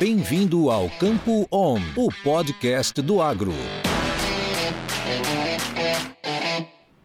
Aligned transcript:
Bem-vindo 0.00 0.70
ao 0.70 0.88
Campo 0.88 1.46
On, 1.52 1.78
o 1.94 2.08
podcast 2.24 3.02
do 3.02 3.20
agro. 3.20 3.52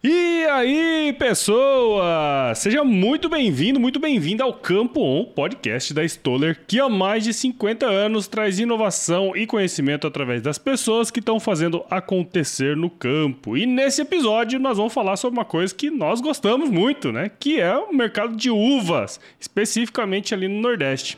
E 0.02 0.46
aí, 0.46 1.14
pessoa! 1.20 2.54
Seja 2.56 2.86
muito 2.86 3.28
bem-vindo, 3.28 3.82
muito 3.82 4.00
bem-vinda 4.00 4.46
ao 4.46 4.54
Campo 4.54 5.02
On, 5.02 5.26
podcast 5.26 5.94
da 5.94 6.06
Stoller, 6.06 6.62
que 6.66 6.80
há 6.80 6.88
mais 6.88 7.26
de 7.26 7.34
50 7.34 7.86
anos 7.86 8.30
traz 8.30 8.60
inovação 8.60 9.36
e 9.36 9.46
conhecimento 9.46 10.08
através 10.08 10.42
das 10.42 10.58
pessoas 10.58 11.12
que 11.12 11.20
estão 11.20 11.38
fazendo 11.38 11.84
acontecer 11.90 12.78
no 12.78 12.90
campo. 12.90 13.58
E 13.58 13.66
nesse 13.66 14.04
episódio 14.04 14.58
nós 14.58 14.78
vamos 14.78 14.94
falar 14.94 15.18
sobre 15.18 15.38
uma 15.38 15.46
coisa 15.46 15.76
que 15.76 15.92
nós 15.92 16.22
gostamos 16.22 16.70
muito, 16.70 17.12
né? 17.12 17.30
Que 17.42 17.60
é 17.60 17.76
o 17.76 17.94
mercado 17.94 18.38
de 18.38 18.50
uvas, 18.50 19.20
especificamente 19.38 20.34
ali 20.34 20.48
no 20.48 20.62
Nordeste. 20.62 21.18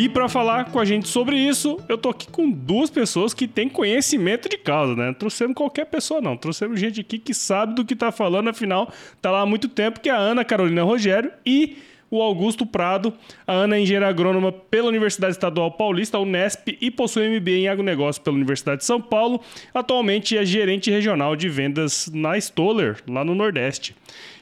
E 0.00 0.08
para 0.08 0.30
falar 0.30 0.70
com 0.70 0.78
a 0.78 0.84
gente 0.86 1.06
sobre 1.08 1.36
isso, 1.36 1.78
eu 1.86 1.98
tô 1.98 2.08
aqui 2.08 2.26
com 2.26 2.50
duas 2.50 2.88
pessoas 2.88 3.34
que 3.34 3.46
têm 3.46 3.68
conhecimento 3.68 4.48
de 4.48 4.56
causa, 4.56 4.96
né? 4.96 5.08
Não 5.08 5.12
trouxemos 5.12 5.54
qualquer 5.54 5.84
pessoa, 5.84 6.22
não. 6.22 6.38
Trouxemos 6.38 6.80
gente 6.80 7.02
aqui 7.02 7.18
que 7.18 7.34
sabe 7.34 7.74
do 7.74 7.84
que 7.84 7.94
tá 7.94 8.10
falando, 8.10 8.48
afinal, 8.48 8.90
tá 9.20 9.30
lá 9.30 9.42
há 9.42 9.46
muito 9.46 9.68
tempo, 9.68 10.00
que 10.00 10.08
é 10.08 10.12
a 10.12 10.16
Ana 10.16 10.42
Carolina 10.42 10.82
Rogério 10.84 11.30
e 11.44 11.76
o 12.10 12.22
Augusto 12.22 12.64
Prado. 12.64 13.12
A 13.46 13.52
Ana 13.52 13.76
é 13.76 13.80
engenheira 13.82 14.08
agrônoma 14.08 14.50
pela 14.50 14.88
Universidade 14.88 15.32
Estadual 15.32 15.70
Paulista, 15.70 16.18
Unesp, 16.18 16.78
e 16.80 16.90
possui 16.90 17.28
MBA 17.38 17.50
em 17.50 17.68
agronegócio 17.68 18.22
pela 18.22 18.36
Universidade 18.36 18.78
de 18.78 18.86
São 18.86 19.02
Paulo. 19.02 19.38
Atualmente 19.74 20.34
é 20.34 20.42
gerente 20.46 20.90
regional 20.90 21.36
de 21.36 21.46
vendas 21.50 22.10
na 22.10 22.38
Stoller, 22.38 22.96
lá 23.06 23.22
no 23.22 23.34
Nordeste. 23.34 23.94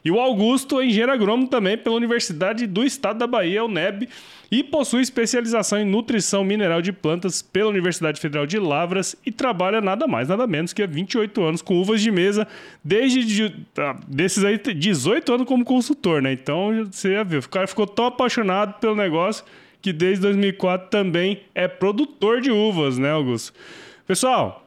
E 0.04 0.10
o 0.10 0.20
Augusto 0.20 0.80
é 0.80 0.86
engenheiro 0.86 1.12
agrônomo 1.12 1.48
também 1.48 1.76
pela 1.76 1.96
Universidade 1.96 2.64
do 2.66 2.84
Estado 2.84 3.18
da 3.18 3.26
Bahia, 3.26 3.64
UNEB, 3.64 4.08
e 4.50 4.64
possui 4.64 5.02
especialização 5.02 5.78
em 5.78 5.84
nutrição 5.84 6.42
mineral 6.42 6.80
de 6.80 6.92
plantas 6.92 7.42
pela 7.42 7.70
Universidade 7.70 8.20
Federal 8.20 8.46
de 8.46 8.58
Lavras 8.58 9.14
e 9.24 9.30
trabalha 9.30 9.80
nada 9.80 10.06
mais, 10.06 10.28
nada 10.28 10.46
menos 10.46 10.72
que 10.72 10.82
há 10.82 10.86
28 10.86 11.42
anos 11.42 11.62
com 11.62 11.74
uvas 11.74 12.00
de 12.00 12.10
mesa, 12.10 12.46
desde 12.82 13.24
de, 13.24 13.66
ah, 13.78 13.96
desses 14.08 14.44
aí 14.44 14.58
18 14.58 15.34
anos 15.34 15.46
como 15.46 15.64
consultor, 15.64 16.22
né? 16.22 16.32
Então 16.32 16.86
você 16.90 17.14
já 17.14 17.22
viu, 17.22 17.40
o 17.40 17.48
cara 17.48 17.66
ficou 17.66 17.86
tão 17.86 18.06
apaixonado 18.06 18.78
pelo 18.80 18.96
negócio 18.96 19.44
que 19.80 19.92
desde 19.92 20.22
2004 20.22 20.88
também 20.88 21.42
é 21.54 21.68
produtor 21.68 22.40
de 22.40 22.50
uvas, 22.50 22.98
né, 22.98 23.10
Augusto? 23.10 23.52
Pessoal, 24.06 24.64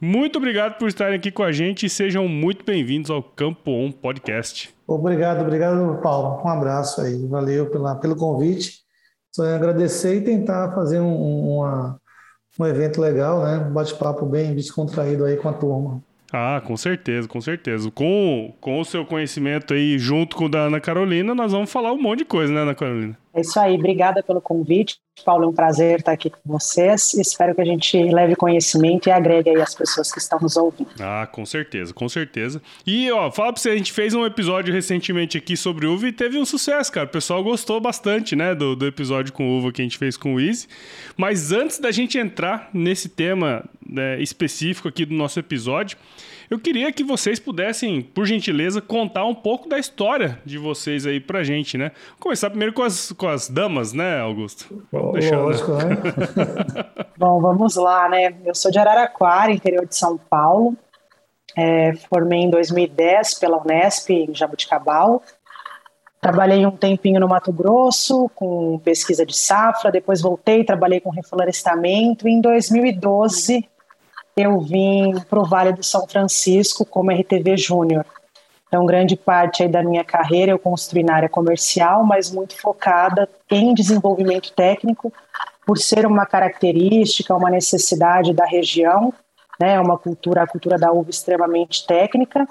muito 0.00 0.38
obrigado 0.38 0.78
por 0.78 0.88
estarem 0.88 1.16
aqui 1.16 1.30
com 1.30 1.42
a 1.42 1.52
gente 1.52 1.86
e 1.86 1.90
sejam 1.90 2.26
muito 2.26 2.64
bem-vindos 2.64 3.10
ao 3.10 3.22
Campo 3.22 3.70
On 3.70 3.92
Podcast. 3.92 4.74
Obrigado, 4.86 5.42
obrigado, 5.42 6.00
Paulo. 6.00 6.42
Um 6.42 6.48
abraço 6.48 7.02
aí. 7.02 7.26
Valeu 7.26 7.68
pela, 7.70 7.94
pelo 7.96 8.16
convite. 8.16 8.87
Só 9.38 9.44
agradecer 9.54 10.16
e 10.16 10.24
tentar 10.24 10.74
fazer 10.74 10.98
um, 10.98 11.58
uma, 11.58 12.00
um 12.58 12.66
evento 12.66 13.00
legal, 13.00 13.44
né? 13.44 13.58
Um 13.58 13.72
bate-papo 13.72 14.26
bem 14.26 14.52
descontraído 14.52 15.24
aí 15.24 15.36
com 15.36 15.48
a 15.48 15.52
turma. 15.52 16.02
Ah, 16.32 16.60
com 16.64 16.76
certeza, 16.76 17.26
com 17.26 17.40
certeza. 17.40 17.90
Com, 17.90 18.54
com 18.60 18.80
o 18.80 18.84
seu 18.84 19.04
conhecimento 19.04 19.72
aí, 19.72 19.98
junto 19.98 20.36
com 20.36 20.44
o 20.44 20.48
da 20.48 20.60
Ana 20.60 20.80
Carolina, 20.80 21.34
nós 21.34 21.52
vamos 21.52 21.72
falar 21.72 21.92
um 21.92 22.00
monte 22.00 22.18
de 22.18 22.24
coisa, 22.26 22.52
né, 22.52 22.60
Ana 22.60 22.74
Carolina? 22.74 23.16
É 23.32 23.40
isso 23.40 23.58
aí, 23.58 23.74
obrigada 23.74 24.22
pelo 24.22 24.40
convite. 24.40 24.96
Paulo, 25.24 25.44
é 25.44 25.46
um 25.48 25.52
prazer 25.52 25.98
estar 25.98 26.12
aqui 26.12 26.30
com 26.30 26.38
vocês. 26.44 27.14
Espero 27.14 27.54
que 27.54 27.60
a 27.60 27.64
gente 27.64 27.96
leve 28.12 28.34
conhecimento 28.36 29.08
e 29.08 29.12
agregue 29.12 29.50
aí 29.50 29.60
as 29.60 29.74
pessoas 29.74 30.12
que 30.12 30.18
estão 30.18 30.38
nos 30.40 30.56
ouvindo. 30.56 30.90
Ah, 31.00 31.26
com 31.30 31.44
certeza, 31.44 31.92
com 31.92 32.08
certeza. 32.08 32.60
E, 32.86 33.10
ó, 33.10 33.30
fala 33.30 33.52
pra 33.52 33.60
você, 33.60 33.70
a 33.70 33.76
gente 33.76 33.92
fez 33.92 34.14
um 34.14 34.24
episódio 34.24 34.72
recentemente 34.72 35.38
aqui 35.38 35.56
sobre 35.56 35.86
uva 35.86 36.08
e 36.08 36.12
teve 36.12 36.38
um 36.38 36.44
sucesso, 36.44 36.92
cara. 36.92 37.06
O 37.06 37.10
pessoal 37.10 37.42
gostou 37.42 37.80
bastante, 37.80 38.34
né, 38.34 38.54
do, 38.54 38.74
do 38.74 38.86
episódio 38.86 39.32
com 39.32 39.58
uva 39.58 39.72
que 39.72 39.82
a 39.82 39.84
gente 39.84 39.98
fez 39.98 40.16
com 40.16 40.34
o 40.34 40.40
Easy. 40.40 40.66
Mas 41.16 41.52
antes 41.52 41.78
da 41.78 41.90
gente 41.90 42.18
entrar 42.18 42.70
nesse 42.72 43.08
tema 43.08 43.64
né, 43.88 44.20
específico 44.20 44.88
aqui 44.88 45.04
do 45.04 45.14
nosso 45.14 45.38
episódio, 45.38 45.96
eu 46.50 46.58
queria 46.58 46.90
que 46.90 47.04
vocês 47.04 47.38
pudessem, 47.38 48.00
por 48.00 48.26
gentileza, 48.26 48.80
contar 48.80 49.24
um 49.24 49.34
pouco 49.34 49.68
da 49.68 49.78
história 49.78 50.40
de 50.46 50.56
vocês 50.56 51.06
aí 51.06 51.20
pra 51.20 51.44
gente, 51.44 51.76
né? 51.76 51.92
Vou 52.10 52.20
começar 52.20 52.48
primeiro 52.48 52.72
com 52.72 52.82
as, 52.82 53.12
com 53.12 53.28
as 53.28 53.48
damas, 53.48 53.92
né, 53.92 54.20
Augusto? 54.20 54.82
Lógico, 54.90 55.72
né? 55.72 55.96
Bom, 57.18 57.40
vamos 57.40 57.76
lá, 57.76 58.08
né? 58.08 58.34
Eu 58.46 58.54
sou 58.54 58.70
de 58.70 58.78
Araraquara, 58.78 59.52
interior 59.52 59.86
de 59.86 59.94
São 59.94 60.16
Paulo. 60.16 60.74
É, 61.54 61.92
formei 62.08 62.40
em 62.40 62.50
2010 62.50 63.34
pela 63.34 63.60
Unesp, 63.60 64.10
em 64.10 64.34
Jabuticabal. 64.34 65.22
Trabalhei 66.20 66.64
um 66.64 66.70
tempinho 66.70 67.20
no 67.20 67.28
Mato 67.28 67.52
Grosso 67.52 68.28
com 68.34 68.78
pesquisa 68.78 69.24
de 69.24 69.36
safra, 69.36 69.90
depois 69.90 70.22
voltei, 70.22 70.64
trabalhei 70.64 71.00
com 71.00 71.10
reflorestamento. 71.10 72.26
E 72.26 72.32
em 72.32 72.40
2012 72.40 73.68
eu 74.40 74.60
vim 74.60 75.14
para 75.28 75.40
o 75.40 75.44
Vale 75.44 75.72
do 75.72 75.82
São 75.82 76.06
Francisco 76.06 76.84
como 76.84 77.10
RTV 77.10 77.56
Júnior. 77.56 78.06
Então, 78.68 78.84
grande 78.84 79.16
parte 79.16 79.66
da 79.66 79.82
minha 79.82 80.04
carreira 80.04 80.52
eu 80.52 80.58
construí 80.58 81.02
na 81.02 81.14
área 81.14 81.28
comercial, 81.28 82.04
mas 82.04 82.30
muito 82.30 82.56
focada 82.60 83.28
em 83.50 83.74
desenvolvimento 83.74 84.52
técnico, 84.52 85.12
por 85.66 85.78
ser 85.78 86.06
uma 86.06 86.26
característica, 86.26 87.34
uma 87.34 87.50
necessidade 87.50 88.32
da 88.32 88.44
região, 88.44 89.12
né, 89.58 89.80
uma 89.80 89.98
cultura, 89.98 90.42
a 90.42 90.46
cultura 90.46 90.78
da 90.78 90.92
uva 90.92 91.10
extremamente 91.10 91.86
técnica. 91.86 92.46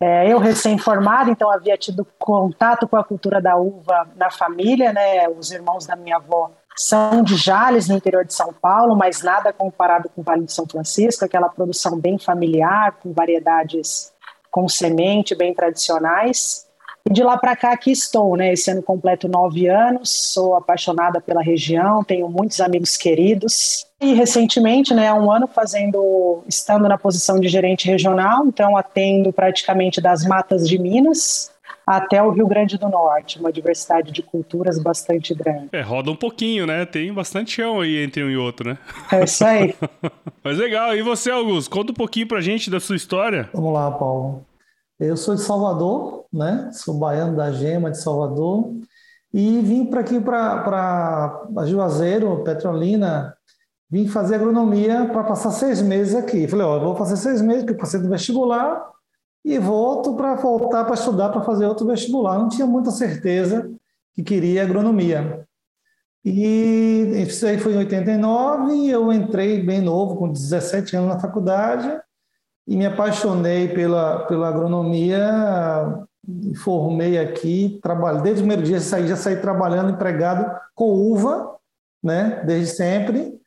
É, 0.00 0.32
eu 0.32 0.38
recém-formada, 0.38 1.30
então 1.30 1.50
havia 1.50 1.76
tido 1.76 2.06
contato 2.18 2.88
com 2.88 2.96
a 2.96 3.04
cultura 3.04 3.40
da 3.40 3.56
uva 3.56 4.08
na 4.16 4.30
família, 4.30 4.92
né, 4.94 5.28
os 5.28 5.50
irmãos 5.50 5.86
da 5.86 5.94
minha 5.94 6.16
avó 6.16 6.50
são 6.80 7.22
de 7.22 7.36
Jales, 7.36 7.88
no 7.88 7.94
interior 7.94 8.24
de 8.24 8.32
São 8.32 8.54
Paulo, 8.54 8.96
mas 8.96 9.22
nada 9.22 9.52
comparado 9.52 10.08
com 10.08 10.22
o 10.22 10.24
Vale 10.24 10.46
de 10.46 10.52
São 10.52 10.66
Francisco, 10.66 11.26
aquela 11.26 11.46
produção 11.46 11.98
bem 11.98 12.18
familiar, 12.18 12.96
com 13.02 13.12
variedades 13.12 14.10
com 14.50 14.66
semente, 14.66 15.34
bem 15.34 15.52
tradicionais. 15.52 16.66
E 17.04 17.12
de 17.12 17.22
lá 17.22 17.36
para 17.36 17.54
cá 17.54 17.72
aqui 17.72 17.90
estou, 17.92 18.34
né? 18.34 18.54
Esse 18.54 18.70
ano 18.70 18.82
completo 18.82 19.28
nove 19.28 19.68
anos, 19.68 20.32
sou 20.32 20.56
apaixonada 20.56 21.20
pela 21.20 21.42
região, 21.42 22.02
tenho 22.02 22.30
muitos 22.30 22.62
amigos 22.62 22.96
queridos. 22.96 23.86
E 24.00 24.14
recentemente, 24.14 24.94
né, 24.94 25.12
um 25.12 25.30
ano 25.30 25.46
fazendo, 25.46 26.42
estando 26.48 26.88
na 26.88 26.96
posição 26.96 27.38
de 27.38 27.48
gerente 27.48 27.86
regional, 27.86 28.46
então 28.46 28.74
atendo 28.74 29.30
praticamente 29.34 30.00
das 30.00 30.24
matas 30.24 30.66
de 30.66 30.78
Minas, 30.78 31.50
até 31.86 32.22
o 32.22 32.30
Rio 32.30 32.46
Grande 32.46 32.78
do 32.78 32.88
Norte, 32.88 33.38
uma 33.38 33.52
diversidade 33.52 34.12
de 34.12 34.22
culturas 34.22 34.82
bastante 34.82 35.34
grande. 35.34 35.68
É, 35.72 35.80
roda 35.80 36.10
um 36.10 36.16
pouquinho, 36.16 36.66
né? 36.66 36.84
Tem 36.86 37.12
bastante 37.12 37.52
chão 37.52 37.80
aí 37.80 38.02
entre 38.02 38.22
um 38.22 38.30
e 38.30 38.36
outro, 38.36 38.70
né? 38.70 38.78
É 39.12 39.24
isso 39.24 39.44
aí. 39.44 39.74
Mas 40.42 40.58
legal. 40.58 40.96
E 40.96 41.02
você, 41.02 41.30
Augusto, 41.30 41.70
conta 41.70 41.92
um 41.92 41.94
pouquinho 41.94 42.28
pra 42.28 42.40
gente 42.40 42.70
da 42.70 42.80
sua 42.80 42.96
história. 42.96 43.48
Vamos 43.52 43.72
lá, 43.72 43.90
Paulo. 43.90 44.44
Eu 44.98 45.16
sou 45.16 45.34
de 45.34 45.40
Salvador, 45.40 46.26
né? 46.32 46.70
Sou 46.72 46.98
baiano 46.98 47.36
da 47.36 47.50
Gema 47.50 47.90
de 47.90 48.00
Salvador 48.00 48.74
e 49.32 49.60
vim 49.60 49.86
para 49.86 50.00
aqui 50.00 50.20
para 50.20 51.46
Juazeiro, 51.66 52.42
Petrolina, 52.44 53.34
vim 53.88 54.06
fazer 54.06 54.34
agronomia 54.36 55.08
para 55.12 55.24
passar 55.24 55.52
seis 55.52 55.80
meses 55.80 56.14
aqui. 56.14 56.46
Falei, 56.46 56.66
ó, 56.66 56.76
eu 56.76 56.80
vou 56.80 56.96
fazer 56.96 57.16
seis 57.16 57.40
meses 57.40 57.62
porque 57.62 57.74
eu 57.74 57.78
passei 57.78 58.00
no 58.00 58.10
vestibular 58.10 58.90
e 59.44 59.58
volto 59.58 60.14
para 60.14 60.34
voltar 60.34 60.84
para 60.84 60.94
estudar 60.94 61.30
para 61.30 61.42
fazer 61.42 61.66
outro 61.66 61.86
vestibular. 61.86 62.38
Não 62.38 62.48
tinha 62.48 62.66
muita 62.66 62.90
certeza 62.90 63.70
que 64.14 64.22
queria 64.22 64.62
agronomia. 64.62 65.46
E 66.24 67.24
isso 67.26 67.46
aí 67.46 67.58
foi 67.58 67.72
em 67.72 67.78
89 67.78 68.74
e 68.74 68.90
eu 68.90 69.10
entrei 69.12 69.62
bem 69.62 69.80
novo, 69.80 70.16
com 70.16 70.30
17 70.30 70.96
anos 70.96 71.08
na 71.08 71.20
faculdade 71.20 71.90
e 72.68 72.76
me 72.76 72.84
apaixonei 72.84 73.68
pela, 73.68 74.26
pela 74.26 74.48
agronomia, 74.48 76.06
formei 76.62 77.18
aqui, 77.18 77.80
trabalho 77.82 78.22
desde 78.22 78.42
o 78.42 78.46
primeiro 78.46 78.62
dia 78.62 78.80
saí, 78.80 79.08
já 79.08 79.16
saí 79.16 79.36
trabalhando 79.36 79.90
empregado 79.90 80.44
com 80.74 80.92
uva, 80.92 81.56
né, 82.02 82.42
desde 82.44 82.76
sempre 82.76 83.40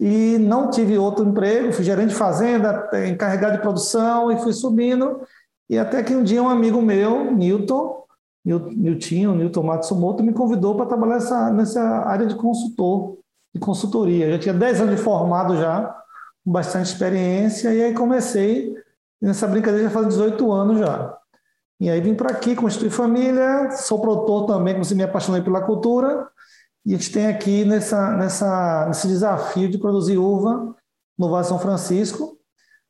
e 0.00 0.38
não 0.38 0.70
tive 0.70 0.98
outro 0.98 1.24
emprego, 1.24 1.72
fui 1.72 1.84
gerente 1.84 2.08
de 2.08 2.14
fazenda, 2.16 2.90
encarregado 3.06 3.56
de 3.56 3.62
produção 3.62 4.32
e 4.32 4.38
fui 4.38 4.52
subindo. 4.52 5.20
E 5.68 5.78
até 5.78 6.02
que 6.02 6.14
um 6.14 6.22
dia 6.22 6.42
um 6.42 6.48
amigo 6.48 6.80
meu, 6.82 7.32
Newton, 7.32 8.04
Nilton, 8.44 9.34
Newton 9.34 9.62
Matsumoto, 9.62 10.22
me 10.22 10.32
convidou 10.32 10.76
para 10.76 10.86
trabalhar 10.86 11.14
nessa, 11.14 11.50
nessa 11.50 11.82
área 11.82 12.26
de 12.26 12.34
consultor, 12.34 13.18
de 13.54 13.60
consultoria. 13.60 14.26
Eu 14.26 14.32
já 14.32 14.38
tinha 14.38 14.54
10 14.54 14.82
anos 14.82 14.96
de 14.96 15.02
formado 15.02 15.56
já, 15.56 15.96
com 16.44 16.52
bastante 16.52 16.86
experiência, 16.86 17.72
e 17.72 17.82
aí 17.82 17.94
comecei 17.94 18.74
nessa 19.20 19.46
brincadeira 19.46 19.88
já 19.88 19.90
faz 19.90 20.08
18 20.08 20.52
anos 20.52 20.78
já. 20.78 21.16
E 21.80 21.88
aí 21.88 22.00
vim 22.00 22.14
para 22.14 22.30
aqui, 22.30 22.54
constituir 22.54 22.90
família, 22.90 23.70
sou 23.72 24.00
produtor 24.00 24.46
também, 24.46 24.74
como 24.74 24.84
se 24.84 24.94
me 24.94 25.02
apaixonei 25.02 25.40
pela 25.40 25.62
cultura, 25.62 26.28
e 26.84 26.94
a 26.94 26.98
gente 26.98 27.12
tem 27.12 27.26
aqui 27.26 27.64
nessa, 27.64 28.14
nessa, 28.16 28.86
nesse 28.86 29.08
desafio 29.08 29.70
de 29.70 29.78
produzir 29.78 30.18
uva 30.18 30.76
no 31.18 31.30
Vale 31.30 31.46
São 31.46 31.58
Francisco. 31.58 32.38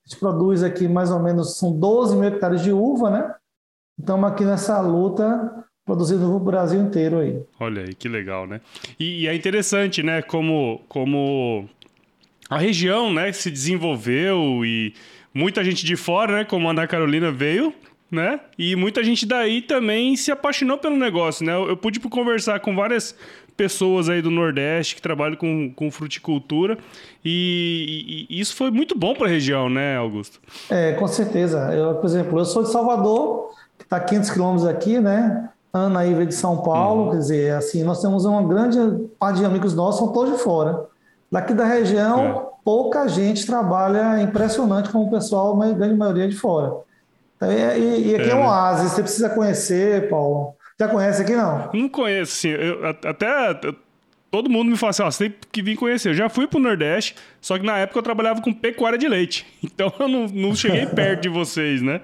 A 0.06 0.10
gente 0.10 0.20
produz 0.20 0.62
aqui 0.62 0.86
mais 0.86 1.10
ou 1.10 1.18
menos, 1.18 1.56
são 1.56 1.72
12 1.72 2.16
mil 2.16 2.28
hectares 2.28 2.62
de 2.62 2.70
uva, 2.70 3.10
né? 3.10 3.34
Estamos 3.98 4.30
aqui 4.30 4.44
nessa 4.44 4.78
luta 4.80 5.64
produzindo 5.86 6.28
no 6.28 6.38
Brasil 6.38 6.80
inteiro 6.80 7.20
aí. 7.20 7.42
Olha 7.58 7.82
aí, 7.82 7.94
que 7.94 8.08
legal, 8.08 8.46
né? 8.46 8.60
E, 8.98 9.22
e, 9.22 9.28
é 9.28 9.34
interessante, 9.34 10.02
né, 10.02 10.20
como, 10.22 10.82
como 10.88 11.68
a 12.50 12.58
região, 12.58 13.12
né, 13.12 13.32
se 13.32 13.50
desenvolveu 13.50 14.64
e 14.64 14.94
muita 15.32 15.64
gente 15.64 15.84
de 15.84 15.96
fora, 15.96 16.38
né, 16.38 16.44
como 16.44 16.68
a 16.68 16.70
Ana 16.70 16.86
Carolina 16.86 17.30
veio, 17.30 17.72
né, 18.10 18.40
e 18.58 18.76
muita 18.76 19.02
gente 19.02 19.26
daí 19.26 19.60
também 19.60 20.16
se 20.16 20.30
apaixonou 20.30 20.78
pelo 20.78 20.96
negócio, 20.96 21.44
né? 21.44 21.52
Eu, 21.52 21.68
eu 21.68 21.76
pude 21.76 21.98
conversar 22.00 22.60
com 22.60 22.74
várias 22.74 23.16
pessoas 23.56 24.08
aí 24.08 24.20
do 24.20 24.30
Nordeste 24.30 24.96
que 24.96 25.02
trabalham 25.02 25.36
com, 25.36 25.72
com 25.74 25.90
fruticultura 25.90 26.78
e, 27.24 28.26
e, 28.28 28.36
e 28.36 28.40
isso 28.40 28.54
foi 28.56 28.70
muito 28.70 28.98
bom 28.98 29.14
para 29.14 29.26
a 29.26 29.30
região, 29.30 29.68
né, 29.68 29.96
Augusto? 29.96 30.40
É, 30.70 30.92
com 30.92 31.06
certeza. 31.06 31.72
Eu, 31.72 31.94
por 31.96 32.06
exemplo, 32.06 32.38
eu 32.38 32.44
sou 32.44 32.62
de 32.62 32.70
Salvador, 32.70 33.50
que 33.78 33.84
está 33.84 34.00
500 34.00 34.30
quilômetros 34.30 34.66
aqui, 34.66 35.00
né? 35.00 35.48
Ana 35.72 36.00
aí 36.00 36.14
veio 36.14 36.28
de 36.28 36.34
São 36.34 36.58
Paulo, 36.58 37.04
uhum. 37.04 37.10
quer 37.10 37.18
dizer, 37.18 37.54
assim, 37.54 37.82
nós 37.82 38.00
temos 38.00 38.24
uma 38.24 38.42
grande 38.42 38.78
parte 39.18 39.40
de 39.40 39.44
amigos 39.44 39.74
nossos, 39.74 39.98
são 39.98 40.12
todos 40.12 40.32
de 40.32 40.38
fora. 40.38 40.86
Daqui 41.30 41.52
da 41.52 41.64
região, 41.64 42.24
é. 42.24 42.42
pouca 42.64 43.08
gente 43.08 43.44
trabalha, 43.44 44.22
impressionante 44.22 44.90
como 44.90 45.06
o 45.06 45.10
pessoal, 45.10 45.60
a 45.60 45.72
grande 45.72 45.96
maioria 45.96 46.24
é 46.24 46.28
de 46.28 46.36
fora. 46.36 46.74
Então, 47.36 47.50
e, 47.50 48.10
e 48.10 48.14
aqui 48.14 48.28
é, 48.28 48.30
é 48.30 48.34
um 48.36 48.38
né? 48.38 48.46
oásis, 48.46 48.92
você 48.92 49.02
precisa 49.02 49.28
conhecer, 49.30 50.08
Paulo. 50.08 50.54
Já 50.78 50.88
conhece 50.88 51.22
aqui, 51.22 51.34
não? 51.34 51.70
Não 51.72 51.88
conheço, 51.88 52.32
sim. 52.32 52.48
Eu, 52.48 52.86
até 52.86 53.54
todo 54.34 54.50
mundo 54.50 54.68
me 54.72 54.76
fala 54.76 54.90
assim, 54.90 55.02
ó, 55.04 55.10
você 55.10 55.30
tem 55.30 55.38
que 55.52 55.62
vir 55.62 55.76
conhecer. 55.76 56.08
Eu 56.08 56.14
já 56.14 56.28
fui 56.28 56.48
pro 56.48 56.58
Nordeste, 56.58 57.14
só 57.40 57.56
que 57.56 57.64
na 57.64 57.78
época 57.78 58.00
eu 58.00 58.02
trabalhava 58.02 58.42
com 58.42 58.52
pecuária 58.52 58.98
de 58.98 59.06
leite. 59.06 59.46
Então 59.74 59.92
eu 59.98 60.08
não, 60.08 60.26
não 60.26 60.54
cheguei 60.54 60.86
perto 60.94 61.22
de 61.22 61.28
vocês, 61.28 61.82
né? 61.82 62.00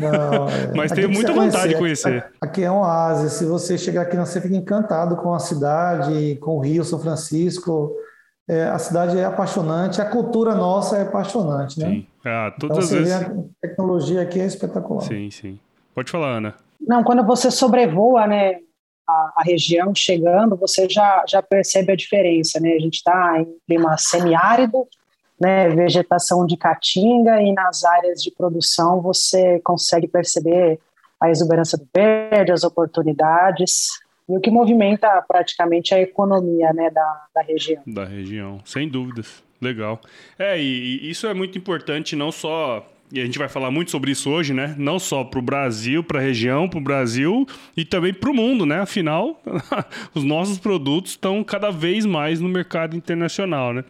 Não, 0.00 0.48
é. 0.48 0.72
Mas 0.74 0.92
tenho 0.92 1.10
muita 1.10 1.32
vontade 1.32 1.68
de 1.72 1.78
conhecer. 1.78 2.18
Aqui, 2.18 2.36
aqui 2.40 2.62
é 2.62 2.70
um 2.70 2.78
oásis. 2.78 3.32
Se 3.34 3.44
você 3.44 3.76
chegar 3.76 4.02
aqui, 4.02 4.16
você 4.16 4.40
fica 4.40 4.54
encantado 4.54 5.16
com 5.16 5.34
a 5.34 5.38
cidade, 5.38 6.36
com 6.40 6.56
o 6.56 6.60
Rio, 6.60 6.84
São 6.84 7.00
Francisco. 7.00 7.92
É, 8.48 8.64
a 8.64 8.78
cidade 8.78 9.18
é 9.18 9.24
apaixonante, 9.24 10.00
a 10.00 10.04
cultura 10.04 10.54
nossa 10.54 10.98
é 10.98 11.02
apaixonante, 11.02 11.78
né? 11.80 11.86
Sim. 11.88 12.06
Ah, 12.24 12.54
todas 12.58 12.92
então, 12.92 12.98
as 12.98 13.06
vezes... 13.06 13.12
A 13.12 13.66
tecnologia 13.68 14.22
aqui 14.22 14.40
é 14.40 14.44
espetacular. 14.44 15.02
Sim, 15.02 15.30
sim. 15.30 15.58
Pode 15.94 16.10
falar, 16.10 16.36
Ana. 16.36 16.54
Não, 16.86 17.02
quando 17.02 17.24
você 17.24 17.50
sobrevoa, 17.50 18.26
né, 18.26 18.58
a, 19.08 19.32
a, 19.36 19.42
região 19.44 19.94
chegando, 19.94 20.56
você 20.56 20.88
já, 20.88 21.24
já 21.28 21.42
percebe 21.42 21.92
a 21.92 21.96
diferença, 21.96 22.60
né? 22.60 22.72
A 22.72 22.78
gente 22.78 22.96
está 22.96 23.40
em 23.40 23.46
clima 23.66 23.96
semiárido, 23.98 24.86
né, 25.40 25.68
vegetação 25.70 26.46
de 26.46 26.56
caatinga 26.56 27.42
e 27.42 27.52
nas 27.52 27.84
áreas 27.84 28.22
de 28.22 28.30
produção 28.30 29.00
você 29.00 29.60
consegue 29.60 30.06
perceber 30.06 30.78
a 31.20 31.30
exuberância 31.30 31.76
do 31.76 31.86
verde, 31.94 32.52
as 32.52 32.64
oportunidades 32.64 33.88
e 34.28 34.36
o 34.36 34.40
que 34.40 34.50
movimenta 34.50 35.22
praticamente 35.26 35.94
a 35.94 36.00
economia, 36.00 36.72
né, 36.72 36.90
da, 36.90 37.26
da 37.34 37.42
região. 37.42 37.82
Da 37.86 38.04
região, 38.04 38.60
sem 38.64 38.88
dúvidas. 38.88 39.42
Legal. 39.60 40.00
É, 40.38 40.58
e, 40.60 41.00
e 41.02 41.10
isso 41.10 41.26
é 41.26 41.34
muito 41.34 41.56
importante 41.56 42.14
não 42.14 42.30
só 42.30 42.86
e 43.14 43.20
a 43.20 43.24
gente 43.24 43.38
vai 43.38 43.48
falar 43.48 43.70
muito 43.70 43.92
sobre 43.92 44.10
isso 44.10 44.28
hoje, 44.28 44.52
né? 44.52 44.74
Não 44.76 44.98
só 44.98 45.22
para 45.22 45.38
o 45.38 45.42
Brasil, 45.42 46.02
para 46.02 46.18
a 46.18 46.22
região, 46.22 46.68
para 46.68 46.80
o 46.80 46.82
Brasil 46.82 47.46
e 47.76 47.84
também 47.84 48.12
para 48.12 48.28
o 48.28 48.34
mundo, 48.34 48.66
né? 48.66 48.80
Afinal, 48.80 49.40
os 50.12 50.24
nossos 50.24 50.58
produtos 50.58 51.12
estão 51.12 51.44
cada 51.44 51.70
vez 51.70 52.04
mais 52.04 52.40
no 52.40 52.48
mercado 52.48 52.96
internacional, 52.96 53.72
né? 53.72 53.84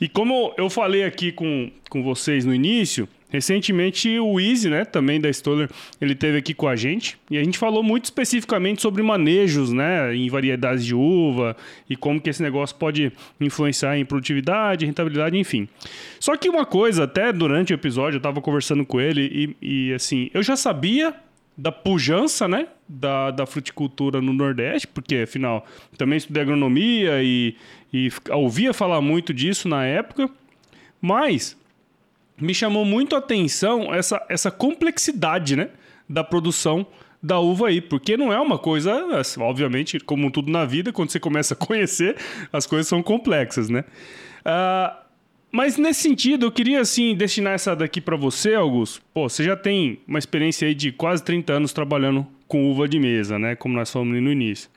E 0.00 0.08
como 0.08 0.52
eu 0.58 0.68
falei 0.68 1.04
aqui 1.04 1.30
com, 1.30 1.70
com 1.88 2.02
vocês 2.02 2.44
no 2.44 2.52
início, 2.52 3.08
Recentemente 3.34 4.16
o 4.20 4.38
Easy, 4.38 4.70
né, 4.70 4.84
também 4.84 5.20
da 5.20 5.28
Stoller, 5.28 5.68
ele 6.00 6.14
teve 6.14 6.38
aqui 6.38 6.54
com 6.54 6.68
a 6.68 6.76
gente 6.76 7.18
e 7.28 7.36
a 7.36 7.42
gente 7.42 7.58
falou 7.58 7.82
muito 7.82 8.04
especificamente 8.04 8.80
sobre 8.80 9.02
manejos, 9.02 9.72
né, 9.72 10.14
em 10.14 10.28
variedades 10.28 10.86
de 10.86 10.94
uva 10.94 11.56
e 11.90 11.96
como 11.96 12.20
que 12.20 12.30
esse 12.30 12.40
negócio 12.40 12.76
pode 12.76 13.10
influenciar 13.40 13.98
em 13.98 14.04
produtividade, 14.04 14.86
rentabilidade, 14.86 15.36
enfim. 15.36 15.68
Só 16.20 16.36
que 16.36 16.48
uma 16.48 16.64
coisa, 16.64 17.02
até 17.02 17.32
durante 17.32 17.72
o 17.72 17.74
episódio 17.74 18.18
eu 18.18 18.18
estava 18.18 18.40
conversando 18.40 18.86
com 18.86 19.00
ele 19.00 19.56
e, 19.60 19.88
e 19.88 19.94
assim, 19.94 20.30
eu 20.32 20.40
já 20.40 20.54
sabia 20.54 21.12
da 21.58 21.72
pujança, 21.72 22.46
né, 22.46 22.68
da, 22.88 23.32
da 23.32 23.46
fruticultura 23.46 24.20
no 24.20 24.32
Nordeste, 24.32 24.86
porque 24.86 25.16
afinal 25.24 25.66
também 25.98 26.18
estudei 26.18 26.40
agronomia 26.40 27.20
e, 27.20 27.56
e 27.92 28.12
ouvia 28.30 28.72
falar 28.72 29.00
muito 29.00 29.34
disso 29.34 29.68
na 29.68 29.84
época, 29.84 30.30
mas 31.00 31.56
me 32.40 32.54
chamou 32.54 32.84
muito 32.84 33.14
a 33.14 33.18
atenção 33.18 33.92
essa, 33.94 34.24
essa 34.28 34.50
complexidade, 34.50 35.56
né? 35.56 35.70
Da 36.08 36.22
produção 36.22 36.86
da 37.22 37.38
uva 37.38 37.68
aí, 37.68 37.80
porque 37.80 38.16
não 38.16 38.30
é 38.32 38.38
uma 38.38 38.58
coisa, 38.58 39.16
assim, 39.16 39.40
obviamente, 39.40 39.98
como 39.98 40.30
tudo 40.30 40.52
na 40.52 40.66
vida, 40.66 40.92
quando 40.92 41.10
você 41.10 41.18
começa 41.18 41.54
a 41.54 41.56
conhecer, 41.56 42.16
as 42.52 42.66
coisas 42.66 42.86
são 42.86 43.02
complexas, 43.02 43.70
né? 43.70 43.84
Uh, 44.40 45.04
mas 45.50 45.78
nesse 45.78 46.02
sentido, 46.02 46.46
eu 46.46 46.52
queria 46.52 46.80
assim 46.80 47.14
destinar 47.14 47.54
essa 47.54 47.76
daqui 47.76 48.00
para 48.00 48.16
você, 48.16 48.54
Augusto. 48.54 49.00
Pô, 49.14 49.28
você 49.28 49.44
já 49.44 49.56
tem 49.56 50.00
uma 50.06 50.18
experiência 50.18 50.66
aí 50.66 50.74
de 50.74 50.90
quase 50.90 51.22
30 51.22 51.52
anos 51.52 51.72
trabalhando 51.72 52.26
com 52.48 52.70
uva 52.70 52.88
de 52.88 52.98
mesa, 52.98 53.38
né? 53.38 53.54
Como 53.54 53.74
nós 53.74 53.90
falamos 53.90 54.20
no 54.20 54.32
início. 54.32 54.68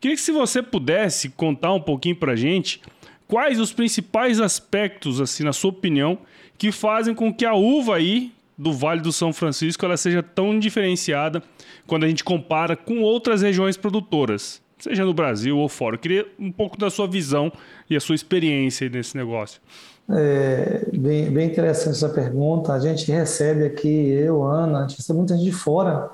Queria 0.00 0.16
que 0.16 0.22
se 0.22 0.32
você 0.32 0.62
pudesse 0.62 1.30
contar 1.30 1.72
um 1.72 1.80
pouquinho 1.80 2.16
pra 2.16 2.36
gente 2.36 2.82
quais 3.26 3.60
os 3.60 3.72
principais 3.72 4.40
aspectos, 4.40 5.20
assim, 5.20 5.44
na 5.44 5.52
sua 5.52 5.70
opinião, 5.70 6.18
que 6.58 6.72
fazem 6.72 7.14
com 7.14 7.32
que 7.32 7.44
a 7.44 7.54
uva 7.54 7.96
aí 7.96 8.32
do 8.56 8.72
Vale 8.72 9.00
do 9.00 9.12
São 9.12 9.32
Francisco 9.32 9.84
ela 9.84 9.96
seja 9.96 10.22
tão 10.22 10.58
diferenciada 10.58 11.42
quando 11.86 12.04
a 12.04 12.08
gente 12.08 12.24
compara 12.24 12.74
com 12.74 13.00
outras 13.00 13.42
regiões 13.42 13.76
produtoras, 13.76 14.62
seja 14.78 15.04
no 15.04 15.12
Brasil 15.12 15.58
ou 15.58 15.68
fora. 15.68 15.96
Eu 15.96 16.00
queria 16.00 16.26
um 16.38 16.50
pouco 16.50 16.78
da 16.78 16.88
sua 16.88 17.06
visão 17.06 17.52
e 17.88 17.96
a 17.96 18.00
sua 18.00 18.14
experiência 18.14 18.88
nesse 18.88 19.16
negócio. 19.16 19.60
É 20.08 20.86
bem, 20.92 21.30
bem 21.30 21.48
interessante 21.48 21.96
essa 21.96 22.08
pergunta. 22.08 22.72
A 22.72 22.78
gente 22.78 23.10
recebe 23.10 23.64
aqui, 23.64 23.88
eu, 23.88 24.42
Ana, 24.44 24.78
a 24.78 24.82
gente 24.82 24.98
recebe 24.98 25.18
muita 25.18 25.34
gente 25.34 25.44
de 25.44 25.52
fora 25.52 26.10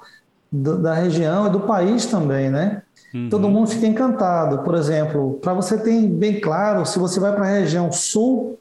do, 0.51 0.79
da 0.79 0.95
região 0.95 1.47
e 1.47 1.51
do 1.51 1.61
país 1.61 2.07
também, 2.07 2.51
né? 2.51 2.83
Uhum. 3.15 3.29
Todo 3.29 3.51
mundo 3.51 3.69
fica 3.69 3.87
encantado. 3.87 4.65
Por 4.65 4.75
exemplo, 4.75 5.39
para 5.43 5.53
você 5.53 5.77
ter 5.77 6.07
bem 6.07 6.41
claro, 6.41 6.87
se 6.87 6.99
você 6.99 7.21
vai 7.21 7.33
para 7.35 7.45
a 7.45 7.59
região 7.61 7.93
sul 7.93 8.59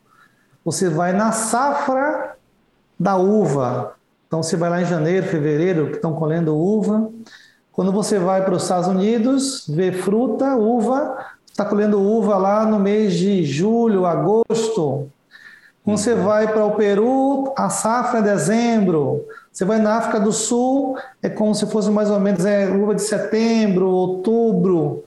você 0.64 0.90
vai 0.90 1.14
na 1.14 1.32
safra 1.32 2.36
da 3.00 3.16
uva. 3.16 3.94
Então 4.28 4.42
você 4.42 4.56
vai 4.56 4.70
lá 4.70 4.82
em 4.82 4.86
janeiro, 4.86 5.28
fevereiro, 5.28 5.88
que 5.88 5.96
estão 5.96 6.14
colhendo 6.14 6.56
uva. 6.56 7.10
Quando 7.72 7.92
você 7.92 8.20
vai 8.20 8.44
para 8.44 8.54
os 8.54 8.64
Estados 8.64 8.88
Unidos, 8.88 9.66
vê 9.68 9.92
fruta, 9.92 10.56
uva, 10.56 11.18
está 11.46 11.66
colhendo 11.66 12.02
uva 12.02 12.38
lá 12.38 12.66
no 12.66 12.80
mês 12.80 13.14
de 13.14 13.44
julho, 13.44 14.06
agosto. 14.06 15.10
Quando 15.84 15.98
você 15.98 16.14
uhum. 16.14 16.24
vai 16.24 16.52
para 16.52 16.66
o 16.66 16.76
Peru, 16.76 17.54
a 17.58 17.70
safra 17.70 18.20
é 18.20 18.22
dezembro. 18.22 19.26
Você 19.52 19.66
vai 19.66 19.80
na 19.80 19.98
África 19.98 20.20
do 20.20 20.32
Sul, 20.32 20.96
é 21.22 21.30
como 21.30 21.56
se 21.56 21.66
fosse 21.66 21.90
mais 21.90 22.10
ou 22.10 22.20
menos 22.20 22.46
é, 22.46 22.70
uva 22.70 22.94
de 22.94 23.02
setembro, 23.02 23.90
outubro, 23.90 25.04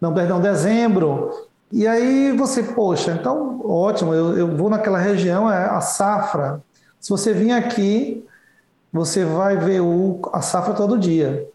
não, 0.00 0.14
perdão, 0.14 0.40
dezembro. 0.40 1.47
E 1.70 1.86
aí 1.86 2.32
você, 2.32 2.62
poxa, 2.62 3.12
então 3.12 3.60
ótimo, 3.64 4.14
eu, 4.14 4.38
eu 4.38 4.56
vou 4.56 4.70
naquela 4.70 4.98
região, 4.98 5.50
é 5.50 5.66
a 5.66 5.80
safra. 5.80 6.62
Se 6.98 7.10
você 7.10 7.32
vir 7.32 7.52
aqui, 7.52 8.26
você 8.92 9.24
vai 9.24 9.56
ver 9.56 9.80
o, 9.80 10.20
a 10.32 10.40
safra 10.40 10.74
todo 10.74 10.98
dia. 10.98 11.46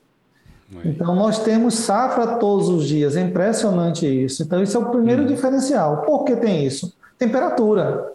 Então 0.83 1.15
nós 1.15 1.39
temos 1.39 1.75
safra 1.75 2.37
todos 2.37 2.67
os 2.69 2.85
dias, 2.85 3.15
é 3.15 3.21
impressionante 3.21 4.05
isso. 4.05 4.43
Então 4.43 4.61
isso 4.61 4.77
é 4.77 4.79
o 4.79 4.89
primeiro 4.89 5.23
uhum. 5.23 5.27
diferencial. 5.27 6.01
Por 6.01 6.23
que 6.23 6.35
tem 6.35 6.65
isso? 6.65 6.95
Temperatura. 7.17 8.13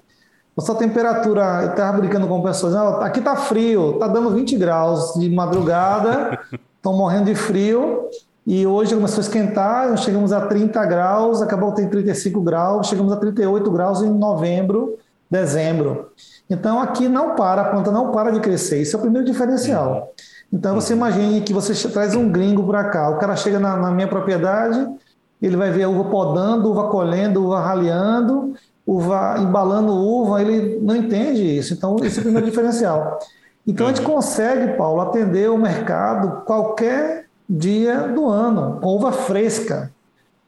Nossa 0.57 0.75
temperatura, 0.75 1.63
eu 1.63 1.71
estava 1.71 1.99
brincando 1.99 2.27
com 2.27 2.43
pessoas, 2.43 2.75
ah, 2.75 3.07
aqui 3.07 3.21
está 3.21 3.37
frio, 3.37 3.93
está 3.93 4.09
dando 4.09 4.31
20 4.31 4.57
graus 4.57 5.15
de 5.15 5.31
madrugada, 5.31 6.37
estão 6.77 6.97
morrendo 6.97 7.27
de 7.27 7.37
frio, 7.37 8.09
e 8.49 8.67
hoje 8.67 8.95
começou 8.95 9.19
a 9.19 9.21
esquentar, 9.21 9.95
chegamos 9.99 10.33
a 10.33 10.47
30 10.47 10.83
graus, 10.87 11.43
acabou 11.43 11.71
tem 11.73 11.87
35 11.87 12.41
graus, 12.41 12.87
chegamos 12.87 13.13
a 13.13 13.17
38 13.17 13.71
graus 13.71 14.01
em 14.01 14.09
novembro, 14.09 14.97
dezembro. 15.31 16.13
Então 16.49 16.81
aqui 16.81 17.11
não 17.11 17.35
para, 17.35 17.61
a 17.61 17.65
planta 17.67 17.91
não 17.91 18.11
para 18.11 18.31
de 18.31 18.41
crescer, 18.41 18.81
isso 18.81 18.97
é 18.97 18.99
o 18.99 19.03
primeiro 19.03 19.27
diferencial. 19.27 20.15
Então 20.51 20.75
você 20.75 20.95
imagine 20.95 21.43
que 21.43 21.53
você 21.53 21.75
traz 21.91 22.15
um 22.15 22.33
gringo 22.33 22.67
para 22.67 22.85
cá, 22.85 23.11
o 23.11 23.19
cara 23.19 23.37
chega 23.37 23.61
na, 23.61 23.77
na, 23.77 23.91
minha 23.91 24.09
propriedade, 24.09 24.95
ele 25.43 25.55
vai 25.55 25.71
ver 25.71 25.83
a 25.83 25.91
uva 25.91 26.09
podando, 26.09 26.71
uva 26.71 26.89
colhendo, 26.89 27.45
uva 27.45 27.61
raleando, 27.61 28.55
uva 28.87 29.37
embalando 29.39 29.93
uva, 29.93 30.41
ele 30.41 30.79
não 30.81 30.97
entende 30.97 31.59
isso. 31.59 31.75
Então 31.75 31.97
esse 32.03 32.17
é 32.17 32.21
o 32.21 32.23
primeiro 32.23 32.47
diferencial. 32.49 33.19
Então 33.67 33.89
a 33.89 33.91
gente 33.91 34.01
consegue, 34.01 34.73
Paulo, 34.79 35.03
atender 35.03 35.51
o 35.51 35.59
mercado 35.59 36.47
qualquer 36.47 37.28
dia 37.49 38.09
do 38.09 38.27
ano, 38.27 38.79
uva 38.83 39.11
fresca. 39.13 39.91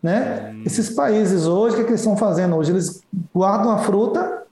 Né? 0.03 0.53
Hum. 0.55 0.63
Esses 0.67 0.91
países 0.91 1.47
hoje, 1.47 1.75
o 1.75 1.77
que, 1.77 1.83
é 1.83 1.85
que 1.85 1.91
eles 1.91 2.01
estão 2.01 2.17
fazendo 2.17 2.57
hoje? 2.57 2.73
Eles 2.73 3.03
guardam 3.35 3.71
a 3.71 3.79
fruta 3.79 4.43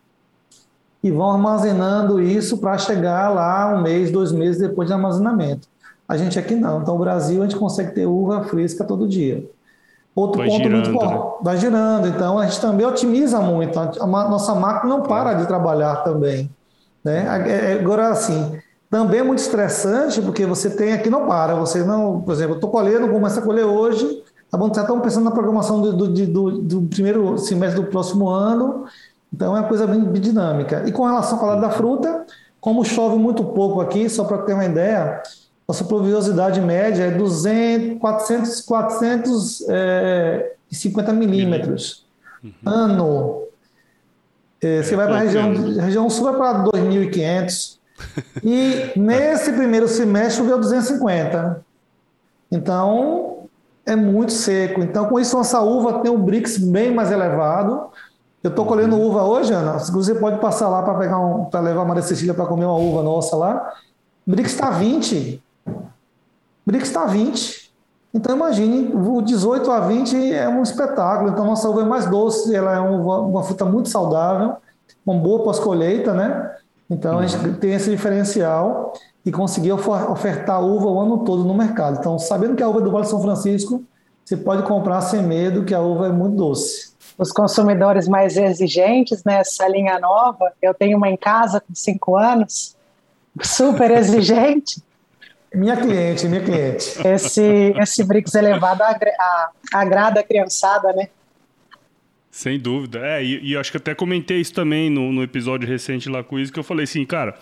e 1.03 1.11
vão 1.11 1.31
armazenando 1.31 2.21
isso 2.21 2.59
para 2.59 2.77
chegar 2.79 3.29
lá 3.29 3.75
um 3.75 3.83
mês, 3.83 4.11
dois 4.11 4.33
meses 4.33 4.61
depois 4.61 4.89
de 4.89 4.95
armazenamento. 4.95 5.69
A 6.09 6.17
gente 6.17 6.39
aqui 6.39 6.55
não. 6.55 6.81
Então, 6.81 6.95
no 6.95 7.01
Brasil, 7.01 7.43
a 7.43 7.47
gente 7.47 7.59
consegue 7.59 7.93
ter 7.93 8.07
uva 8.07 8.43
fresca 8.45 8.85
todo 8.85 9.07
dia. 9.07 9.45
Outro 10.15 10.39
vai 10.39 10.49
ponto 10.49 10.63
girando, 10.63 10.91
muito 10.91 11.05
bom, 11.05 11.15
né? 11.15 11.39
vai 11.43 11.57
girando. 11.59 12.09
Então, 12.09 12.39
a 12.39 12.47
gente 12.47 12.61
também 12.61 12.87
otimiza 12.87 13.41
muito. 13.41 13.79
A 13.79 14.07
nossa 14.07 14.55
máquina 14.55 14.97
não 14.97 15.03
para 15.03 15.35
de 15.35 15.47
trabalhar 15.47 15.97
também. 15.97 16.51
Né? 17.05 17.27
Agora, 17.79 18.09
assim, 18.09 18.59
também 18.91 19.21
é 19.21 19.23
muito 19.23 19.41
estressante, 19.41 20.23
porque 20.23 20.47
você 20.47 20.71
tem 20.71 20.93
aqui 20.93 21.11
não 21.11 21.27
para. 21.27 21.55
Você 21.57 21.85
não, 21.85 22.23
por 22.23 22.33
exemplo, 22.33 22.53
eu 22.53 22.57
estou 22.57 22.71
colhendo, 22.71 23.09
começo 23.09 23.39
a 23.39 23.43
colher 23.43 23.65
hoje, 23.65 24.25
tá 24.51 24.57
bom? 24.57 24.73
Já 24.73 24.81
estamos 24.83 25.03
pensando 25.03 25.25
na 25.25 25.31
programação 25.31 25.83
do, 25.83 25.93
do, 25.93 26.09
do, 26.09 26.63
do, 26.63 26.81
primeiro 26.83 27.37
semestre 27.37 27.83
do 27.83 27.89
próximo 27.89 28.31
ano. 28.31 28.87
Então, 29.33 29.55
é 29.55 29.61
uma 29.61 29.69
coisa 29.69 29.87
bem 29.87 30.11
dinâmica. 30.13 30.85
E 30.87 30.93
com 30.93 31.05
relação 31.05 31.37
à 31.37 31.41
qualidade 31.41 31.71
da 31.71 31.77
fruta, 31.77 32.25
como 32.61 32.83
chove 32.83 33.17
muito 33.17 33.45
pouco 33.45 33.79
aqui, 33.81 34.09
só 34.09 34.25
para 34.25 34.39
ter 34.39 34.55
uma 34.55 34.65
ideia, 34.65 35.23
nossa 35.67 35.85
pluviosidade 35.85 36.63
média 36.63 37.05
é 37.05 37.11
200, 37.11 38.01
400, 38.01 38.63
450 38.63 41.13
milímetros 41.13 42.07
uhum. 42.43 42.53
ano. 42.65 43.43
É, 44.63 44.83
você 44.83 44.97
vai 44.97 45.07
para 45.07 45.17
a 45.17 45.21
região, 45.21 45.53
região 45.79 46.09
sul, 46.09 46.25
vai 46.25 46.37
para 46.37 46.65
2.500. 46.65 47.78
E 48.43 48.93
nesse 48.97 49.53
primeiro 49.53 49.89
semestre 49.89 50.39
choveu 50.39 50.59
250. 50.59 51.65
Então, 52.51 53.49
é 53.85 53.97
muito 53.97 54.33
seco. 54.33 54.83
Então, 54.83 55.07
com 55.07 55.19
isso, 55.19 55.37
nossa 55.37 55.61
uva 55.61 56.01
tem 56.01 56.11
um 56.11 56.23
BRICS 56.23 56.59
bem 56.59 56.95
mais 56.95 57.11
elevado. 57.11 57.89
Eu 58.43 58.51
estou 58.51 58.65
colhendo 58.67 58.97
uhum. 58.97 59.07
uva 59.07 59.25
hoje, 59.25 59.53
Ana. 59.53 59.79
Você 59.79 60.15
pode 60.15 60.39
passar 60.41 60.69
lá 60.69 60.83
para 60.83 60.95
pegar 60.95 61.19
um, 61.19 61.47
para 61.47 61.61
levar 61.61 61.83
a 61.83 61.85
Maria 61.85 62.03
Cecília 62.03 62.35
para 62.35 62.47
comer 62.47 62.67
uma 62.67 62.77
uva 62.77 63.03
nossa 63.03 63.37
lá. 63.37 63.73
O 64.27 64.31
BRICS 64.31 64.53
está 64.53 64.71
20. 64.71 65.43
BRICS 66.67 66.89
está 66.89 67.07
20. 67.07 67.69
Então 68.13 68.35
imagine, 68.35 68.91
o 68.95 69.21
18 69.21 69.71
a 69.71 69.81
20 69.81 70.33
é 70.33 70.49
um 70.49 70.63
espetáculo. 70.63 71.31
Então 71.31 71.45
nossa 71.45 71.69
uva 71.69 71.83
é 71.83 71.85
mais 71.85 72.07
doce, 72.07 72.55
ela 72.55 72.75
é 72.75 72.81
uma, 72.81 73.19
uma 73.21 73.43
fruta 73.43 73.65
muito 73.65 73.89
saudável, 73.89 74.57
uma 75.05 75.19
boa 75.19 75.45
pós-colheita, 75.45 76.15
né? 76.15 76.57
Então 76.91 77.19
a 77.19 77.27
gente 77.27 77.47
uhum. 77.47 77.55
tem 77.55 77.75
esse 77.75 77.91
diferencial 77.91 78.93
e 79.25 79.31
conseguir 79.31 79.73
ofertar 79.73 80.63
uva 80.63 80.87
o 80.87 81.01
ano 81.01 81.19
todo 81.25 81.45
no 81.45 81.55
mercado. 81.55 81.99
Então, 81.99 82.19
sabendo 82.19 82.57
que 82.57 82.63
a 82.63 82.69
uva 82.69 82.81
é 82.81 82.83
do 82.83 82.91
Vale 82.91 83.07
São 83.07 83.21
Francisco, 83.21 83.85
você 84.25 84.37
pode 84.37 84.63
comprar 84.63 85.01
sem 85.03 85.23
medo, 85.23 85.65
que 85.65 85.75
a 85.75 85.81
uva 85.81 86.07
é 86.07 86.11
muito 86.11 86.37
doce. 86.37 86.93
Os 87.19 87.33
consumidores 87.33 88.07
mais 88.07 88.37
exigentes, 88.37 89.25
né? 89.25 89.41
Essa 89.41 89.67
linha 89.69 89.99
nova, 89.99 90.53
eu 90.63 90.73
tenho 90.73 90.97
uma 90.97 91.09
em 91.09 91.17
casa 91.17 91.61
com 91.61 91.75
cinco 91.75 92.17
anos, 92.17 92.77
super 93.43 93.91
exigente. 93.91 94.83
Minha 95.55 95.79
cliente, 95.79 96.29
minha 96.29 96.43
cliente. 96.43 97.01
Esse, 97.07 97.73
esse 97.81 98.05
BRICS 98.05 98.35
elevado 98.35 98.83
agrada 99.73 100.21
a 100.21 100.23
criançada, 100.23 100.93
né? 100.93 101.09
Sem 102.39 102.57
dúvida. 102.57 103.01
É, 103.05 103.25
e, 103.25 103.51
e 103.51 103.57
acho 103.57 103.73
que 103.73 103.79
até 103.79 103.97
comentei 103.97 104.39
isso 104.41 104.55
também 104.55 104.89
no, 104.89 105.13
no 105.13 105.25
episódio 105.25 105.69
recente 105.69 106.09
lá 106.09 106.23
com 106.23 106.37
o 106.37 106.53
que 106.53 106.57
eu 106.57 106.63
falei 106.63 106.85
assim, 106.85 107.05
cara, 107.05 107.35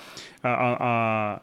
a, 0.42 0.78
a, 0.80 1.40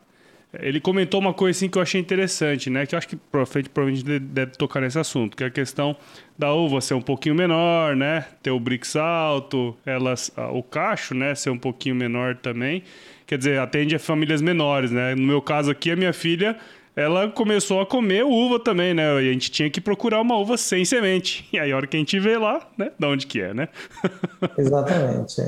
ele 0.59 0.81
comentou 0.81 1.19
uma 1.19 1.35
coisa 1.35 1.55
assim 1.55 1.69
que 1.69 1.77
eu 1.77 1.81
achei 1.83 2.01
interessante, 2.01 2.71
né? 2.71 2.87
Que 2.87 2.95
eu 2.95 2.97
acho 2.97 3.07
que 3.07 3.15
provavelmente, 3.15 3.69
provavelmente 3.69 4.19
deve, 4.19 4.53
tocar 4.53 4.81
nesse 4.81 4.97
assunto, 4.97 5.37
que 5.37 5.43
é 5.43 5.47
a 5.47 5.51
questão 5.51 5.95
da 6.35 6.51
uva 6.51 6.81
ser 6.81 6.95
um 6.95 7.01
pouquinho 7.01 7.35
menor, 7.35 7.95
né? 7.95 8.25
Ter 8.41 8.49
o 8.49 8.59
brix 8.59 8.95
alto, 8.95 9.77
elas, 9.85 10.31
o 10.51 10.63
cacho, 10.63 11.13
né? 11.13 11.35
Ser 11.35 11.51
um 11.51 11.57
pouquinho 11.59 11.93
menor 11.93 12.35
também 12.35 12.81
quer 13.27 13.37
dizer, 13.37 13.59
atende 13.59 13.95
a 13.95 13.99
famílias 13.99 14.41
menores, 14.41 14.91
né? 14.91 15.15
No 15.15 15.23
meu 15.23 15.41
caso 15.41 15.71
aqui, 15.71 15.91
a 15.91 15.95
minha 15.95 16.13
filha, 16.13 16.57
ela 16.95 17.29
começou 17.29 17.81
a 17.81 17.85
comer 17.85 18.23
uva 18.23 18.59
também, 18.59 18.93
né? 18.93 19.21
E 19.23 19.29
a 19.29 19.33
gente 19.33 19.49
tinha 19.49 19.69
que 19.69 19.81
procurar 19.81 20.21
uma 20.21 20.37
uva 20.37 20.57
sem 20.57 20.85
semente. 20.85 21.47
E 21.51 21.59
aí, 21.59 21.71
a 21.71 21.75
hora 21.75 21.87
que 21.87 21.97
a 21.97 21.99
gente 21.99 22.19
vê 22.19 22.37
lá, 22.37 22.61
né? 22.77 22.91
De 22.97 23.05
onde 23.05 23.25
que 23.25 23.41
é, 23.41 23.53
né? 23.53 23.67
Exatamente. 24.57 25.41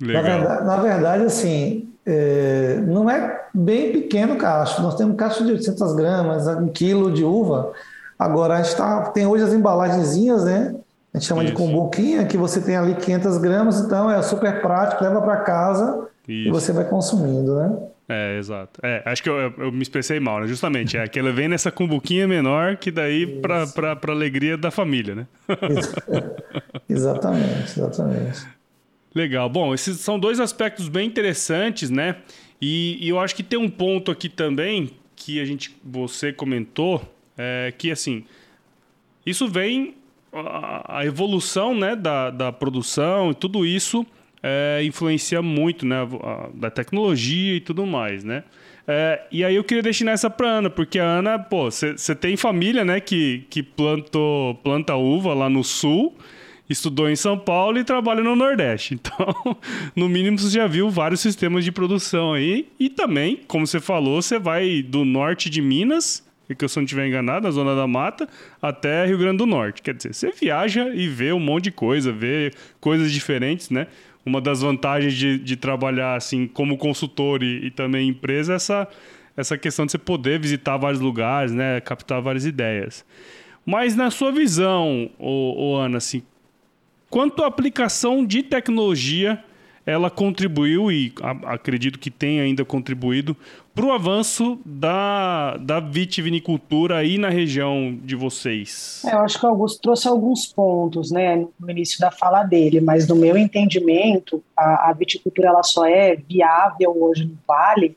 Legal. 0.00 0.22
Na 0.22 0.36
verdade, 0.36 0.66
na 0.66 0.76
verdade 0.76 1.24
assim, 1.24 1.88
é, 2.04 2.80
não 2.86 3.08
é 3.08 3.46
bem 3.54 3.92
pequeno 3.92 4.34
o 4.34 4.38
cacho. 4.38 4.82
Nós 4.82 4.96
temos 4.96 5.16
cacho 5.16 5.44
de 5.44 5.52
800 5.52 5.94
gramas, 5.94 6.46
um 6.48 6.68
quilo 6.68 7.12
de 7.12 7.22
uva. 7.22 7.72
Agora, 8.18 8.54
a 8.54 8.62
gente 8.62 8.76
tá, 8.76 9.10
tem 9.10 9.26
hoje 9.26 9.44
as 9.44 9.52
embalagenzinhas, 9.52 10.44
né? 10.44 10.74
A 11.14 11.18
gente 11.18 11.28
chama 11.28 11.44
Isso. 11.44 11.52
de 11.52 11.58
combuquinha, 11.58 12.24
que 12.24 12.36
você 12.36 12.60
tem 12.60 12.76
ali 12.76 12.94
500 12.94 13.38
gramas, 13.38 13.80
então 13.80 14.10
é 14.10 14.22
super 14.22 14.60
prático, 14.62 15.04
leva 15.04 15.20
para 15.20 15.36
casa 15.38 16.08
isso. 16.26 16.48
E 16.48 16.50
você 16.50 16.72
vai 16.72 16.84
consumindo, 16.84 17.54
né? 17.56 17.76
É, 18.12 18.38
exato. 18.38 18.78
É, 18.82 19.02
acho 19.06 19.22
que 19.22 19.28
eu, 19.30 19.38
eu, 19.38 19.54
eu 19.56 19.72
me 19.72 19.80
expressei 19.80 20.20
mal, 20.20 20.40
né? 20.40 20.46
Justamente. 20.46 20.98
É 20.98 21.08
que 21.08 21.18
ela 21.18 21.32
vem 21.32 21.48
nessa 21.48 21.70
cumbuquinha 21.70 22.28
menor 22.28 22.76
que 22.76 22.90
daí 22.90 23.26
para 23.40 23.98
alegria 24.08 24.56
da 24.56 24.70
família, 24.70 25.14
né? 25.14 25.26
exatamente, 26.88 27.78
exatamente. 27.78 28.46
Legal. 29.14 29.48
Bom, 29.48 29.72
esses 29.72 29.98
são 30.00 30.18
dois 30.18 30.40
aspectos 30.40 30.88
bem 30.88 31.06
interessantes, 31.06 31.88
né? 31.88 32.16
E, 32.60 32.98
e, 33.00 33.08
eu 33.08 33.18
acho 33.18 33.34
que 33.34 33.42
tem 33.42 33.58
um 33.58 33.68
ponto 33.68 34.10
aqui 34.10 34.28
também 34.28 34.90
que 35.16 35.40
a 35.40 35.44
gente, 35.44 35.74
você 35.82 36.32
comentou, 36.32 37.02
é, 37.36 37.72
que 37.76 37.90
assim, 37.90 38.24
isso 39.24 39.48
vem 39.48 39.94
a, 40.32 40.98
a 40.98 41.06
evolução, 41.06 41.74
né, 41.74 41.96
da, 41.96 42.30
da 42.30 42.52
produção 42.52 43.30
e 43.30 43.34
tudo 43.34 43.66
isso 43.66 44.06
é, 44.42 44.82
influencia 44.84 45.40
muito, 45.40 45.86
né? 45.86 45.96
Da 46.54 46.70
tecnologia 46.70 47.54
e 47.54 47.60
tudo 47.60 47.86
mais, 47.86 48.24
né? 48.24 48.44
É, 48.86 49.22
e 49.30 49.44
aí 49.44 49.54
eu 49.54 49.62
queria 49.62 49.82
destinar 49.82 50.14
essa 50.14 50.28
pra 50.28 50.48
Ana, 50.48 50.68
porque 50.68 50.98
a 50.98 51.04
Ana, 51.04 51.38
pô, 51.38 51.70
você 51.70 52.14
tem 52.14 52.36
família, 52.36 52.84
né, 52.84 52.98
que, 52.98 53.46
que 53.48 53.62
plantou, 53.62 54.56
planta 54.56 54.96
uva 54.96 55.32
lá 55.32 55.48
no 55.48 55.62
sul, 55.62 56.16
estudou 56.68 57.08
em 57.08 57.14
São 57.14 57.38
Paulo 57.38 57.78
e 57.78 57.84
trabalha 57.84 58.22
no 58.22 58.34
Nordeste. 58.34 58.98
Então, 59.02 59.56
no 59.94 60.08
mínimo, 60.08 60.38
você 60.38 60.56
já 60.56 60.66
viu 60.66 60.90
vários 60.90 61.20
sistemas 61.20 61.64
de 61.64 61.70
produção 61.70 62.32
aí. 62.32 62.68
E 62.78 62.88
também, 62.88 63.40
como 63.46 63.66
você 63.66 63.78
falou, 63.78 64.20
você 64.20 64.38
vai 64.38 64.82
do 64.82 65.04
norte 65.04 65.48
de 65.48 65.60
Minas, 65.62 66.26
que 66.56 66.64
eu 66.64 66.68
se 66.68 66.76
não 66.76 66.84
estiver 66.84 67.06
enganado, 67.06 67.46
na 67.46 67.50
Zona 67.50 67.74
da 67.74 67.86
Mata, 67.86 68.28
até 68.60 69.06
Rio 69.06 69.18
Grande 69.18 69.38
do 69.38 69.46
Norte. 69.46 69.82
Quer 69.82 69.94
dizer, 69.94 70.14
você 70.14 70.30
viaja 70.32 70.88
e 70.94 71.08
vê 71.08 71.32
um 71.32 71.40
monte 71.40 71.64
de 71.64 71.72
coisa, 71.72 72.12
vê 72.12 72.52
coisas 72.80 73.12
diferentes, 73.12 73.70
né? 73.70 73.86
Uma 74.24 74.40
das 74.40 74.62
vantagens 74.62 75.14
de, 75.14 75.38
de 75.38 75.56
trabalhar 75.56 76.14
assim 76.14 76.46
como 76.46 76.76
consultor 76.76 77.42
e, 77.42 77.66
e, 77.66 77.70
também 77.70 78.08
empresa 78.08 78.52
é 78.52 78.56
essa, 78.56 78.88
essa 79.36 79.58
questão 79.58 79.84
de 79.84 79.92
você 79.92 79.98
poder 79.98 80.38
visitar 80.38 80.76
vários 80.76 81.00
lugares, 81.00 81.52
né, 81.52 81.80
captar 81.80 82.20
várias 82.22 82.46
ideias. 82.46 83.04
Mas 83.64 83.94
na 83.96 84.10
sua 84.10 84.32
visão, 84.32 85.10
ô 85.18 85.76
Ana, 85.76 85.98
assim, 85.98 86.22
quanto 87.08 87.42
à 87.42 87.46
aplicação 87.46 88.24
de 88.24 88.42
tecnologia 88.42 89.42
ela 89.84 90.10
contribuiu 90.10 90.90
e 90.90 91.12
a, 91.20 91.54
acredito 91.54 91.98
que 91.98 92.10
tem 92.10 92.40
ainda 92.40 92.64
contribuído 92.64 93.36
para 93.74 93.86
o 93.86 93.92
avanço 93.92 94.60
da, 94.64 95.56
da 95.56 95.80
vitivinicultura 95.80 96.98
aí 96.98 97.16
na 97.16 97.30
região 97.30 97.98
de 98.02 98.14
vocês. 98.14 99.02
É, 99.06 99.14
eu 99.14 99.20
acho 99.20 99.38
que 99.38 99.46
o 99.46 99.48
Augusto 99.48 99.80
trouxe 99.80 100.06
alguns 100.06 100.46
pontos 100.46 101.10
né, 101.10 101.46
no 101.58 101.70
início 101.70 101.98
da 101.98 102.10
fala 102.10 102.42
dele, 102.42 102.80
mas 102.80 103.08
no 103.08 103.16
meu 103.16 103.36
entendimento, 103.36 104.42
a, 104.56 104.90
a 104.90 104.92
viticultura 104.92 105.48
ela 105.48 105.62
só 105.62 105.86
é 105.86 106.16
viável 106.16 106.94
hoje 107.02 107.24
no 107.24 107.38
Vale 107.46 107.96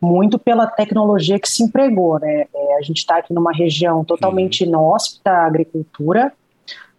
muito 0.00 0.38
pela 0.38 0.66
tecnologia 0.66 1.38
que 1.38 1.48
se 1.48 1.62
empregou. 1.62 2.18
Né? 2.18 2.46
É, 2.54 2.76
a 2.78 2.82
gente 2.82 2.98
está 2.98 3.18
aqui 3.18 3.32
numa 3.32 3.52
região 3.52 4.04
totalmente 4.04 4.62
uhum. 4.62 4.70
inóspita 4.70 5.30
à 5.30 5.46
agricultura, 5.46 6.32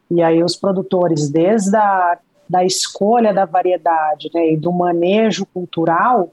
e 0.10 0.22
aí 0.22 0.42
os 0.42 0.56
produtores, 0.56 1.30
desde 1.30 1.76
a 1.76 2.18
da 2.50 2.64
escolha 2.64 3.34
da 3.34 3.44
variedade 3.44 4.30
né, 4.34 4.54
e 4.54 4.58
do 4.58 4.72
manejo 4.72 5.46
cultural, 5.48 6.32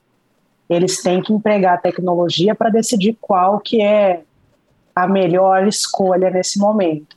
eles 0.69 1.03
têm 1.03 1.23
que 1.23 1.33
empregar 1.33 1.75
a 1.75 1.81
tecnologia 1.81 2.55
para 2.55 2.71
decidir 2.71 3.17
qual 3.21 3.61
que 3.61 3.83
é 3.83 4.23
a 4.95 5.07
melhor 5.07 5.67
escolha 5.67 6.31
nesse 6.31 6.59
momento. 6.59 7.17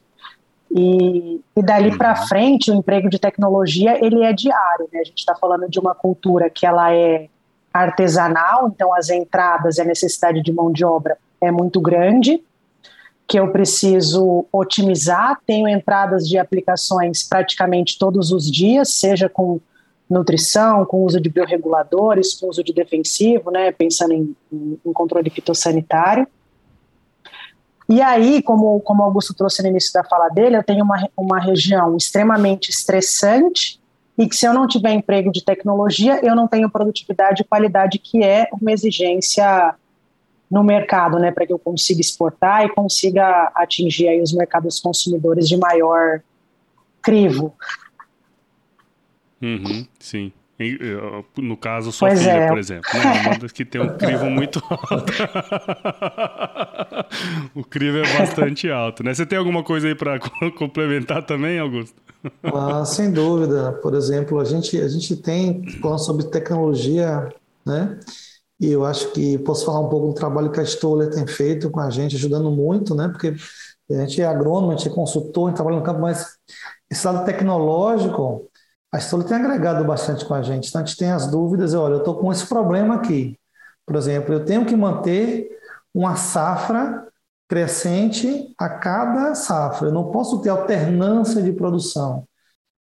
E, 0.69 1.39
e 1.55 1.61
dali 1.63 1.97
para 1.97 2.09
uhum. 2.09 2.27
frente, 2.27 2.71
o 2.71 2.75
emprego 2.75 3.09
de 3.09 3.19
tecnologia 3.19 4.03
ele 4.03 4.23
é 4.23 4.33
diário. 4.33 4.89
Né? 4.91 4.99
A 4.99 5.03
gente 5.03 5.19
está 5.19 5.35
falando 5.35 5.69
de 5.69 5.79
uma 5.79 5.95
cultura 5.95 6.49
que 6.49 6.65
ela 6.65 6.93
é 6.93 7.29
artesanal, 7.73 8.67
então 8.67 8.93
as 8.93 9.09
entradas 9.09 9.77
e 9.77 9.81
a 9.81 9.85
necessidade 9.85 10.41
de 10.41 10.51
mão 10.51 10.71
de 10.71 10.83
obra 10.83 11.17
é 11.39 11.51
muito 11.51 11.79
grande 11.79 12.41
que 13.27 13.39
eu 13.39 13.51
preciso 13.51 14.45
otimizar. 14.51 15.39
Tenho 15.45 15.67
entradas 15.67 16.27
de 16.27 16.37
aplicações 16.37 17.23
praticamente 17.23 17.99
todos 17.99 18.31
os 18.31 18.49
dias, 18.49 18.89
seja 18.89 19.27
com 19.27 19.59
nutrição, 20.09 20.85
com 20.85 21.03
uso 21.03 21.19
de 21.19 21.29
biorreguladores, 21.29 22.35
com 22.35 22.47
uso 22.47 22.63
de 22.63 22.73
defensivo, 22.73 23.51
né, 23.51 23.71
pensando 23.71 24.13
em, 24.13 24.35
em 24.51 24.93
controle 24.93 25.29
fitossanitário. 25.29 26.27
E 27.89 28.01
aí, 28.01 28.41
como, 28.41 28.79
como 28.81 29.03
Augusto 29.03 29.33
trouxe 29.33 29.61
no 29.61 29.69
início 29.69 29.93
da 29.93 30.03
fala 30.03 30.29
dele, 30.29 30.57
eu 30.57 30.63
tenho 30.63 30.83
uma, 30.83 31.09
uma 31.15 31.39
região 31.39 31.95
extremamente 31.95 32.69
estressante, 32.69 33.79
e 34.17 34.27
que 34.27 34.35
se 34.35 34.47
eu 34.47 34.53
não 34.53 34.67
tiver 34.67 34.93
emprego 34.93 35.31
de 35.31 35.43
tecnologia, 35.43 36.19
eu 36.25 36.35
não 36.35 36.47
tenho 36.47 36.69
produtividade 36.69 37.43
e 37.43 37.45
qualidade, 37.45 37.99
que 37.99 38.23
é 38.23 38.47
uma 38.51 38.71
exigência 38.71 39.75
no 40.49 40.63
mercado, 40.63 41.19
né, 41.19 41.31
para 41.31 41.45
que 41.45 41.53
eu 41.53 41.59
consiga 41.59 42.01
exportar 42.01 42.65
e 42.65 42.69
consiga 42.69 43.51
atingir 43.53 44.07
aí 44.07 44.21
os 44.21 44.33
mercados 44.33 44.79
consumidores 44.79 45.47
de 45.47 45.57
maior 45.57 46.21
crivo. 47.01 47.53
Uhum, 49.41 49.85
sim. 49.99 50.31
No 51.37 51.55
caso, 51.55 51.91
sua 51.91 52.09
pois 52.09 52.19
filha, 52.19 52.31
é. 52.31 52.47
por 52.47 52.57
exemplo, 52.57 52.89
né? 52.91 53.21
Uma 53.27 53.37
das 53.37 53.51
que 53.51 53.63
tem 53.63 53.79
um 53.79 53.95
crivo 53.95 54.25
muito 54.25 54.59
alto. 54.67 55.13
o 57.53 57.63
crivo 57.63 57.99
é 57.99 58.17
bastante 58.17 58.71
alto, 58.71 59.03
né? 59.03 59.13
Você 59.13 59.23
tem 59.23 59.37
alguma 59.37 59.63
coisa 59.63 59.87
aí 59.87 59.93
para 59.93 60.19
complementar 60.57 61.23
também, 61.23 61.59
Augusto? 61.59 62.01
Ah, 62.41 62.83
sem 62.85 63.11
dúvida. 63.11 63.73
Por 63.83 63.93
exemplo, 63.93 64.39
a 64.39 64.45
gente, 64.45 64.81
a 64.81 64.87
gente 64.87 65.15
tem, 65.17 65.61
falando 65.79 65.99
sobre 65.99 66.25
tecnologia, 66.25 67.29
né? 67.63 67.99
E 68.59 68.71
eu 68.71 68.83
acho 68.83 69.11
que 69.11 69.37
posso 69.39 69.63
falar 69.63 69.81
um 69.81 69.89
pouco 69.89 70.07
do 70.07 70.13
trabalho 70.15 70.51
que 70.51 70.59
a 70.59 70.65
Stoller 70.65 71.11
tem 71.11 71.27
feito 71.27 71.69
com 71.69 71.79
a 71.79 71.91
gente, 71.91 72.15
ajudando 72.15 72.49
muito, 72.49 72.95
né? 72.95 73.09
Porque 73.09 73.35
a 73.91 73.99
gente 73.99 74.19
é 74.19 74.25
agrônomo, 74.25 74.71
a 74.71 74.75
gente 74.75 74.89
é 74.89 74.91
consultor, 74.91 75.45
a 75.45 75.49
gente 75.49 75.57
trabalha 75.57 75.77
no 75.77 75.83
campo, 75.83 76.01
mas 76.01 76.25
esse 76.89 77.05
lado 77.05 77.25
tecnológico, 77.25 78.49
a 78.91 78.97
Stoller 78.99 79.27
tem 79.27 79.37
agregado 79.37 79.83
bastante 79.83 80.25
com 80.25 80.33
a 80.33 80.41
gente. 80.41 80.69
Então 80.69 80.81
a 80.81 80.85
gente 80.85 80.97
tem 80.97 81.11
as 81.11 81.27
dúvidas, 81.27 81.73
olha, 81.73 81.93
eu 81.93 81.99
estou 81.99 82.15
com 82.15 82.31
esse 82.31 82.45
problema 82.45 82.95
aqui. 82.95 83.37
Por 83.85 83.95
exemplo, 83.95 84.33
eu 84.33 84.45
tenho 84.45 84.65
que 84.65 84.75
manter 84.75 85.49
uma 85.93 86.15
safra 86.15 87.07
crescente 87.47 88.53
a 88.57 88.69
cada 88.69 89.33
safra. 89.35 89.87
Eu 89.87 89.93
não 89.93 90.11
posso 90.11 90.41
ter 90.41 90.49
alternância 90.49 91.41
de 91.41 91.51
produção. 91.53 92.27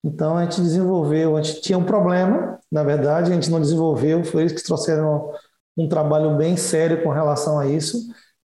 Então 0.04 0.37
a 0.37 0.45
gente 0.45 0.61
desenvolveu, 0.61 1.37
a 1.37 1.42
gente 1.42 1.61
tinha 1.61 1.78
um 1.78 1.85
problema, 1.85 2.59
na 2.71 2.83
verdade, 2.83 3.30
a 3.30 3.35
gente 3.35 3.50
não 3.50 3.61
desenvolveu, 3.61 4.25
foi 4.25 4.42
eles 4.42 4.52
que 4.52 4.62
trouxeram 4.62 5.30
um 5.76 5.88
trabalho 5.88 6.37
bem 6.37 6.57
sério 6.57 7.02
com 7.02 7.11
relação 7.11 7.59
a 7.59 7.66
isso, 7.66 7.99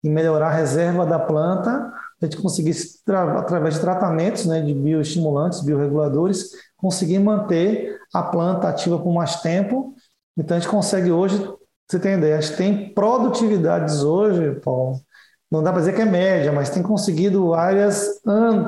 em 0.03 0.11
melhorar 0.11 0.49
a 0.49 0.55
reserva 0.55 1.05
da 1.05 1.19
planta, 1.19 1.93
a 2.21 2.25
gente 2.25 2.37
conseguisse, 2.37 3.01
através 3.37 3.75
de 3.75 3.81
tratamentos 3.81 4.47
né, 4.47 4.61
de 4.61 4.73
bioestimulantes, 4.73 5.61
bioreguladores, 5.61 6.53
conseguir 6.83 7.21
manter 7.21 7.97
a 8.13 8.25
planta 8.25 8.69
ativa 8.69 8.99
por 8.99 9.15
mais 9.15 9.37
tempo. 9.41 9.95
Então 10.37 10.57
a 10.57 10.61
gente 10.61 10.69
consegue 10.69 11.13
hoje, 11.13 11.39
você 11.89 11.99
tem 12.01 12.15
ideia, 12.15 12.39
a 12.39 12.41
gente 12.41 12.57
tem 12.57 12.93
produtividades 12.93 14.03
hoje, 14.03 14.61
Paulo, 14.61 15.01
não 15.49 15.63
dá 15.63 15.71
para 15.71 15.81
dizer 15.81 15.95
que 15.95 16.03
é 16.03 16.07
média, 16.07 16.51
mas 16.51 16.71
tem 16.71 16.83
conseguido 16.83 17.55
áreas, 17.55 18.21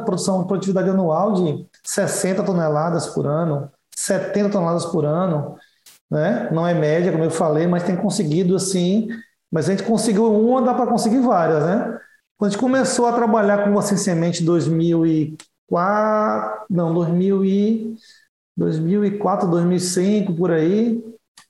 produção, 0.04 0.46
produtividade 0.46 0.90
anual 0.90 1.32
de 1.32 1.66
60 1.82 2.42
toneladas 2.44 3.06
por 3.08 3.26
ano, 3.26 3.70
70 3.96 4.50
toneladas 4.50 4.84
por 4.84 5.04
ano, 5.04 5.56
né? 6.10 6.50
Não 6.52 6.66
é 6.66 6.74
média, 6.74 7.10
como 7.10 7.24
eu 7.24 7.30
falei, 7.30 7.66
mas 7.66 7.82
tem 7.82 7.96
conseguido 7.96 8.54
assim. 8.54 9.08
Mas 9.50 9.68
a 9.68 9.72
gente 9.72 9.84
conseguiu 9.84 10.30
uma, 10.30 10.60
dá 10.60 10.74
para 10.74 10.86
conseguir 10.86 11.20
várias, 11.20 11.64
né? 11.64 11.98
Quando 12.36 12.48
a 12.48 12.52
gente 12.52 12.60
começou 12.60 13.06
a 13.06 13.12
trabalhar 13.12 13.64
com 13.64 13.72
você 13.72 13.96
semente 13.96 14.42
em 14.42 14.46
2004, 15.70 16.66
não, 16.70 16.92
2000 16.94 17.44
e, 17.44 17.96
2004, 18.56 19.48
2005, 19.48 20.34
por 20.34 20.50
aí, 20.50 21.02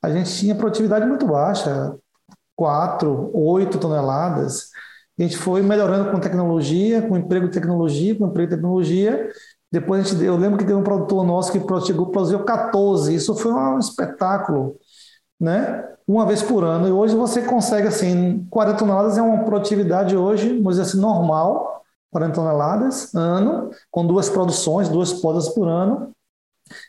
a 0.02 0.10
gente 0.10 0.32
tinha 0.32 0.54
produtividade 0.54 1.06
muito 1.06 1.26
baixa, 1.26 1.94
4, 2.56 3.30
8 3.34 3.78
toneladas. 3.78 4.70
A 5.18 5.22
gente 5.22 5.36
foi 5.36 5.62
melhorando 5.62 6.10
com 6.10 6.18
tecnologia, 6.18 7.02
com 7.02 7.16
emprego 7.16 7.46
de 7.46 7.52
tecnologia, 7.52 8.14
com 8.14 8.26
emprego 8.26 8.50
de 8.50 8.56
tecnologia, 8.56 9.30
depois 9.74 10.06
a 10.06 10.08
gente, 10.08 10.24
eu 10.24 10.36
lembro 10.36 10.56
que 10.56 10.64
teve 10.64 10.78
um 10.78 10.84
produtor 10.84 11.26
nosso 11.26 11.50
que 11.50 11.58
produziu, 11.58 12.06
produziu 12.06 12.44
14. 12.44 13.12
Isso 13.12 13.34
foi 13.34 13.52
um 13.52 13.76
espetáculo, 13.76 14.76
né? 15.40 15.84
Uma 16.06 16.24
vez 16.24 16.40
por 16.42 16.62
ano. 16.62 16.86
E 16.86 16.92
hoje 16.92 17.16
você 17.16 17.42
consegue 17.42 17.88
assim, 17.88 18.46
40 18.50 18.78
toneladas 18.78 19.18
é 19.18 19.22
uma 19.22 19.42
produtividade 19.42 20.16
hoje, 20.16 20.50
vamos 20.58 20.76
dizer 20.76 20.82
assim, 20.82 21.00
normal, 21.00 21.83
40 22.14 22.32
toneladas 22.32 23.12
ano, 23.12 23.70
com 23.90 24.06
duas 24.06 24.30
produções, 24.30 24.88
duas 24.88 25.12
podas 25.12 25.48
por 25.48 25.66
ano. 25.66 26.12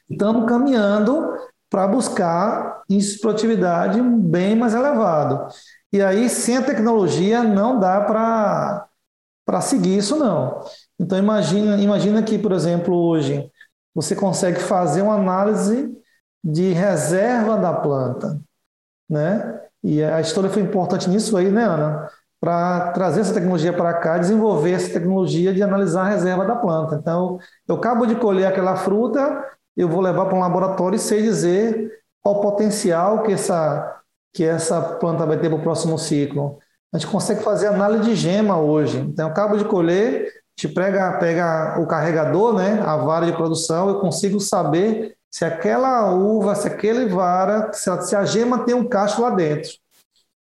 Estamos 0.07 0.47
caminhando 0.47 1.35
para 1.67 1.87
buscar 1.87 2.83
índice 2.87 3.15
de 3.15 3.21
produtividade 3.21 3.99
bem 3.99 4.55
mais 4.55 4.75
elevado. 4.75 5.51
E 5.91 5.99
aí, 5.99 6.29
sem 6.29 6.57
a 6.57 6.61
tecnologia, 6.61 7.41
não 7.43 7.79
dá 7.79 8.01
para 8.01 9.61
seguir 9.61 9.97
isso, 9.97 10.15
não. 10.15 10.63
Então 10.99 11.17
imagina, 11.17 11.77
imagina 11.77 12.21
que, 12.21 12.37
por 12.37 12.51
exemplo, 12.51 12.95
hoje 12.95 13.51
você 13.95 14.15
consegue 14.15 14.59
fazer 14.59 15.01
uma 15.01 15.15
análise 15.15 15.91
de 16.43 16.71
reserva 16.71 17.57
da 17.57 17.73
planta, 17.73 18.39
né? 19.09 19.59
E 19.83 20.03
a 20.03 20.21
história 20.21 20.51
foi 20.51 20.61
importante 20.61 21.09
nisso 21.09 21.35
aí, 21.35 21.49
né, 21.49 21.63
Ana? 21.63 22.09
Para 22.39 22.91
trazer 22.91 23.21
essa 23.21 23.33
tecnologia 23.33 23.73
para 23.73 23.93
cá, 23.93 24.17
desenvolver 24.17 24.71
essa 24.71 24.93
tecnologia 24.93 25.53
de 25.53 25.63
analisar 25.63 26.01
a 26.01 26.09
reserva 26.09 26.45
da 26.45 26.55
planta. 26.55 26.95
Então, 26.95 27.39
eu 27.67 27.75
acabo 27.75 28.05
de 28.05 28.15
colher 28.15 28.45
aquela 28.45 28.75
fruta, 28.75 29.43
eu 29.75 29.89
vou 29.89 30.01
levar 30.01 30.25
para 30.25 30.35
um 30.35 30.41
laboratório 30.41 30.95
e 30.95 30.99
sei 30.99 31.21
dizer 31.21 31.91
qual 32.21 32.35
o 32.35 32.41
potencial 32.41 33.23
que 33.23 33.31
essa, 33.31 34.01
que 34.33 34.43
essa 34.43 34.81
planta 34.81 35.25
vai 35.25 35.37
ter 35.37 35.49
para 35.49 35.57
o 35.57 35.63
próximo 35.63 35.97
ciclo. 35.97 36.59
A 36.93 36.97
gente 36.97 37.11
consegue 37.11 37.43
fazer 37.43 37.67
análise 37.67 38.03
de 38.03 38.15
gema 38.15 38.57
hoje. 38.57 38.99
Então, 38.99 39.27
eu 39.27 39.31
acabo 39.31 39.57
de 39.57 39.65
colher, 39.65 40.31
te 40.55 40.67
pega, 40.67 41.17
pega 41.17 41.79
o 41.79 41.87
carregador, 41.87 42.53
né, 42.53 42.81
a 42.85 42.95
vara 42.95 43.25
de 43.25 43.33
produção, 43.33 43.89
eu 43.89 43.99
consigo 43.99 44.39
saber 44.39 45.15
se 45.29 45.43
aquela 45.43 46.13
uva, 46.13 46.55
se 46.55 46.67
aquele 46.67 47.07
vara, 47.07 47.73
se 47.73 47.89
a, 47.89 47.99
se 47.99 48.15
a 48.15 48.23
gema 48.23 48.63
tem 48.63 48.73
um 48.73 48.87
cacho 48.87 49.21
lá 49.21 49.29
dentro. 49.29 49.71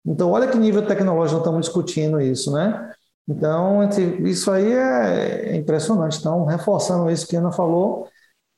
Então, 0.06 0.32
olha 0.32 0.48
que 0.48 0.58
nível 0.58 0.86
tecnológico 0.86 1.40
estamos 1.40 1.66
discutindo 1.66 2.20
isso, 2.20 2.52
né? 2.52 2.92
Então, 3.28 3.88
isso 4.26 4.52
aí 4.52 4.72
é 4.72 5.56
impressionante. 5.56 6.20
Então, 6.20 6.44
reforçando 6.46 7.10
isso 7.10 7.28
que 7.28 7.38
a 7.38 7.40
Ana 7.40 7.52
falou, 7.52 8.08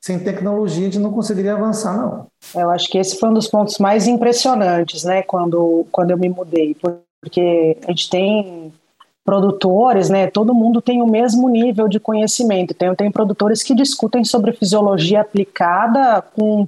sem 0.03 0.19
tecnologia 0.19 0.87
a 0.87 0.91
gente 0.91 0.99
não 0.99 1.11
conseguiria 1.11 1.53
avançar, 1.53 1.97
não. 1.97 2.27
Eu 2.53 2.69
acho 2.69 2.87
que 2.89 2.97
esse 2.97 3.19
foi 3.19 3.29
um 3.29 3.33
dos 3.33 3.47
pontos 3.47 3.77
mais 3.77 4.07
impressionantes, 4.07 5.03
né, 5.03 5.21
quando, 5.23 5.85
quando 5.91 6.11
eu 6.11 6.17
me 6.17 6.29
mudei, 6.29 6.75
porque 6.75 7.77
a 7.87 7.91
gente 7.91 8.09
tem 8.09 8.73
produtores, 9.23 10.09
né, 10.09 10.27
todo 10.27 10.53
mundo 10.53 10.79
tem 10.79 11.01
o 11.01 11.07
mesmo 11.07 11.49
nível 11.49 11.87
de 11.87 11.99
conhecimento. 11.99 12.75
Tem, 12.75 12.93
tem 12.93 13.09
produtores 13.09 13.63
que 13.63 13.73
discutem 13.73 14.23
sobre 14.23 14.53
fisiologia 14.53 15.21
aplicada 15.21 16.21
com 16.21 16.61
um, 16.61 16.67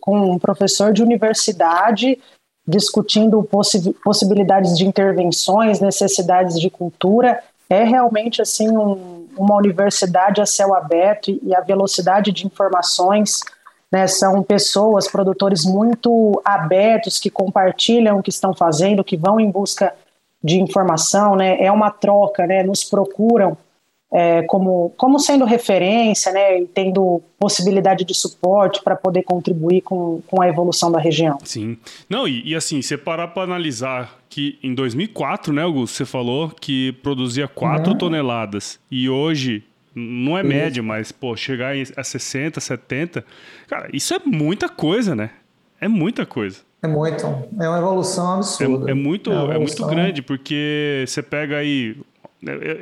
com 0.00 0.34
um 0.34 0.38
professor 0.38 0.92
de 0.92 1.02
universidade, 1.02 2.18
discutindo 2.66 3.42
possi 3.44 3.92
possibilidades 4.04 4.76
de 4.76 4.86
intervenções, 4.86 5.80
necessidades 5.80 6.58
de 6.58 6.68
cultura. 6.68 7.40
É 7.68 7.84
realmente 7.84 8.42
assim 8.42 8.68
um, 8.76 9.26
uma 9.36 9.56
universidade 9.56 10.40
a 10.40 10.46
céu 10.46 10.74
aberto 10.74 11.38
e 11.42 11.54
a 11.54 11.60
velocidade 11.60 12.32
de 12.32 12.46
informações 12.46 13.40
né, 13.90 14.06
são 14.06 14.42
pessoas, 14.42 15.08
produtores 15.08 15.64
muito 15.64 16.40
abertos 16.44 17.20
que 17.20 17.30
compartilham 17.30 18.18
o 18.18 18.22
que 18.22 18.30
estão 18.30 18.52
fazendo, 18.52 19.04
que 19.04 19.16
vão 19.16 19.38
em 19.38 19.50
busca 19.50 19.94
de 20.42 20.60
informação, 20.60 21.34
né? 21.34 21.60
É 21.60 21.72
uma 21.72 21.90
troca, 21.90 22.46
né? 22.46 22.62
Nos 22.62 22.84
procuram 22.84 23.56
é, 24.12 24.42
como, 24.42 24.92
como 24.96 25.18
sendo 25.18 25.44
referência, 25.44 26.32
né? 26.32 26.60
E 26.60 26.66
tendo 26.66 27.22
possibilidade 27.38 28.04
de 28.04 28.14
suporte 28.14 28.82
para 28.82 28.96
poder 28.96 29.22
contribuir 29.22 29.82
com, 29.82 30.22
com 30.26 30.40
a 30.40 30.48
evolução 30.48 30.90
da 30.90 30.98
região. 30.98 31.38
Sim. 31.44 31.76
Não, 32.08 32.26
e, 32.26 32.50
e 32.50 32.54
assim, 32.54 32.80
você 32.80 32.96
parar 32.96 33.28
para 33.28 33.42
analisar 33.42 34.18
que 34.28 34.58
em 34.62 34.74
2004, 34.74 35.52
né, 35.52 35.62
Augusto, 35.62 35.96
você 35.96 36.04
falou 36.04 36.50
que 36.50 36.92
produzia 37.02 37.48
4 37.48 37.92
uhum. 37.92 37.98
toneladas 37.98 38.78
e 38.90 39.08
hoje 39.08 39.64
não 39.94 40.36
é 40.36 40.42
média, 40.42 40.82
mas, 40.82 41.10
pô, 41.10 41.34
chegar 41.34 41.74
a 41.96 42.04
60, 42.04 42.60
70, 42.60 43.24
cara, 43.66 43.88
isso 43.94 44.12
é 44.12 44.18
muita 44.24 44.68
coisa, 44.68 45.14
né? 45.14 45.30
É 45.80 45.88
muita 45.88 46.26
coisa. 46.26 46.58
É 46.82 46.86
muito. 46.86 47.26
É 47.58 47.68
uma 47.68 47.78
evolução 47.78 48.34
absurda. 48.34 48.88
É, 48.88 48.92
é 48.92 48.94
muito, 48.94 49.32
é, 49.32 49.56
é, 49.56 49.58
muito 49.58 49.86
grande, 49.86 50.22
porque 50.22 51.04
você 51.06 51.22
pega 51.22 51.56
aí. 51.56 51.96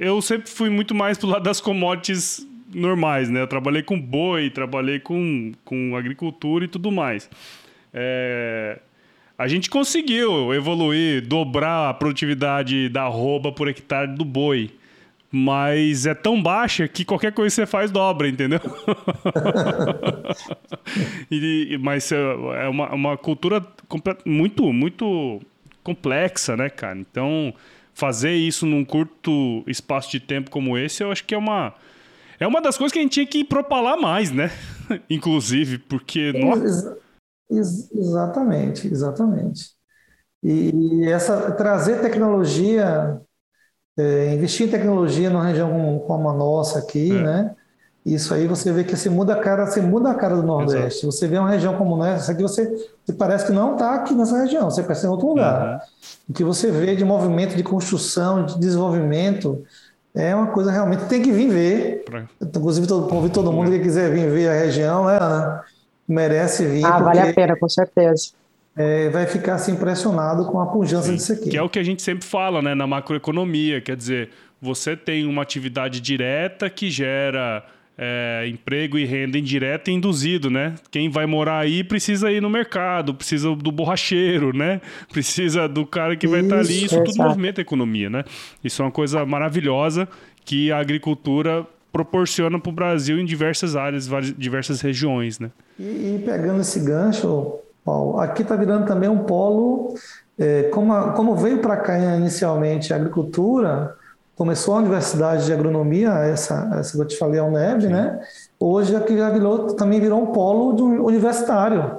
Eu 0.01 0.21
sempre 0.21 0.51
fui 0.51 0.71
muito 0.71 0.95
mais 0.95 1.19
pro 1.19 1.29
lado 1.29 1.43
das 1.43 1.61
commodities 1.61 2.47
normais, 2.75 3.31
né? 3.31 3.41
Eu 3.41 3.47
trabalhei 3.47 3.83
com 3.83 4.01
boi, 4.01 4.51
trabalhei 4.51 4.99
com, 4.99 5.53
com 5.65 5.97
agricultura 5.97 6.65
e 6.65 6.69
tudo 6.69 6.91
mais. 6.91 7.31
É, 7.93 8.79
a 9.39 9.49
gente 9.49 9.71
conseguiu 9.71 10.53
evoluir, 10.53 11.27
dobrar 11.27 11.91
a 11.91 11.95
produtividade 11.95 12.89
da 12.89 13.05
arroba 13.05 13.53
por 13.53 13.69
hectare 13.69 14.15
do 14.15 14.25
boi 14.25 14.71
mas 15.37 16.07
é 16.07 16.15
tão 16.15 16.41
baixa 16.41 16.87
que 16.87 17.05
qualquer 17.05 17.33
coisa 17.33 17.53
que 17.53 17.57
você 17.57 17.67
faz 17.67 17.91
dobra, 17.91 18.29
entendeu? 18.29 18.61
e, 21.29 21.77
mas 21.83 22.13
é, 22.13 22.17
é 22.63 22.69
uma, 22.69 22.95
uma 22.95 23.17
cultura 23.17 23.61
muito, 24.25 24.73
muito 24.73 25.41
complexa, 25.83 26.57
né, 26.57 26.71
cara? 26.71 26.97
Então, 26.97 27.53
fazer 27.95 28.33
isso 28.33 28.67
num 28.67 28.85
curto 28.85 29.63
espaço 29.67 30.11
de 30.11 30.21
tempo 30.21 30.51
como 30.51 30.77
esse, 30.77 31.03
eu 31.03 31.11
acho 31.11 31.25
que 31.25 31.35
é 31.35 31.39
uma. 31.39 31.75
É, 32.39 32.47
uma 32.47 32.61
das 32.61 32.77
coisas 32.77 32.93
que 32.93 32.99
a 32.99 33.03
gente 33.03 33.13
tinha 33.13 33.27
que 33.27 33.45
propalar 33.45 33.97
mais, 33.97 34.31
né? 34.31 34.51
Inclusive, 35.09 35.79
porque. 35.79 36.33
Ex 36.35 36.85
ex 37.51 37.91
exatamente, 37.93 38.89
exatamente. 38.89 39.71
E 40.43 41.05
essa 41.07 41.53
trazer 41.53 42.03
tecnologia, 42.03 43.21
é, 43.97 44.35
investir 44.35 44.67
em 44.67 44.71
tecnologia 44.71 45.31
numa 45.31 45.47
região 45.47 45.71
como, 45.71 46.01
como 46.01 46.29
a 46.29 46.35
nossa 46.35 46.81
aqui, 46.81 47.13
é. 47.13 47.23
né? 47.23 47.57
Isso 48.05 48.35
aí 48.35 48.47
você 48.47 48.71
vê 48.71 48.85
que 48.85 48.97
se 48.97 49.09
muda 49.09 49.33
a 49.33 49.41
cara, 49.41 49.65
você 49.65 49.81
muda 49.81 50.11
a 50.11 50.15
cara 50.15 50.37
do 50.37 50.43
Nordeste. 50.43 51.07
Exato. 51.07 51.13
Você 51.13 51.27
vê 51.27 51.39
uma 51.39 51.49
região 51.49 51.75
como 51.75 52.05
essa 52.05 52.33
aqui, 52.33 52.43
você, 52.43 52.67
você 53.03 53.15
parece 53.15 53.47
que 53.47 53.53
não 53.53 53.73
está 53.73 53.95
aqui 53.95 54.13
nessa 54.13 54.39
região, 54.43 54.71
você 54.71 54.83
parece 54.83 55.07
em 55.07 55.09
outro 55.09 55.29
lugar. 55.29 55.73
Uhum. 55.73 55.79
O 56.29 56.33
que 56.35 56.45
você 56.45 56.71
vê 56.71 56.95
de 56.95 57.05
movimento 57.05 57.57
de 57.57 57.63
construção, 57.63 58.45
de 58.45 58.59
desenvolvimento, 58.59 59.65
é 60.15 60.35
uma 60.35 60.49
coisa 60.49 60.71
realmente 60.71 61.07
tem 61.07 61.23
que 61.23 61.33
vir 61.33 61.49
ver. 61.49 62.05
Pra... 62.05 62.25
Inclusive, 62.43 62.87
todo, 62.87 63.09
convido 63.09 63.33
todo 63.33 63.51
mundo 63.51 63.71
que 63.71 63.81
quiser 63.81 64.13
vir 64.13 64.31
ver 64.31 64.51
a 64.51 64.53
região, 64.53 65.07
né, 65.07 65.17
Ana? 65.19 65.65
Merece 66.07 66.67
vir. 66.67 66.85
Ah, 66.85 66.99
vale 66.99 67.21
a 67.21 67.33
pena, 67.33 67.57
com 67.57 67.69
certeza. 67.71 68.33
É, 68.77 69.09
vai 69.09 69.27
ficar 69.27 69.55
assim, 69.55 69.73
impressionado 69.73 70.45
com 70.47 70.61
a 70.61 70.67
pujança 70.67 71.09
Sim, 71.09 71.15
disso 71.15 71.33
aqui. 71.33 71.51
Que 71.51 71.57
é 71.57 71.63
o 71.63 71.71
que 71.71 71.79
a 71.79 71.83
gente 71.83 72.03
sempre 72.03 72.27
fala, 72.27 72.61
né, 72.61 72.75
na 72.75 72.87
macroeconomia. 72.87 73.81
Quer 73.81 73.97
dizer, 73.97 74.31
você 74.61 74.95
tem 74.95 75.27
uma 75.27 75.41
atividade 75.41 76.01
direta 76.01 76.69
que 76.69 76.91
gera 76.91 77.65
é, 77.97 78.47
emprego 78.49 78.99
e 78.99 79.05
renda 79.05 79.39
indireta 79.39 79.91
e 79.91 79.95
induzido, 79.95 80.51
né? 80.51 80.75
Quem 80.91 81.09
vai 81.09 81.27
morar 81.27 81.59
aí 81.59 81.85
precisa 81.85 82.31
ir 82.31 82.43
no 82.43 82.51
mercado, 82.51 83.15
precisa 83.15 83.55
do 83.55 83.71
borracheiro, 83.71 84.57
né? 84.57 84.81
Precisa 85.13 85.69
do 85.69 85.87
cara 85.87 86.17
que 86.17 86.27
vai 86.27 86.41
estar 86.41 86.57
tá 86.57 86.61
ali. 86.61 86.85
Isso 86.85 87.03
tudo 87.05 87.23
movimenta 87.23 87.61
a 87.61 87.63
economia, 87.63 88.11
né? 88.11 88.25
Isso 88.63 88.83
é 88.83 88.85
uma 88.85 88.91
coisa 88.91 89.25
maravilhosa 89.25 90.09
que 90.45 90.73
a 90.73 90.79
agricultura 90.79 91.67
proporciona 91.93 92.59
para 92.59 92.71
o 92.71 92.73
Brasil 92.73 93.21
em 93.21 93.25
diversas 93.25 93.77
áreas, 93.77 94.09
diversas 94.37 94.81
regiões, 94.81 95.39
né? 95.39 95.51
E, 95.79 96.17
e 96.17 96.23
pegando 96.25 96.61
esse 96.61 96.81
gancho, 96.81 97.61
Paulo, 97.85 98.19
aqui 98.19 98.43
está 98.43 98.57
virando 98.57 98.87
também 98.87 99.09
um 99.09 99.19
polo, 99.19 99.95
é, 100.37 100.65
como, 100.65 100.93
a, 100.93 101.13
como 101.13 101.37
veio 101.37 101.59
para 101.59 101.77
cá 101.77 101.97
inicialmente 102.17 102.93
a 102.93 102.97
agricultura, 102.97 103.95
começou 104.37 104.75
a 104.75 104.79
Universidade 104.79 105.47
de 105.47 105.53
Agronomia, 105.53 106.11
essa, 106.11 106.71
essa 106.79 106.93
que 106.93 107.01
eu 107.01 107.07
te 107.07 107.17
falei, 107.17 107.39
a 107.39 107.45
UNEB, 107.45 107.87
né? 107.89 108.21
Hoje 108.59 108.95
aqui 108.97 109.17
já 109.17 109.31
virou, 109.31 109.75
também 109.75 110.01
virou 110.01 110.23
um 110.23 110.27
polo 110.27 110.75
universitário. 111.05 111.99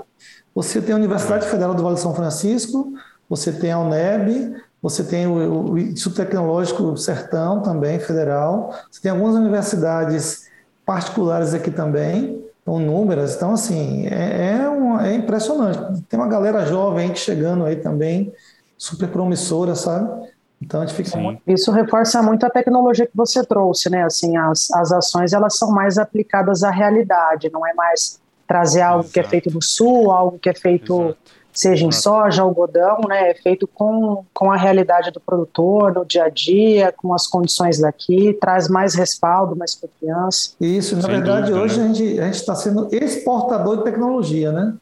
Você 0.54 0.82
tem 0.82 0.94
a 0.94 0.98
Universidade 0.98 1.48
Federal 1.48 1.74
do 1.74 1.84
Vale 1.84 1.96
de 1.96 2.02
São 2.02 2.14
Francisco, 2.14 2.94
você 3.30 3.52
tem 3.52 3.72
a 3.72 3.80
UNEB, 3.80 4.56
você 4.82 5.04
tem 5.04 5.28
o, 5.28 5.72
o 5.72 5.78
Instituto 5.78 6.18
Tecnológico 6.18 6.96
Sertão 6.98 7.62
também, 7.62 8.00
federal, 8.00 8.74
você 8.92 9.02
tem 9.02 9.12
algumas 9.12 9.36
universidades 9.36 10.50
particulares 10.86 11.54
aqui 11.54 11.72
também, 11.72 12.44
com 12.66 12.80
números, 12.80 13.36
então 13.36 13.54
assim, 13.54 14.08
é, 14.08 14.58
é, 14.58 14.70
um, 14.70 15.00
é 15.00 15.14
impressionante. 15.14 16.04
Tem 16.10 16.20
uma 16.20 16.28
galera 16.28 16.66
jovem 16.66 17.16
chegando 17.16 17.64
aí 17.66 17.76
também, 17.76 18.34
super 18.78 19.08
promissora, 19.08 19.76
sabe? 19.76 20.28
Então 20.62 20.82
a 20.82 20.86
gente 20.86 20.96
fica 20.96 21.18
muito... 21.18 21.42
Isso 21.46 21.72
reforça 21.72 22.22
muito 22.22 22.46
a 22.46 22.50
tecnologia 22.50 23.06
que 23.06 23.16
você 23.16 23.44
trouxe, 23.44 23.90
né? 23.90 24.04
Assim, 24.04 24.36
as, 24.38 24.72
as 24.72 24.92
ações 24.92 25.34
elas 25.34 25.58
são 25.58 25.72
mais 25.72 25.98
aplicadas 25.98 26.64
à 26.64 26.72
realidade, 26.72 27.50
não 27.52 27.66
é 27.66 27.74
mais 27.74 28.20
trazer 28.48 28.82
algo 28.82 29.02
Exato. 29.04 29.14
que 29.14 29.20
é 29.20 29.24
feito 29.24 29.54
no 29.54 29.62
sul, 29.62 30.12
algo 30.12 30.40
que 30.40 30.50
é 30.50 30.54
feito 30.54 31.02
Exato. 31.02 31.18
seja 31.52 31.86
em 31.86 31.92
soja, 31.92 32.42
algodão, 32.42 33.00
né? 33.08 33.32
É 33.32 33.36
feito 33.36 33.68
com, 33.68 34.24
com 34.34 34.52
a 34.52 34.56
realidade 34.56 35.12
do 35.12 35.20
produtor, 35.20 35.94
no 35.94 36.06
dia 36.06 36.26
a 36.26 36.30
dia, 36.30 36.94
com 36.96 37.14
as 37.14 37.28
condições 37.28 37.80
daqui, 37.80 38.38
traz 38.40 38.68
mais 38.68 38.96
respaldo, 38.96 39.56
mais 39.56 39.76
confiança. 39.76 40.52
Isso, 40.60 40.96
na 40.96 41.02
Sem 41.02 41.12
verdade, 41.12 41.52
dúvida, 41.52 41.60
hoje 41.60 41.80
né? 41.80 41.86
a 41.86 42.26
gente 42.26 42.36
está 42.36 42.56
sendo 42.56 42.88
exportador 42.92 43.78
de 43.78 43.84
tecnologia, 43.84 44.52
né? 44.52 44.74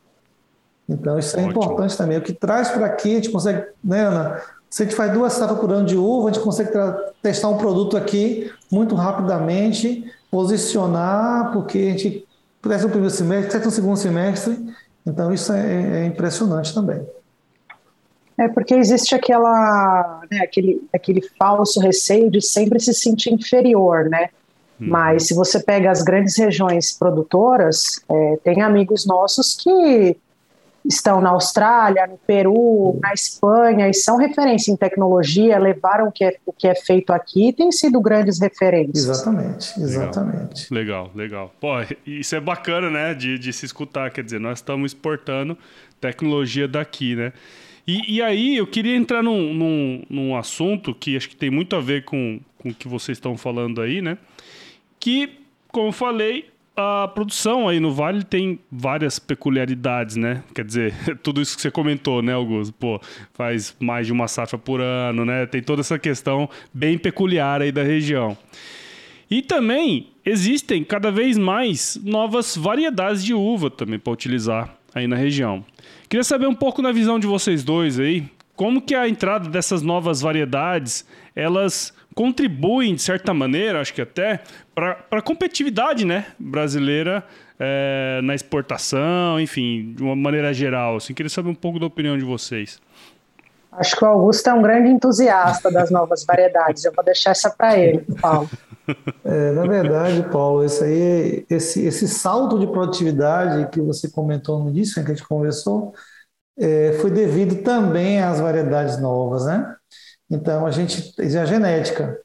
Então 0.87 1.17
isso 1.17 1.35
é 1.37 1.43
Ótimo. 1.43 1.63
importante 1.63 1.97
também. 1.97 2.17
O 2.17 2.21
que 2.21 2.33
traz 2.33 2.69
para 2.69 2.85
aqui, 2.85 3.11
a 3.11 3.15
gente 3.15 3.29
consegue, 3.29 3.65
né, 3.83 4.01
Ana? 4.01 4.41
Se 4.73 4.81
a 4.81 4.85
gente 4.87 4.95
faz 4.95 5.13
duas 5.13 5.33
safras 5.33 5.59
por 5.59 5.71
ano 5.71 5.85
de 5.85 5.95
uva, 5.95 6.29
a 6.29 6.33
gente 6.33 6.43
consegue 6.43 6.71
testar 7.21 7.47
um 7.47 7.59
produto 7.59 7.95
aqui 7.95 8.51
muito 8.71 8.95
rapidamente, 8.95 10.11
posicionar, 10.31 11.53
porque 11.53 11.77
a 11.77 11.91
gente 11.91 12.27
testa 12.59 12.87
no 12.87 12.89
primeiro 12.89 13.13
semestre, 13.13 13.51
testa 13.51 13.65
no 13.67 13.71
segundo 13.71 13.97
semestre. 13.97 14.57
Então, 15.05 15.31
isso 15.31 15.53
é, 15.53 16.01
é 16.01 16.05
impressionante 16.07 16.73
também. 16.73 17.05
É 18.35 18.47
porque 18.47 18.73
existe 18.73 19.13
aquela, 19.13 20.21
né, 20.31 20.39
aquele, 20.39 20.81
aquele 20.91 21.21
falso 21.37 21.79
receio 21.79 22.31
de 22.31 22.41
sempre 22.41 22.79
se 22.79 22.95
sentir 22.95 23.31
inferior, 23.31 24.09
né? 24.09 24.29
Hum. 24.81 24.87
Mas 24.89 25.27
se 25.27 25.35
você 25.35 25.59
pega 25.59 25.91
as 25.91 26.01
grandes 26.01 26.35
regiões 26.35 26.97
produtoras, 26.97 28.03
é, 28.09 28.39
tem 28.43 28.63
amigos 28.63 29.05
nossos 29.05 29.55
que 29.55 30.17
estão 30.85 31.21
na 31.21 31.29
Austrália, 31.29 32.05
no 32.07 32.17
Peru, 32.17 32.99
na 33.01 33.13
Espanha 33.13 33.89
e 33.89 33.93
são 33.93 34.17
referência 34.17 34.71
em 34.71 34.75
tecnologia, 34.75 35.57
levaram 35.57 36.07
o 36.07 36.11
que 36.11 36.23
é, 36.23 36.35
o 36.45 36.51
que 36.51 36.67
é 36.67 36.75
feito 36.75 37.11
aqui 37.11 37.49
e 37.49 37.53
têm 37.53 37.71
sido 37.71 37.99
grandes 38.01 38.39
referências. 38.39 39.05
Exatamente, 39.05 39.79
exatamente. 39.79 40.73
Legal, 40.73 41.11
legal. 41.15 41.53
Pô, 41.59 41.69
isso 42.05 42.35
é 42.35 42.39
bacana, 42.39 42.89
né, 42.89 43.13
de, 43.13 43.39
de 43.39 43.53
se 43.53 43.65
escutar, 43.65 44.11
quer 44.11 44.23
dizer, 44.23 44.39
nós 44.39 44.59
estamos 44.59 44.91
exportando 44.91 45.57
tecnologia 45.99 46.67
daqui, 46.67 47.15
né? 47.15 47.31
E, 47.85 48.15
e 48.15 48.21
aí 48.21 48.55
eu 48.55 48.65
queria 48.65 48.95
entrar 48.95 49.21
num, 49.21 49.53
num, 49.53 50.03
num 50.09 50.37
assunto 50.37 50.95
que 50.95 51.17
acho 51.17 51.29
que 51.29 51.35
tem 51.35 51.49
muito 51.49 51.75
a 51.75 51.81
ver 51.81 52.05
com, 52.05 52.39
com 52.57 52.69
o 52.69 52.73
que 52.73 52.87
vocês 52.87 53.17
estão 53.17 53.37
falando 53.37 53.81
aí, 53.81 54.01
né? 54.01 54.17
Que, 54.99 55.39
como 55.69 55.89
eu 55.89 55.91
falei, 55.91 56.52
a 56.75 57.07
produção 57.07 57.67
aí 57.67 57.79
no 57.79 57.91
Vale 57.93 58.23
tem 58.23 58.59
várias 58.71 59.19
peculiaridades, 59.19 60.15
né? 60.15 60.43
Quer 60.53 60.65
dizer, 60.65 60.93
tudo 61.21 61.41
isso 61.41 61.55
que 61.55 61.61
você 61.61 61.69
comentou, 61.71 62.21
né, 62.21 62.33
Augusto? 62.33 62.73
Pô, 62.73 62.99
faz 63.33 63.75
mais 63.79 64.07
de 64.07 64.13
uma 64.13 64.27
safra 64.27 64.57
por 64.57 64.81
ano, 64.81 65.23
né? 65.23 65.45
Tem 65.45 65.61
toda 65.61 65.81
essa 65.81 65.99
questão 65.99 66.49
bem 66.73 66.97
peculiar 66.97 67.61
aí 67.61 67.71
da 67.71 67.83
região. 67.83 68.37
E 69.29 69.41
também 69.41 70.11
existem 70.25 70.83
cada 70.83 71.11
vez 71.11 71.37
mais 71.37 71.99
novas 72.03 72.55
variedades 72.55 73.23
de 73.23 73.33
uva 73.33 73.69
também 73.69 73.99
para 73.99 74.13
utilizar 74.13 74.75
aí 74.93 75.07
na 75.07 75.15
região. 75.15 75.63
Queria 76.09 76.23
saber 76.23 76.47
um 76.47 76.55
pouco 76.55 76.81
na 76.81 76.91
visão 76.91 77.19
de 77.19 77.25
vocês 77.25 77.63
dois 77.63 77.99
aí, 77.99 78.25
como 78.55 78.81
que 78.81 78.93
a 78.93 79.09
entrada 79.09 79.49
dessas 79.49 79.81
novas 79.81 80.21
variedades, 80.21 81.05
elas 81.35 81.93
contribuem, 82.13 82.95
de 82.95 83.01
certa 83.01 83.33
maneira, 83.33 83.81
acho 83.81 83.93
que 83.93 84.01
até, 84.01 84.41
para 84.73 84.97
a 85.11 85.21
competitividade 85.21 86.05
né, 86.05 86.27
brasileira 86.39 87.23
é, 87.59 88.19
na 88.23 88.35
exportação, 88.35 89.39
enfim, 89.39 89.93
de 89.95 90.03
uma 90.03 90.15
maneira 90.15 90.53
geral. 90.53 90.97
Assim, 90.97 91.13
queria 91.13 91.29
saber 91.29 91.49
um 91.49 91.55
pouco 91.55 91.79
da 91.79 91.85
opinião 91.85 92.17
de 92.17 92.25
vocês. 92.25 92.79
Acho 93.71 93.95
que 93.95 94.03
o 94.03 94.07
Augusto 94.07 94.47
é 94.47 94.53
um 94.53 94.61
grande 94.61 94.89
entusiasta 94.89 95.71
das 95.71 95.89
novas 95.89 96.23
variedades. 96.25 96.85
Eu 96.85 96.93
vou 96.93 97.03
deixar 97.03 97.31
essa 97.31 97.49
para 97.49 97.77
ele, 97.77 98.05
Paulo. 98.21 98.49
É, 99.23 99.51
na 99.53 99.65
verdade, 99.65 100.29
Paulo, 100.29 100.61
esse, 100.61 100.83
aí, 100.83 101.45
esse, 101.49 101.85
esse 101.85 102.05
salto 102.05 102.59
de 102.59 102.67
produtividade 102.67 103.69
que 103.69 103.79
você 103.79 104.11
comentou 104.11 104.61
no 104.61 104.69
início, 104.69 104.99
né, 104.99 105.05
que 105.05 105.13
a 105.13 105.15
gente 105.15 105.25
conversou, 105.25 105.93
é, 106.59 106.91
foi 106.99 107.09
devido 107.09 107.63
também 107.63 108.21
às 108.21 108.41
variedades 108.41 108.99
novas, 108.99 109.45
né? 109.45 109.73
Então, 110.29 110.65
a 110.65 110.71
gente, 110.71 111.13
é 111.19 111.39
a 111.39 111.45
genética. 111.45 112.17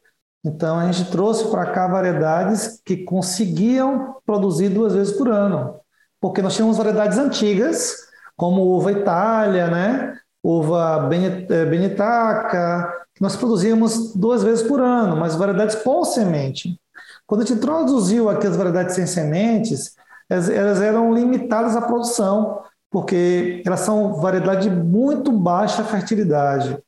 Então, 0.45 0.79
a 0.79 0.91
gente 0.91 1.11
trouxe 1.11 1.51
para 1.51 1.71
cá 1.73 1.87
variedades 1.87 2.81
que 2.85 2.99
conseguiam 2.99 4.17
produzir 4.25 4.69
duas 4.69 4.95
vezes 4.95 5.17
por 5.17 5.29
ano. 5.29 5.81
Porque 6.21 6.43
nós 6.43 6.55
tínhamos 6.55 6.77
variedades 6.77 7.19
antigas, 7.19 7.97
como 8.37 8.63
uva 8.63 8.93
Itália, 8.93 9.69
né? 9.69 10.19
uva 10.43 11.09
eh, 11.13 11.65
Benitaca, 11.67 12.93
que 13.15 13.23
nós 13.23 13.37
produzíamos 13.37 14.15
duas 14.15 14.43
vezes 14.43 14.67
por 14.67 14.81
ano, 14.81 15.17
mas 15.17 15.35
variedades 15.35 15.75
com 15.75 16.05
semente. 16.05 16.81
Quando 17.27 17.43
a 17.43 17.45
gente 17.45 17.59
introduziu 17.59 18.31
aqui 18.31 18.47
as 18.47 18.57
variedades 18.57 18.95
sem 18.95 19.07
sementes, 19.07 19.95
elas 20.29 20.81
eram 20.81 21.13
limitadas 21.13 21.77
à 21.77 21.83
produção, 21.83 22.63
porque 22.91 23.63
elas 23.67 23.81
são 23.81 24.15
variedades 24.15 24.65
de 24.65 24.71
muito 24.71 25.33
baixa 25.33 25.85
fertilidade. 25.85 26.79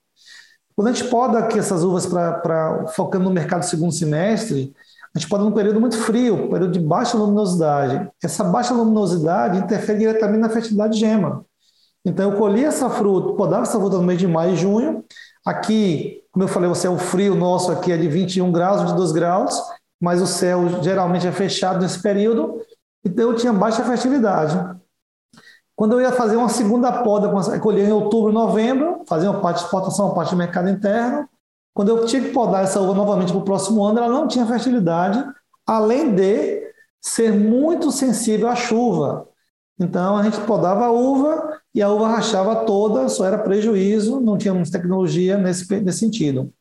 Quando 0.81 0.89
a 0.89 0.93
gente 0.93 1.11
poda 1.11 1.39
aqui 1.41 1.59
essas 1.59 1.85
uvas 1.85 2.07
para 2.07 2.87
focando 2.95 3.25
no 3.25 3.31
mercado 3.31 3.65
segundo 3.65 3.93
semestre, 3.93 4.75
a 5.15 5.19
gente 5.19 5.29
poda 5.29 5.45
num 5.45 5.53
período 5.53 5.79
muito 5.79 5.99
frio, 5.99 6.49
período 6.49 6.73
de 6.73 6.81
baixa 6.81 7.19
luminosidade. 7.19 8.11
Essa 8.25 8.43
baixa 8.45 8.73
luminosidade 8.73 9.59
interfere 9.59 9.99
diretamente 9.99 10.41
na 10.41 10.49
fertilidade 10.49 10.95
de 10.95 11.01
gema. 11.01 11.45
Então 12.03 12.31
eu 12.31 12.39
colhi 12.39 12.65
essa 12.65 12.89
fruta, 12.89 13.35
podava 13.35 13.65
essa 13.65 13.79
fruta 13.79 13.99
no 13.99 14.05
mês 14.05 14.19
de 14.19 14.27
maio 14.27 14.55
e 14.55 14.57
junho. 14.57 15.05
Aqui, 15.45 16.23
como 16.33 16.45
eu 16.45 16.49
falei, 16.49 16.71
você 16.71 16.87
é 16.87 16.91
o 16.91 16.97
frio 16.97 17.35
nosso 17.35 17.71
aqui 17.71 17.93
é 17.93 17.99
de 17.99 18.09
21 18.09 18.51
graus, 18.51 18.81
22 18.81 19.13
graus, 19.13 19.63
mas 20.01 20.23
o 20.23 20.27
céu 20.27 20.83
geralmente 20.83 21.27
é 21.27 21.33
fechado 21.33 21.83
nesse 21.83 22.01
período, 22.01 22.59
então 23.05 23.29
eu 23.29 23.37
tinha 23.37 23.53
baixa 23.53 23.85
fertilidade. 23.85 24.80
Quando 25.81 25.95
eu 25.95 26.03
ia 26.03 26.13
fazer 26.13 26.37
uma 26.37 26.51
segunda 26.51 26.93
poda, 27.03 27.31
colher 27.59 27.89
em 27.89 27.93
outubro, 27.93 28.31
novembro, 28.31 29.03
fazer 29.09 29.27
uma 29.29 29.41
parte 29.41 29.61
de 29.61 29.65
exportação, 29.65 30.09
uma 30.09 30.15
parte 30.15 30.29
de 30.29 30.37
mercado 30.37 30.69
interno, 30.69 31.27
quando 31.73 31.89
eu 31.89 32.05
tinha 32.05 32.21
que 32.21 32.33
podar 32.33 32.65
essa 32.65 32.79
uva 32.79 32.93
novamente 32.93 33.33
para 33.33 33.41
o 33.41 33.45
próximo 33.47 33.83
ano, 33.83 33.99
ela 33.99 34.11
não 34.11 34.29
tinha 34.29 34.45
fertilidade, 34.45 35.25
além 35.67 36.15
de 36.15 36.71
ser 37.01 37.33
muito 37.33 37.91
sensível 37.91 38.49
à 38.49 38.55
chuva. 38.55 39.27
Então 39.79 40.19
a 40.19 40.23
gente 40.23 40.39
podava 40.43 40.85
a 40.85 40.91
uva 40.91 41.59
e 41.75 41.81
a 41.81 41.89
uva 41.89 42.09
rachava 42.09 42.57
toda, 42.67 43.09
só 43.09 43.25
era 43.25 43.39
prejuízo, 43.39 44.21
não 44.21 44.37
tínhamos 44.37 44.69
tecnologia 44.69 45.39
nesse, 45.39 45.81
nesse 45.81 46.01
sentido. 46.01 46.53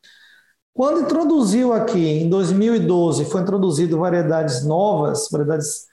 Quando 0.74 1.02
introduziu 1.02 1.74
aqui, 1.74 2.08
em 2.08 2.30
2012, 2.30 3.26
foi 3.26 3.42
introduzido 3.42 4.00
variedades 4.00 4.64
novas, 4.64 5.28
variedades, 5.30 5.88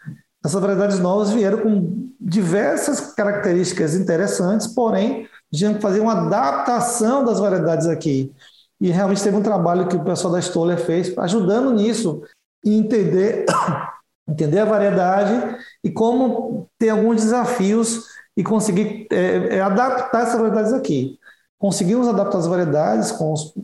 essas 0.46 0.60
variedades 0.60 0.98
novas 0.98 1.30
vieram 1.30 1.58
com 1.58 2.10
diversas 2.20 3.12
características 3.14 3.94
interessantes, 3.94 4.66
porém, 4.66 5.28
tinha 5.52 5.74
que 5.74 5.80
fazer 5.80 6.00
uma 6.00 6.26
adaptação 6.26 7.24
das 7.24 7.38
variedades 7.38 7.86
aqui. 7.86 8.32
E 8.80 8.90
realmente 8.90 9.22
teve 9.22 9.36
um 9.36 9.42
trabalho 9.42 9.88
que 9.88 9.96
o 9.96 10.04
pessoal 10.04 10.32
da 10.32 10.40
Stoller 10.40 10.78
fez, 10.78 11.16
ajudando 11.18 11.72
nisso, 11.72 12.22
e 12.64 12.78
entender 12.78 13.46
entender 14.28 14.58
a 14.58 14.64
variedade 14.64 15.56
e 15.84 15.90
como 15.90 16.68
ter 16.78 16.88
alguns 16.88 17.22
desafios 17.22 18.06
e 18.36 18.42
conseguir 18.42 19.06
é, 19.10 19.56
é, 19.56 19.60
adaptar 19.60 20.22
essas 20.22 20.38
variedades 20.38 20.72
aqui. 20.72 21.18
Conseguimos 21.58 22.08
adaptar 22.08 22.38
as 22.38 22.46
variedades 22.46 23.12
com 23.12 23.32
os, 23.32 23.54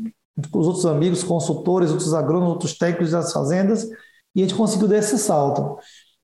com 0.50 0.58
os, 0.58 0.66
outros 0.66 0.86
amigos, 0.86 1.22
consultores, 1.24 1.90
outros 1.90 2.14
agrônomos, 2.14 2.54
outros 2.54 2.78
técnicos 2.78 3.10
das 3.10 3.32
fazendas, 3.32 3.86
e 4.34 4.40
a 4.40 4.46
gente 4.46 4.54
conseguiu 4.54 4.88
dar 4.88 4.96
esse 4.96 5.18
salto. 5.18 5.78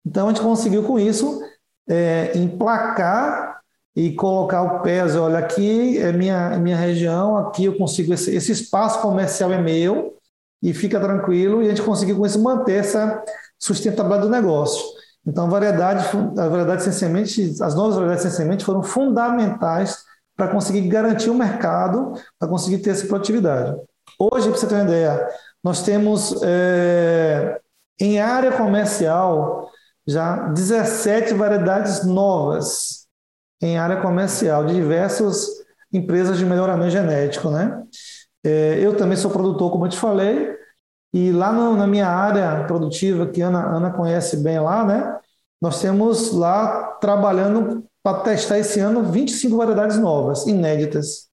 Então, 0.09 0.27
a 0.27 0.29
gente 0.31 0.41
conseguiu 0.41 0.83
com 0.85 0.99
isso 0.99 1.39
é, 1.87 2.33
emplacar 2.35 3.61
e 3.95 4.13
colocar 4.13 4.63
o 4.63 4.81
pé, 4.81 5.05
olha, 5.19 5.39
aqui 5.39 5.99
é 5.99 6.13
minha, 6.13 6.57
minha 6.59 6.77
região, 6.77 7.37
aqui 7.37 7.67
eu 7.67 7.77
consigo, 7.77 8.15
esse, 8.15 8.35
esse 8.35 8.53
espaço 8.53 9.03
comercial 9.03 9.53
é 9.53 9.61
meu, 9.61 10.15
e 10.63 10.73
fica 10.73 10.99
tranquilo, 10.99 11.63
e 11.63 11.67
a 11.67 11.69
gente 11.69 11.83
conseguiu 11.83 12.17
com 12.17 12.25
isso 12.25 12.43
manter 12.43 12.77
essa 12.77 13.23
sustentabilidade 13.59 14.23
do 14.23 14.31
negócio. 14.31 14.83
Então, 15.27 15.51
variedade, 15.51 16.07
a 16.39 16.49
variedade 16.49 16.85
sem 16.85 16.93
semente, 16.93 17.55
as 17.61 17.75
novas 17.75 17.97
variedades 17.97 18.23
sem 18.23 18.31
semente 18.31 18.65
foram 18.65 18.83
fundamentais 18.83 20.05
para 20.35 20.49
conseguir 20.49 20.89
garantir 20.89 21.29
o 21.29 21.35
mercado, 21.35 22.15
para 22.39 22.49
conseguir 22.49 22.79
ter 22.79 22.91
essa 22.91 23.07
produtividade. 23.07 23.77
Hoje, 24.19 24.49
para 24.49 24.59
você 24.59 24.67
ter 24.67 24.75
uma 24.77 24.85
ideia, 24.85 25.29
nós 25.63 25.83
temos 25.83 26.41
é, 26.43 27.61
em 28.01 28.19
área 28.21 28.53
comercial 28.53 29.69
já 30.09 30.49
17 30.49 31.35
variedades 31.35 32.05
novas 32.07 33.07
em 33.61 33.77
área 33.77 34.01
comercial 34.01 34.65
de 34.65 34.75
diversas 34.75 35.47
empresas 35.93 36.39
de 36.39 36.47
melhoramento 36.47 36.91
genético, 36.91 37.51
né? 37.51 37.83
É, 38.43 38.79
eu 38.81 38.97
também 38.97 39.17
sou 39.19 39.31
produtor, 39.31 39.71
como 39.71 39.85
eu 39.85 39.91
te 39.91 39.99
falei, 39.99 40.57
e 41.13 41.31
lá 41.31 41.53
no, 41.53 41.77
na 41.77 41.87
minha 41.87 42.09
área 42.09 42.65
produtiva, 42.67 43.27
que 43.27 43.43
a 43.43 43.49
Ana, 43.49 43.77
Ana 43.77 43.91
conhece 43.91 44.39
bem 44.39 44.59
lá, 44.59 44.85
né? 44.85 45.19
Nós 45.61 45.81
temos 45.81 46.33
lá 46.33 46.93
trabalhando 47.01 47.85
para 48.03 48.21
testar 48.21 48.59
esse 48.59 48.81
ano 48.81 49.03
25 49.03 49.57
variedades 49.57 49.99
novas, 49.99 50.47
inéditas. 50.47 51.29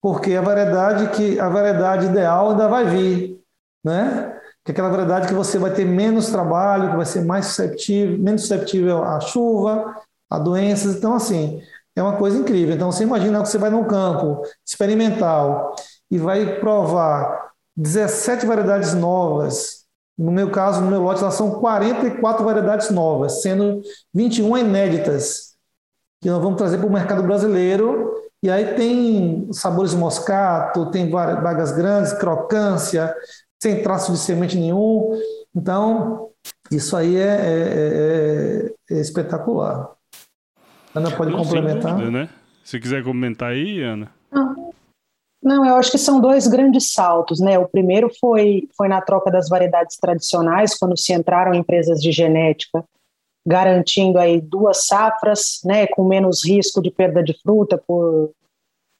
Porque 0.00 0.34
a 0.34 0.40
variedade 0.40 1.10
que 1.16 1.38
a 1.38 1.48
variedade 1.48 2.06
ideal 2.06 2.50
ainda 2.50 2.68
vai 2.68 2.84
vir, 2.84 3.40
né? 3.84 4.33
Que 4.64 4.70
é 4.70 4.72
aquela 4.72 4.88
variedade 4.88 5.28
que 5.28 5.34
você 5.34 5.58
vai 5.58 5.72
ter 5.72 5.84
menos 5.84 6.30
trabalho, 6.30 6.90
que 6.90 6.96
vai 6.96 7.06
ser 7.06 7.24
mais 7.24 7.46
susceptível, 7.46 8.18
menos 8.18 8.42
susceptível 8.42 9.04
à 9.04 9.20
chuva, 9.20 9.94
a 10.30 10.38
doenças. 10.38 10.96
Então, 10.96 11.14
assim, 11.14 11.60
é 11.94 12.02
uma 12.02 12.16
coisa 12.16 12.38
incrível. 12.38 12.74
Então, 12.74 12.90
você 12.90 13.04
imagina 13.04 13.42
que 13.42 13.48
você 13.48 13.58
vai 13.58 13.70
num 13.70 13.84
campo 13.84 14.42
experimental 14.66 15.74
e 16.10 16.18
vai 16.18 16.58
provar 16.60 17.52
17 17.76 18.46
variedades 18.46 18.94
novas. 18.94 19.84
No 20.16 20.30
meu 20.30 20.50
caso, 20.50 20.80
no 20.80 20.90
meu 20.90 21.02
lote, 21.02 21.22
lá 21.22 21.30
são 21.30 21.60
44 21.60 22.44
variedades 22.44 22.90
novas, 22.90 23.42
sendo 23.42 23.82
21 24.14 24.58
inéditas, 24.58 25.54
que 26.22 26.30
nós 26.30 26.42
vamos 26.42 26.56
trazer 26.56 26.78
para 26.78 26.86
o 26.86 26.92
mercado 26.92 27.22
brasileiro. 27.22 28.14
E 28.42 28.50
aí 28.50 28.74
tem 28.74 29.48
sabores 29.52 29.94
moscato, 29.94 30.90
tem 30.90 31.10
vagas 31.10 31.72
grandes, 31.72 32.12
crocância, 32.12 33.14
sem 33.64 33.82
traço 33.82 34.12
de 34.12 34.18
semente 34.18 34.58
nenhum. 34.58 35.18
Então, 35.56 36.28
isso 36.70 36.94
aí 36.94 37.16
é, 37.16 37.22
é, 37.22 38.68
é, 38.90 38.94
é 38.94 39.00
espetacular. 39.00 39.90
Ana 40.94 41.10
pode 41.10 41.30
Não, 41.30 41.38
complementar? 41.38 41.94
Dúvida, 41.94 42.10
né? 42.10 42.28
Se 42.62 42.78
quiser 42.78 43.02
comentar 43.02 43.52
aí, 43.52 43.80
Ana. 43.80 44.12
Não, 45.42 45.64
eu 45.64 45.76
acho 45.76 45.90
que 45.90 45.96
são 45.96 46.20
dois 46.20 46.46
grandes 46.46 46.92
saltos, 46.92 47.40
né? 47.40 47.58
O 47.58 47.66
primeiro 47.66 48.10
foi, 48.20 48.68
foi 48.76 48.86
na 48.86 49.00
troca 49.00 49.30
das 49.30 49.48
variedades 49.48 49.96
tradicionais, 49.96 50.76
quando 50.76 50.98
se 50.98 51.14
entraram 51.14 51.54
empresas 51.54 52.00
de 52.00 52.12
genética, 52.12 52.84
garantindo 53.46 54.18
aí 54.18 54.42
duas 54.42 54.86
safras, 54.86 55.60
né, 55.64 55.86
com 55.86 56.04
menos 56.04 56.44
risco 56.44 56.82
de 56.82 56.90
perda 56.90 57.22
de 57.22 57.34
fruta 57.42 57.78
por, 57.86 58.30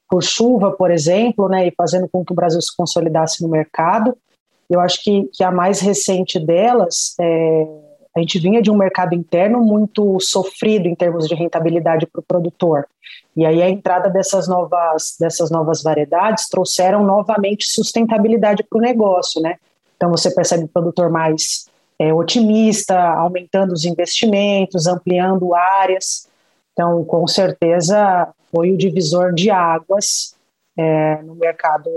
por 0.08 0.22
chuva, 0.22 0.72
por 0.72 0.90
exemplo, 0.90 1.48
né, 1.48 1.66
e 1.66 1.74
fazendo 1.74 2.08
com 2.08 2.24
que 2.24 2.32
o 2.32 2.36
Brasil 2.36 2.60
se 2.60 2.74
consolidasse 2.74 3.42
no 3.42 3.48
mercado. 3.48 4.16
Eu 4.68 4.80
acho 4.80 5.02
que, 5.02 5.28
que 5.32 5.44
a 5.44 5.50
mais 5.50 5.80
recente 5.80 6.38
delas 6.38 7.14
é, 7.20 7.66
a 8.16 8.20
gente 8.20 8.38
vinha 8.38 8.62
de 8.62 8.70
um 8.70 8.76
mercado 8.76 9.14
interno 9.14 9.60
muito 9.60 10.18
sofrido 10.20 10.86
em 10.86 10.94
termos 10.94 11.26
de 11.26 11.34
rentabilidade 11.34 12.06
para 12.06 12.20
o 12.20 12.24
produtor. 12.24 12.86
E 13.36 13.44
aí 13.44 13.60
a 13.60 13.68
entrada 13.68 14.08
dessas 14.08 14.48
novas, 14.48 15.16
dessas 15.18 15.50
novas 15.50 15.82
variedades 15.82 16.48
trouxeram 16.48 17.04
novamente 17.04 17.66
sustentabilidade 17.66 18.62
para 18.62 18.78
o 18.78 18.80
negócio, 18.82 19.42
né? 19.42 19.56
Então 19.96 20.10
você 20.10 20.32
percebe 20.32 20.64
o 20.64 20.68
produtor 20.68 21.10
mais 21.10 21.66
é, 21.98 22.12
otimista, 22.12 22.96
aumentando 22.96 23.72
os 23.72 23.84
investimentos, 23.84 24.86
ampliando 24.86 25.54
áreas. 25.54 26.28
Então, 26.72 27.04
com 27.04 27.26
certeza, 27.26 28.28
foi 28.52 28.70
o 28.70 28.76
divisor 28.76 29.32
de 29.32 29.50
águas 29.50 30.36
é, 30.76 31.22
no, 31.22 31.34
mercado, 31.34 31.90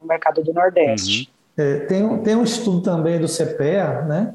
no 0.00 0.06
mercado 0.06 0.42
do 0.42 0.52
Nordeste. 0.52 1.28
Uhum. 1.28 1.33
É, 1.56 1.80
tem, 1.80 2.18
tem 2.18 2.36
um 2.36 2.42
estudo 2.42 2.80
também 2.80 3.20
do 3.20 3.28
CPEA, 3.28 4.02
né, 4.02 4.34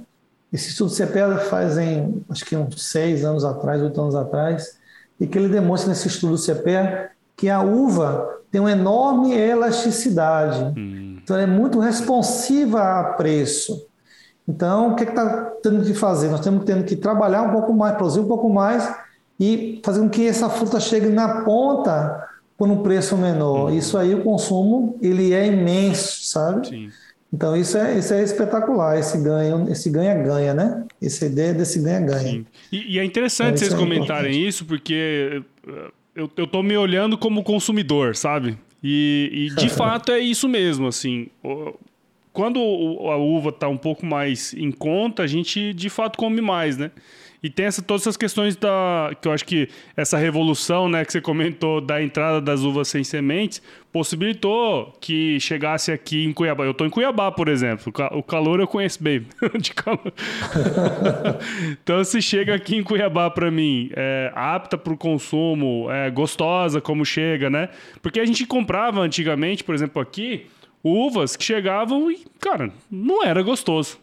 esse 0.51 0.69
estudo 0.69 0.91
CPEA 0.91 1.37
faz 1.37 1.77
em, 1.77 2.23
acho 2.29 2.43
que 2.43 2.55
uns 2.55 2.83
seis 2.83 3.23
anos 3.23 3.45
atrás, 3.45 3.81
oito 3.81 4.01
anos 4.01 4.15
atrás, 4.15 4.79
e 5.19 5.27
que 5.27 5.37
ele 5.37 5.47
demonstra 5.47 5.89
nesse 5.89 6.07
estudo 6.07 6.37
CPEA 6.37 7.11
que 7.37 7.49
a 7.49 7.61
uva 7.61 8.37
tem 8.51 8.59
uma 8.59 8.71
enorme 8.71 9.33
elasticidade. 9.33 10.63
Hum. 10.77 11.19
Então, 11.21 11.35
ela 11.35 11.43
é 11.43 11.47
muito 11.47 11.79
responsiva 11.79 12.81
a 12.81 13.03
preço. 13.13 13.85
Então, 14.47 14.91
o 14.91 14.95
que 14.95 15.03
é 15.03 15.07
está 15.09 15.51
tendo 15.61 15.85
que 15.85 15.93
fazer? 15.93 16.29
Nós 16.29 16.39
temos 16.39 16.65
tendo 16.65 16.83
que 16.83 16.95
trabalhar 16.95 17.43
um 17.43 17.51
pouco 17.51 17.71
mais, 17.71 17.95
produzir 17.95 18.19
um 18.21 18.27
pouco 18.27 18.49
mais 18.49 18.91
e 19.39 19.79
fazer 19.85 19.99
com 19.99 20.09
que 20.09 20.27
essa 20.27 20.49
fruta 20.49 20.79
chegue 20.79 21.09
na 21.09 21.43
ponta 21.43 22.27
por 22.57 22.67
um 22.67 22.81
preço 22.81 23.15
menor. 23.15 23.69
Hum. 23.69 23.75
Isso 23.75 23.95
aí, 23.95 24.15
o 24.15 24.23
consumo, 24.23 24.97
ele 24.99 25.31
é 25.31 25.45
imenso, 25.45 26.23
sabe? 26.23 26.67
Sim. 26.67 26.89
Então 27.31 27.55
isso 27.55 27.77
é, 27.77 27.97
isso 27.97 28.13
é 28.13 28.23
espetacular, 28.23 28.97
esse 28.97 29.17
ganho, 29.19 29.71
esse 29.71 29.89
ganha-ganha, 29.89 30.53
né? 30.53 30.83
Essa 31.01 31.27
ideia 31.27 31.53
desse 31.53 31.79
ganha-ganha. 31.79 32.43
E, 32.71 32.95
e, 32.95 32.99
é 32.99 33.03
interessante 33.03 33.49
então, 33.49 33.57
vocês 33.59 33.73
é 33.73 33.77
comentarem 33.77 34.31
importante. 34.31 34.47
isso, 34.47 34.65
porque 34.65 35.43
eh, 35.67 35.91
eu, 36.15 36.29
eu 36.35 36.47
tô 36.47 36.63
me 36.63 36.75
olhando 36.75 37.17
como 37.17 37.43
consumidor, 37.43 38.15
sabe? 38.15 38.57
E, 38.83 39.29
e 39.31 39.55
de 39.55 39.69
fato 39.69 40.11
é 40.11 40.19
isso 40.19 40.49
mesmo, 40.49 40.87
assim. 40.87 41.27
Quando 42.33 42.59
a 42.59 43.17
uva 43.17 43.49
está 43.49 43.67
um 43.67 43.77
pouco 43.77 44.05
mais 44.05 44.53
em 44.55 44.71
conta, 44.71 45.21
a 45.21 45.27
gente 45.27 45.71
de 45.73 45.89
fato 45.89 46.17
come 46.17 46.41
mais, 46.41 46.77
né? 46.77 46.89
E 47.41 47.49
tem 47.49 47.67
essa, 47.67 47.81
todas 47.81 48.03
essas 48.03 48.17
questões 48.17 48.57
da. 48.57 49.11
que 49.21 49.27
eu 49.27 49.31
acho 49.31 49.45
que 49.45 49.69
essa 49.95 50.17
revolução, 50.17 50.89
né, 50.89 51.05
que 51.05 51.11
você 51.11 51.21
comentou 51.21 51.79
da 51.79 52.03
entrada 52.03 52.41
das 52.41 52.61
uvas 52.61 52.89
sem 52.89 53.01
sementes, 53.01 53.61
possibilitou 53.93 54.93
que 54.99 55.39
chegasse 55.39 55.89
aqui 55.89 56.25
em 56.25 56.33
Cuiabá. 56.33 56.65
Eu 56.65 56.71
estou 56.71 56.85
em 56.85 56.89
Cuiabá, 56.89 57.31
por 57.31 57.47
exemplo. 57.47 57.93
O 58.11 58.21
calor 58.21 58.59
eu 58.59 58.67
conheço 58.67 59.01
bem. 59.01 59.25
de 59.57 59.73
calor. 59.73 60.13
então, 61.81 62.03
se 62.03 62.21
chega 62.21 62.55
aqui 62.55 62.75
em 62.75 62.83
Cuiabá 62.83 63.29
para 63.29 63.49
mim, 63.49 63.89
é, 63.95 64.31
apta 64.35 64.77
para 64.77 64.91
o 64.91 64.97
consumo, 64.97 65.89
é, 65.89 66.11
gostosa 66.11 66.81
como 66.81 67.05
chega, 67.05 67.49
né? 67.49 67.69
Porque 68.01 68.19
a 68.19 68.25
gente 68.25 68.45
comprava 68.45 68.99
antigamente, 68.99 69.63
por 69.63 69.73
exemplo, 69.73 70.01
aqui, 70.01 70.45
uvas 70.83 71.37
que 71.37 71.43
chegavam 71.43 72.11
e, 72.11 72.25
cara, 72.41 72.69
não 72.91 73.23
era 73.23 73.41
gostoso 73.41 73.97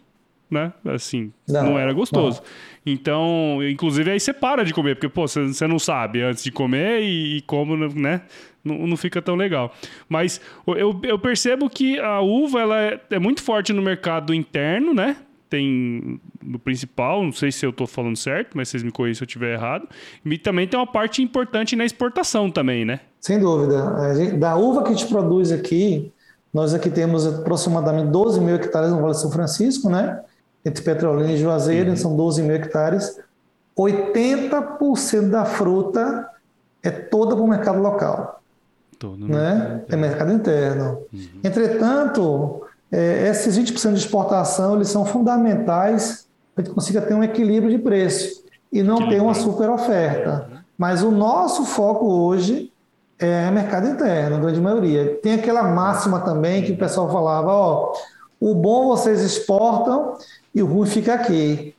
né? 0.50 0.72
Assim, 0.84 1.32
não, 1.48 1.70
não 1.70 1.78
era 1.78 1.92
gostoso. 1.92 2.40
Não. 2.40 2.46
Então, 2.86 3.58
inclusive 3.68 4.12
aí 4.12 4.20
você 4.20 4.32
para 4.32 4.64
de 4.64 4.72
comer, 4.72 4.94
porque, 4.94 5.08
pô, 5.08 5.26
você 5.26 5.66
não 5.66 5.78
sabe 5.78 6.22
antes 6.22 6.44
de 6.44 6.52
comer 6.52 7.02
e, 7.02 7.38
e 7.38 7.40
como, 7.42 7.76
né? 7.76 8.22
Não, 8.64 8.86
não 8.86 8.96
fica 8.96 9.20
tão 9.20 9.34
legal. 9.34 9.74
Mas 10.08 10.40
eu, 10.66 10.98
eu 11.02 11.18
percebo 11.18 11.68
que 11.68 11.98
a 11.98 12.20
uva 12.20 12.60
ela 12.60 12.80
é, 12.80 13.00
é 13.10 13.18
muito 13.18 13.42
forte 13.42 13.72
no 13.72 13.82
mercado 13.82 14.32
interno, 14.32 14.94
né? 14.94 15.16
tem 15.48 16.20
no 16.42 16.58
principal, 16.58 17.22
não 17.22 17.32
sei 17.32 17.52
se 17.52 17.64
eu 17.64 17.70
estou 17.70 17.86
falando 17.86 18.16
certo, 18.16 18.56
mas 18.56 18.68
vocês 18.68 18.82
me 18.82 18.90
corrigem 18.90 19.14
se 19.14 19.22
eu 19.22 19.26
estiver 19.26 19.54
errado. 19.54 19.88
E 20.24 20.38
também 20.38 20.66
tem 20.66 20.78
uma 20.78 20.86
parte 20.86 21.22
importante 21.22 21.76
na 21.76 21.84
exportação 21.84 22.50
também, 22.50 22.84
né? 22.84 23.00
Sem 23.20 23.38
dúvida. 23.38 24.36
Da 24.38 24.56
uva 24.56 24.82
que 24.82 24.90
a 24.90 24.92
gente 24.92 25.06
produz 25.06 25.52
aqui, 25.52 26.12
nós 26.52 26.74
aqui 26.74 26.90
temos 26.90 27.26
aproximadamente 27.26 28.10
12 28.10 28.40
mil 28.40 28.54
hectares 28.54 28.90
no 28.90 28.96
Vale 28.96 29.12
do 29.12 29.18
São 29.18 29.30
Francisco, 29.30 29.88
né? 29.88 30.20
Entre 30.66 30.82
Petrolina 30.82 31.30
e 31.30 31.38
Juazeiro, 31.38 31.90
uhum. 31.90 31.96
são 31.96 32.16
12 32.16 32.42
mil 32.42 32.56
hectares. 32.56 33.20
80% 33.78 35.30
da 35.30 35.44
fruta 35.44 36.28
é 36.82 36.90
toda 36.90 37.36
para 37.36 37.44
o 37.44 37.48
mercado 37.48 37.78
local. 37.78 38.42
Todo 38.98 39.28
né? 39.28 39.84
É 39.88 39.94
mercado 39.94 40.32
interno. 40.32 41.02
Uhum. 41.12 41.28
Entretanto, 41.44 42.62
é, 42.90 43.28
esses 43.28 43.56
20% 43.56 43.92
de 43.92 43.98
exportação 43.98 44.74
eles 44.74 44.88
são 44.88 45.04
fundamentais 45.04 46.26
para 46.52 46.64
que 46.64 46.70
consiga 46.70 47.00
ter 47.00 47.14
um 47.14 47.22
equilíbrio 47.22 47.70
de 47.70 47.78
preço 47.78 48.42
e 48.72 48.82
não 48.82 49.08
ter 49.08 49.22
uma 49.22 49.34
super 49.34 49.70
oferta. 49.70 50.48
Mas 50.76 51.04
o 51.04 51.12
nosso 51.12 51.64
foco 51.64 52.06
hoje 52.06 52.72
é 53.20 53.50
mercado 53.52 53.86
interno, 53.86 54.36
a 54.36 54.40
grande 54.40 54.60
maioria. 54.60 55.16
Tem 55.22 55.34
aquela 55.34 55.62
máxima 55.62 56.20
também 56.20 56.64
que 56.64 56.72
o 56.72 56.76
pessoal 56.76 57.08
falava, 57.10 57.52
ó, 57.52 57.92
o 58.40 58.54
bom 58.54 58.86
vocês 58.86 59.22
exportam 59.22 60.14
e 60.56 60.62
o 60.62 60.66
ruim 60.66 60.86
fica 60.86 61.12
aqui. 61.12 61.74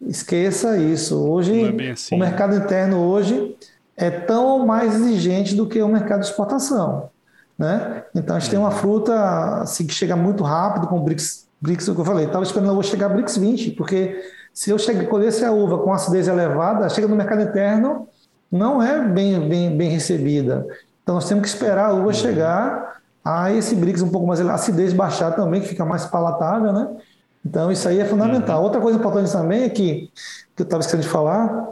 Esqueça 0.00 0.78
isso. 0.78 1.14
Hoje, 1.28 1.76
é 1.78 1.90
assim, 1.90 2.14
o 2.14 2.18
mercado 2.18 2.56
interno 2.56 2.98
hoje 2.98 3.54
é 3.94 4.10
tão 4.10 4.64
mais 4.64 4.94
exigente 4.94 5.54
do 5.54 5.66
que 5.66 5.80
o 5.82 5.88
mercado 5.88 6.20
de 6.20 6.26
exportação. 6.28 7.10
Né? 7.58 8.02
Então, 8.14 8.34
a 8.34 8.38
gente 8.38 8.50
tem 8.50 8.58
uma 8.58 8.70
fruta 8.70 9.60
assim, 9.60 9.86
que 9.86 9.92
chega 9.92 10.16
muito 10.16 10.42
rápido 10.42 10.86
com 10.86 10.98
o 10.98 11.02
BRICS, 11.02 11.46
BRICS 11.60 11.88
o 11.88 11.94
que 11.94 12.00
eu 12.00 12.04
falei, 12.04 12.24
estava 12.24 12.42
esperando 12.42 12.70
eu 12.70 12.74
vou 12.74 12.82
chegar 12.82 13.06
a 13.06 13.08
BRICS 13.10 13.36
20, 13.36 13.70
porque 13.72 14.18
se 14.54 14.70
eu 14.70 14.78
chegar, 14.78 15.06
colhesse 15.06 15.44
a 15.44 15.52
uva 15.52 15.78
com 15.78 15.92
acidez 15.92 16.26
elevada, 16.26 16.88
chega 16.88 17.06
no 17.06 17.14
mercado 17.14 17.42
interno, 17.42 18.08
não 18.50 18.82
é 18.82 19.06
bem, 19.06 19.46
bem, 19.46 19.76
bem 19.76 19.90
recebida. 19.90 20.66
Então, 21.02 21.16
nós 21.16 21.28
temos 21.28 21.42
que 21.42 21.48
esperar 21.48 21.90
a 21.90 21.92
uva 21.92 22.06
uhum. 22.06 22.12
chegar 22.14 23.02
a 23.22 23.52
esse 23.52 23.74
BRICS 23.74 24.00
um 24.00 24.08
pouco 24.08 24.26
mais, 24.26 24.40
a 24.40 24.54
acidez 24.54 24.94
baixar 24.94 25.32
também, 25.32 25.60
que 25.60 25.68
fica 25.68 25.84
mais 25.84 26.06
palatável, 26.06 26.72
né? 26.72 26.88
Então, 27.44 27.70
isso 27.70 27.88
aí 27.88 28.00
é 28.00 28.04
fundamental. 28.04 28.58
Uhum. 28.58 28.64
Outra 28.64 28.80
coisa 28.80 28.98
importante 28.98 29.30
também 29.30 29.64
é 29.64 29.68
que, 29.68 30.10
que 30.56 30.62
eu 30.62 30.64
estava 30.64 30.80
esquecendo 30.80 31.02
de 31.02 31.08
falar, 31.08 31.68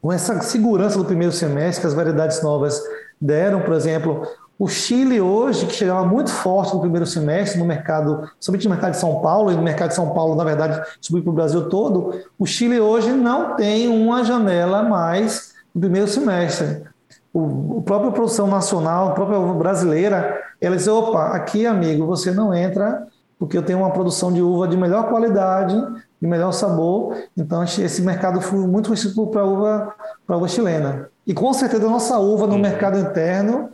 com 0.00 0.12
essa 0.12 0.40
segurança 0.40 0.96
do 0.96 1.04
primeiro 1.04 1.32
semestre 1.32 1.82
que 1.82 1.86
as 1.86 1.94
variedades 1.94 2.42
novas 2.42 2.82
deram, 3.20 3.60
por 3.60 3.74
exemplo, 3.74 4.26
o 4.58 4.68
Chile 4.68 5.20
hoje, 5.20 5.66
que 5.66 5.74
chegava 5.74 6.04
muito 6.06 6.30
forte 6.30 6.74
no 6.74 6.80
primeiro 6.80 7.06
semestre 7.06 7.58
no 7.58 7.64
mercado, 7.64 8.30
somente 8.38 8.64
no 8.64 8.70
mercado 8.70 8.92
de 8.92 8.98
São 8.98 9.20
Paulo, 9.20 9.50
e 9.50 9.56
no 9.56 9.62
mercado 9.62 9.88
de 9.88 9.94
São 9.94 10.10
Paulo, 10.10 10.34
na 10.34 10.44
verdade, 10.44 10.82
subiu 11.00 11.22
para 11.22 11.30
o 11.30 11.34
Brasil 11.34 11.68
todo, 11.68 12.20
o 12.38 12.44
Chile 12.44 12.78
hoje 12.78 13.10
não 13.10 13.56
tem 13.56 13.88
uma 13.88 14.22
janela 14.22 14.82
mais 14.82 15.54
no 15.74 15.80
primeiro 15.80 16.08
semestre. 16.08 16.82
O, 17.32 17.78
a 17.78 17.82
própria 17.82 18.10
produção 18.10 18.46
nacional, 18.46 19.08
a 19.08 19.12
própria 19.12 19.38
brasileira, 19.54 20.38
ela 20.60 20.76
diz, 20.76 20.88
opa, 20.88 21.28
aqui, 21.28 21.64
amigo, 21.66 22.04
você 22.06 22.30
não 22.30 22.54
entra 22.54 23.06
porque 23.40 23.56
eu 23.56 23.62
tenho 23.62 23.78
uma 23.78 23.90
produção 23.90 24.30
de 24.30 24.42
uva 24.42 24.68
de 24.68 24.76
melhor 24.76 25.08
qualidade, 25.08 25.74
de 26.20 26.28
melhor 26.28 26.52
sabor. 26.52 27.16
Então, 27.34 27.64
esse 27.64 28.02
mercado 28.02 28.38
foi 28.42 28.58
muito 28.58 28.90
restrito 28.90 29.26
para 29.28 29.40
a 29.40 29.44
uva, 29.46 29.94
para 30.26 30.36
uva 30.36 30.46
chilena. 30.46 31.08
E 31.26 31.32
com 31.32 31.50
certeza 31.54 31.86
a 31.86 31.90
nossa 31.90 32.18
uva 32.18 32.46
no 32.46 32.56
uhum. 32.56 32.60
mercado 32.60 32.98
interno, 32.98 33.70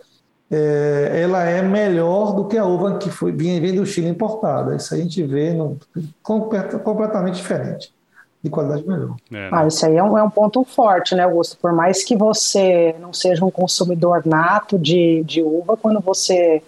é, 0.49 1.21
ela 1.21 1.43
é 1.43 1.63
melhor 1.63 2.33
do 2.33 2.45
que 2.45 2.57
a 2.57 2.65
uva 2.65 2.97
que 2.99 3.11
foi, 3.11 3.33
vinha, 3.33 3.61
vem 3.61 3.75
do 3.75 3.85
Chile 3.85 4.09
importada. 4.09 4.77
Isso 4.77 4.95
a 4.95 4.99
gente 4.99 5.21
vê 5.25 5.53
no, 5.53 5.77
completamente 6.23 7.35
diferente. 7.35 7.93
De 8.41 8.49
qualidade 8.49 8.87
melhor. 8.87 9.17
É, 9.33 9.35
né? 9.35 9.49
Ah, 9.51 9.67
isso 9.67 9.85
aí 9.85 9.97
é 9.97 10.03
um, 10.05 10.17
é 10.17 10.23
um 10.23 10.31
ponto 10.31 10.63
forte, 10.63 11.17
né, 11.17 11.25
Augusto? 11.25 11.57
Por 11.61 11.73
mais 11.73 12.05
que 12.05 12.15
você 12.15 12.95
não 13.01 13.13
seja 13.13 13.45
um 13.45 13.51
consumidor 13.51 14.23
nato 14.25 14.79
de, 14.79 15.25
de 15.25 15.43
uva, 15.43 15.77
quando 15.77 15.99
você 15.99 16.63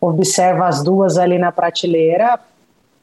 observa 0.00 0.66
as 0.66 0.82
duas 0.82 1.18
ali 1.18 1.38
na 1.38 1.50
prateleira, 1.50 2.38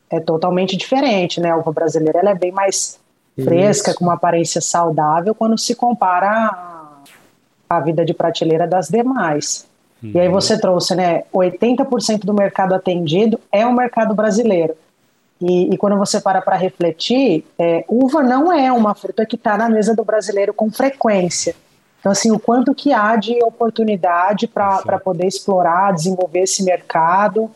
é 0.10 0.20
totalmente 0.20 0.78
diferente, 0.78 1.40
né? 1.42 1.52
A 1.52 1.58
uva 1.58 1.72
brasileira 1.72 2.20
ela 2.20 2.32
é 2.32 2.36
bem 2.36 2.52
mais 2.52 3.00
fresca, 3.36 3.90
Isso. 3.92 4.00
com 4.00 4.06
uma 4.06 4.14
aparência 4.14 4.62
saudável, 4.62 5.34
quando 5.34 5.58
se 5.58 5.74
compara 5.76 6.30
a, 6.30 7.78
a 7.78 7.80
vida 7.80 8.06
de 8.06 8.14
prateleira 8.14 8.68
das 8.68 8.90
demais. 8.90 9.68
Uhum. 10.02 10.12
E 10.14 10.20
aí 10.20 10.28
uhum. 10.28 10.34
você 10.34 10.60
trouxe, 10.60 10.96
né? 10.96 11.24
80% 11.34 12.20
do 12.26 12.34
mercado 12.34 12.76
atendido 12.76 13.40
é 13.52 13.66
o 13.66 13.74
mercado 13.74 14.14
brasileiro. 14.14 14.76
E, 15.42 15.74
e 15.74 15.78
quando 15.78 15.98
você 15.98 16.22
para 16.22 16.42
para 16.42 16.56
refletir, 16.56 17.46
é, 17.58 17.84
uva 17.88 18.22
não 18.22 18.52
é 18.52 18.72
uma 18.72 18.94
fruta 18.94 19.26
que 19.26 19.36
está 19.36 19.58
na 19.58 19.68
mesa 19.68 19.96
do 19.96 20.04
brasileiro 20.04 20.54
com 20.54 20.72
frequência. 20.72 21.56
Então, 22.04 22.12
assim, 22.12 22.32
o 22.32 22.38
quanto 22.38 22.76
que 22.76 22.92
há 22.92 23.16
de 23.16 23.42
oportunidade 23.42 24.46
para 24.46 25.00
poder 25.02 25.26
explorar, 25.26 25.94
desenvolver 25.94 26.42
esse 26.42 26.62
mercado 26.62 27.50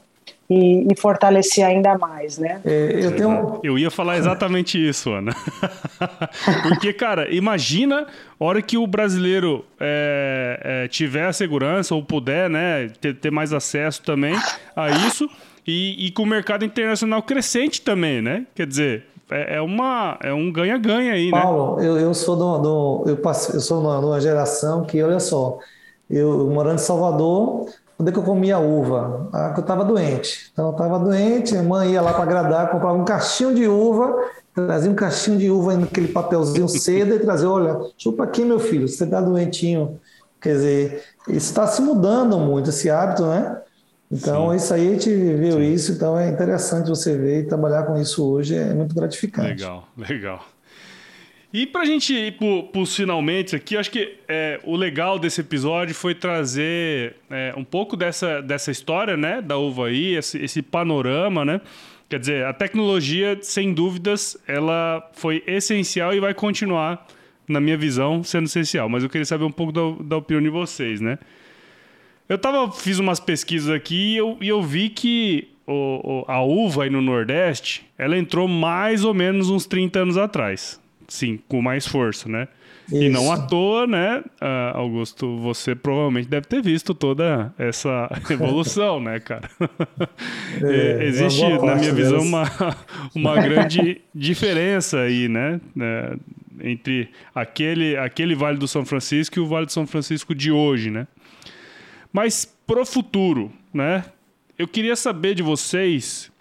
e, 0.49 0.87
e 0.89 0.95
fortalecer 0.95 1.65
ainda 1.65 1.97
mais, 1.97 2.37
né? 2.37 2.61
É, 2.63 2.91
eu, 2.93 3.13
tenho... 3.13 3.59
eu 3.61 3.77
ia 3.77 3.91
falar 3.91 4.17
exatamente 4.17 4.77
isso, 4.77 5.11
Ana. 5.11 5.35
Porque, 6.63 6.93
cara, 6.93 7.29
imagina 7.29 8.07
a 8.39 8.45
hora 8.45 8.61
que 8.61 8.77
o 8.77 8.87
brasileiro 8.87 9.65
é, 9.77 10.61
é, 10.63 10.87
tiver 10.87 11.25
a 11.25 11.33
segurança 11.33 11.93
ou 11.93 12.01
puder, 12.01 12.49
né, 12.49 12.87
ter, 13.01 13.15
ter 13.15 13.29
mais 13.29 13.51
acesso 13.51 14.01
também 14.01 14.33
a 14.73 14.89
isso 14.89 15.29
e, 15.67 16.07
e 16.07 16.11
com 16.11 16.23
o 16.23 16.25
mercado 16.25 16.63
internacional 16.63 17.21
crescente 17.21 17.81
também, 17.81 18.21
né? 18.21 18.45
Quer 18.55 18.65
dizer, 18.65 19.03
é, 19.29 19.57
é, 19.57 19.61
uma, 19.61 20.17
é 20.23 20.33
um 20.33 20.51
ganha-ganha 20.51 21.13
aí, 21.13 21.31
né? 21.31 21.41
Paulo, 21.41 21.81
eu, 21.81 21.97
eu 21.97 22.13
sou 22.13 22.35
do, 22.35 22.57
do 22.59 23.09
eu, 23.09 23.17
passei, 23.17 23.55
eu 23.55 23.59
sou 23.59 23.81
de 23.81 24.05
uma 24.05 24.21
geração 24.21 24.83
que, 24.85 25.01
olha 25.03 25.19
só, 25.19 25.59
eu 26.09 26.49
morando 26.49 26.75
em 26.75 26.83
Salvador, 26.83 27.67
onde 27.99 28.09
é 28.09 28.13
que 28.13 28.19
eu 28.19 28.23
comia 28.23 28.57
uva? 28.57 29.29
Ah, 29.33 29.53
eu 29.55 29.61
estava 29.61 29.83
doente. 29.83 30.49
Então 30.53 30.67
eu 30.67 30.71
estava 30.71 30.97
doente, 30.99 31.57
a 31.57 31.63
mãe 31.63 31.91
ia 31.91 32.01
lá 32.01 32.13
para 32.13 32.23
agradar, 32.23 32.71
comprava 32.71 32.97
um 32.97 33.03
caixinho 33.03 33.53
de 33.53 33.67
uva, 33.67 34.15
trazia 34.53 34.89
um 34.89 34.95
caixinho 34.95 35.37
de 35.37 35.51
uva 35.51 35.75
naquele 35.75 36.07
papelzinho 36.07 36.69
seda 36.69 37.15
e 37.15 37.19
trazia, 37.19 37.49
olha, 37.49 37.77
chupa 37.97 38.23
aqui 38.23 38.45
meu 38.45 38.59
filho, 38.59 38.87
você 38.87 39.03
está 39.03 39.19
doentinho. 39.19 39.99
Quer 40.39 40.53
dizer, 40.53 41.03
está 41.27 41.67
se 41.67 41.81
mudando 41.81 42.37
muito, 42.37 42.69
esse 42.69 42.89
hábito, 42.89 43.25
né? 43.25 43.61
Então, 44.11 44.51
Sim. 44.51 44.55
isso 44.55 44.73
aí 44.73 44.87
a 44.87 44.91
gente 44.91 45.09
viu 45.09 45.53
Sim. 45.53 45.73
isso, 45.73 45.91
então 45.91 46.17
é 46.17 46.29
interessante 46.29 46.87
você 46.87 47.17
ver 47.17 47.41
e 47.41 47.43
trabalhar 47.43 47.83
com 47.83 47.99
isso 47.99 48.25
hoje, 48.25 48.55
é 48.55 48.73
muito 48.73 48.95
gratificante. 48.95 49.49
Legal, 49.49 49.87
legal. 49.97 50.45
E 51.53 51.65
para 51.65 51.81
a 51.81 51.85
gente 51.85 52.13
ir 52.13 52.37
para 52.37 52.81
os 52.81 52.95
finalmente 52.95 53.55
aqui, 53.55 53.75
acho 53.77 53.89
que 53.89 54.17
é, 54.27 54.59
o 54.63 54.75
legal 54.75 55.17
desse 55.17 55.41
episódio 55.41 55.95
foi 55.95 56.13
trazer 56.13 57.15
é, 57.29 57.53
um 57.57 57.63
pouco 57.63 57.95
dessa, 57.97 58.41
dessa 58.41 58.69
história, 58.69 59.17
né, 59.17 59.41
da 59.41 59.57
uva 59.57 59.87
aí, 59.87 60.15
esse, 60.15 60.37
esse 60.37 60.61
panorama, 60.61 61.43
né? 61.43 61.61
Quer 62.09 62.19
dizer, 62.19 62.45
a 62.45 62.53
tecnologia, 62.53 63.37
sem 63.41 63.73
dúvidas, 63.73 64.37
ela 64.47 65.09
foi 65.13 65.43
essencial 65.45 66.13
e 66.13 66.19
vai 66.21 66.33
continuar, 66.33 67.05
na 67.47 67.59
minha 67.59 67.77
visão, 67.77 68.23
sendo 68.23 68.45
essencial. 68.45 68.87
Mas 68.87 69.03
eu 69.03 69.09
queria 69.09 69.25
saber 69.25 69.43
um 69.43 69.51
pouco 69.51 69.71
da, 69.71 69.81
da 70.03 70.17
opinião 70.17 70.41
de 70.41 70.49
vocês, 70.49 71.01
né? 71.01 71.17
Eu 72.29 72.37
tava, 72.37 72.71
fiz 72.71 72.99
umas 72.99 73.19
pesquisas 73.19 73.69
aqui 73.69 74.13
e 74.13 74.17
eu, 74.17 74.37
e 74.41 74.47
eu 74.47 74.61
vi 74.61 74.89
que 74.89 75.47
o, 75.67 76.23
a 76.27 76.41
uva 76.41 76.83
aí 76.83 76.89
no 76.89 77.01
Nordeste, 77.01 77.85
ela 77.97 78.17
entrou 78.17 78.47
mais 78.47 79.03
ou 79.03 79.13
menos 79.13 79.49
uns 79.49 79.65
30 79.65 79.99
anos 79.99 80.17
atrás. 80.17 80.79
Sim, 81.07 81.39
com 81.47 81.61
mais 81.61 81.87
força, 81.87 82.27
né? 82.27 82.47
Isso. 82.87 83.03
E 83.03 83.09
não 83.09 83.31
à 83.31 83.37
toa, 83.37 83.85
né, 83.85 84.23
uh, 84.41 84.77
Augusto, 84.77 85.37
você 85.37 85.75
provavelmente 85.75 86.29
deve 86.29 86.47
ter 86.47 86.61
visto 86.61 86.93
toda 86.93 87.53
essa 87.57 88.09
evolução, 88.31 88.99
né, 89.01 89.19
cara? 89.19 89.49
É, 90.63 91.03
Existe, 91.05 91.43
na 91.59 91.75
minha 91.75 91.93
visão, 91.93 92.21
uma, 92.21 92.49
uma 93.13 93.35
grande 93.41 94.01
diferença 94.15 95.01
aí, 95.01 95.27
né, 95.27 95.59
né, 95.75 96.15
entre 96.61 97.09
aquele, 97.35 97.97
aquele 97.97 98.35
Vale 98.35 98.57
do 98.57 98.67
São 98.69 98.85
Francisco 98.85 99.37
e 99.37 99.41
o 99.41 99.47
Vale 99.47 99.65
do 99.65 99.71
São 99.71 99.85
Francisco 99.85 100.33
de 100.33 100.49
hoje, 100.49 100.89
né? 100.89 101.07
Mas 102.11 102.45
pro 102.65 102.85
futuro, 102.85 103.51
né? 103.73 104.05
Eu 104.57 104.67
queria 104.67 104.95
saber 104.95 105.35
de 105.35 105.43
vocês 105.43 106.31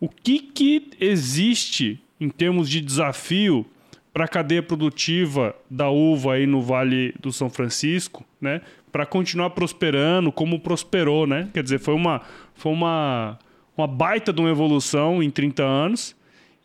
o 0.00 0.08
que, 0.08 0.38
que 0.38 0.90
existe 0.98 2.02
em 2.18 2.28
termos 2.28 2.68
de 2.68 2.80
desafio 2.80 3.66
para 4.12 4.24
a 4.24 4.28
cadeia 4.28 4.62
produtiva 4.62 5.54
da 5.70 5.88
uva 5.88 6.34
aí 6.34 6.46
no 6.46 6.60
Vale 6.60 7.14
do 7.20 7.32
São 7.32 7.48
Francisco, 7.48 8.24
né? 8.40 8.60
Para 8.90 9.06
continuar 9.06 9.50
prosperando 9.50 10.30
como 10.30 10.60
prosperou, 10.60 11.26
né? 11.26 11.48
Quer 11.54 11.62
dizer, 11.62 11.78
foi 11.78 11.94
uma, 11.94 12.20
foi 12.54 12.72
uma, 12.72 13.38
uma 13.76 13.86
baita 13.86 14.32
de 14.32 14.40
uma 14.40 14.50
evolução 14.50 15.22
em 15.22 15.30
30 15.30 15.62
anos. 15.62 16.16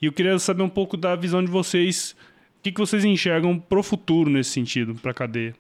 E 0.01 0.05
eu 0.05 0.11
queria 0.11 0.37
saber 0.39 0.63
um 0.63 0.69
pouco 0.69 0.97
da 0.97 1.15
visão 1.15 1.43
de 1.43 1.49
vocês, 1.49 2.15
o 2.59 2.63
que, 2.63 2.71
que 2.71 2.79
vocês 2.79 3.05
enxergam 3.05 3.57
para 3.57 3.79
o 3.79 3.83
futuro 3.83 4.29
nesse 4.29 4.51
sentido, 4.51 4.95
para 4.95 5.11
a 5.11 5.13
cadeia. 5.13 5.55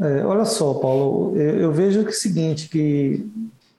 É, 0.00 0.24
olha 0.24 0.44
só, 0.44 0.74
Paulo, 0.74 1.36
eu, 1.36 1.60
eu, 1.60 1.72
vejo 1.72 2.02
que 2.02 2.08
é 2.08 2.10
o 2.10 2.14
seguinte, 2.14 2.68
que 2.68 3.26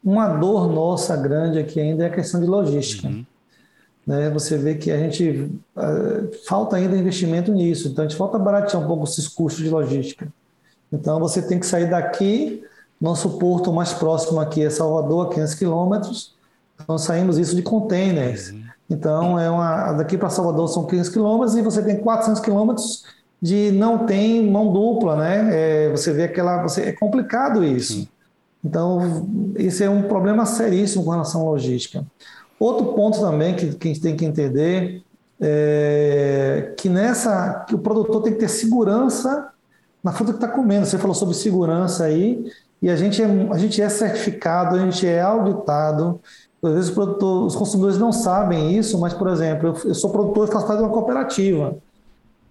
uma 0.04 0.28
dor 0.28 0.72
nossa 0.72 1.16
grande 1.16 1.60
aqui 1.60 1.80
ainda 1.80 2.04
é 2.04 2.08
a 2.08 2.12
questão 2.12 2.40
de 2.40 2.48
logística. 2.48 3.08
Uhum. 3.08 3.26
Né? 4.08 4.30
Você 4.30 4.58
vê 4.58 4.76
que 4.76 4.92
a 4.92 4.98
gente 4.98 5.52
uh, 5.76 6.46
falta 6.48 6.78
ainda 6.78 6.96
investimento 6.96 7.52
nisso, 7.52 7.88
então 7.88 8.06
a 8.06 8.08
gente 8.08 8.18
falta 8.18 8.40
baratear 8.40 8.82
um 8.82 8.88
pouco 8.88 9.04
esses 9.04 9.28
custos 9.28 9.64
de 9.64 9.70
logística. 9.70 10.28
Então 10.92 11.20
você 11.20 11.42
tem 11.42 11.60
que 11.60 11.66
sair 11.66 11.90
daqui, 11.90 12.64
nosso 13.02 13.38
porto 13.38 13.74
mais 13.74 13.92
próximo 13.92 14.40
aqui 14.40 14.64
é 14.64 14.70
Salvador, 14.70 15.28
a 15.28 15.30
500 15.34 15.56
quilômetros, 15.56 16.36
então 16.82 16.98
saímos 16.98 17.38
isso 17.38 17.56
de 17.56 17.62
containers. 17.62 18.52
Uhum. 18.52 18.64
Então, 18.90 19.40
é 19.40 19.50
uma, 19.50 19.94
daqui 19.94 20.18
para 20.18 20.30
Salvador 20.30 20.68
são 20.70 20.86
15 20.86 21.12
quilômetros 21.12 21.58
e 21.58 21.62
você 21.62 21.82
tem 21.82 21.98
400 21.98 22.40
quilômetros 22.40 23.04
de 23.46 23.72
não 23.72 24.08
tem 24.08 24.50
mão 24.50 24.74
dupla, 24.74 25.16
né? 25.16 25.50
É, 25.52 25.92
você 25.92 26.12
vê 26.12 26.24
aquela, 26.24 26.64
você, 26.64 26.82
é 26.82 26.92
complicado 26.92 27.64
isso. 27.64 28.10
Então, 28.64 29.30
isso 29.56 29.84
é 29.84 29.90
um 29.90 30.02
problema 30.02 30.48
seríssimo 30.48 31.04
com 31.04 31.12
relação 31.12 31.42
à 31.42 31.52
logística. 31.52 32.04
Outro 32.60 32.94
ponto 32.94 33.20
também 33.20 33.56
que, 33.56 33.76
que 33.76 33.88
a 33.88 33.94
gente 33.94 34.02
tem 34.02 34.16
que 34.16 34.26
entender 34.26 35.04
é 35.40 36.74
que 36.76 36.90
nessa, 36.90 37.66
que 37.68 37.76
o 37.76 37.78
produtor 37.78 38.24
tem 38.24 38.34
que 38.34 38.40
ter 38.40 38.48
segurança 38.48 39.50
na 40.04 40.12
fruta 40.12 40.32
que 40.32 40.44
está 40.44 40.48
comendo. 40.48 40.88
Você 40.88 40.98
falou 40.98 41.14
sobre 41.14 41.36
segurança 41.36 42.06
aí, 42.06 42.52
e 42.82 42.90
a 42.90 42.96
gente 42.96 43.22
é, 43.22 43.28
a 43.52 43.58
gente 43.60 43.80
é 43.80 43.90
certificado, 43.90 44.76
a 44.76 44.80
gente 44.80 45.06
é 45.06 45.22
auditado. 45.22 46.20
Às 46.64 46.74
vezes 46.74 46.90
produtor, 46.90 47.46
os 47.46 47.56
consumidores 47.56 48.00
não 48.00 48.12
sabem 48.12 48.76
isso, 48.76 49.00
mas, 49.00 49.14
por 49.14 49.28
exemplo, 49.28 49.68
eu, 49.68 49.90
eu 49.90 49.94
sou 49.94 50.10
produtor 50.10 50.48
e 50.48 50.52
faço 50.52 50.66
parte 50.66 50.80
de 50.80 50.86
uma 50.86 50.92
cooperativa. 50.92 51.78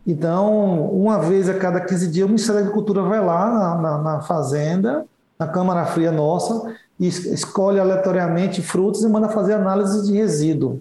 Então, 0.06 0.90
uma 0.90 1.18
vez 1.18 1.48
a 1.48 1.54
cada 1.54 1.80
15 1.80 2.08
dias, 2.08 2.26
o 2.26 2.28
Ministério 2.28 2.60
da 2.60 2.66
Agricultura 2.66 3.02
vai 3.02 3.24
lá 3.24 3.50
na, 3.50 3.74
na, 3.76 3.98
na 3.98 4.20
fazenda, 4.20 5.06
na 5.38 5.48
Câmara 5.48 5.86
Fria 5.86 6.12
nossa, 6.12 6.74
e 7.00 7.08
escolhe 7.08 7.80
aleatoriamente 7.80 8.62
frutos 8.62 9.02
e 9.02 9.08
manda 9.08 9.28
fazer 9.28 9.54
análise 9.54 10.06
de 10.06 10.12
resíduo. 10.12 10.80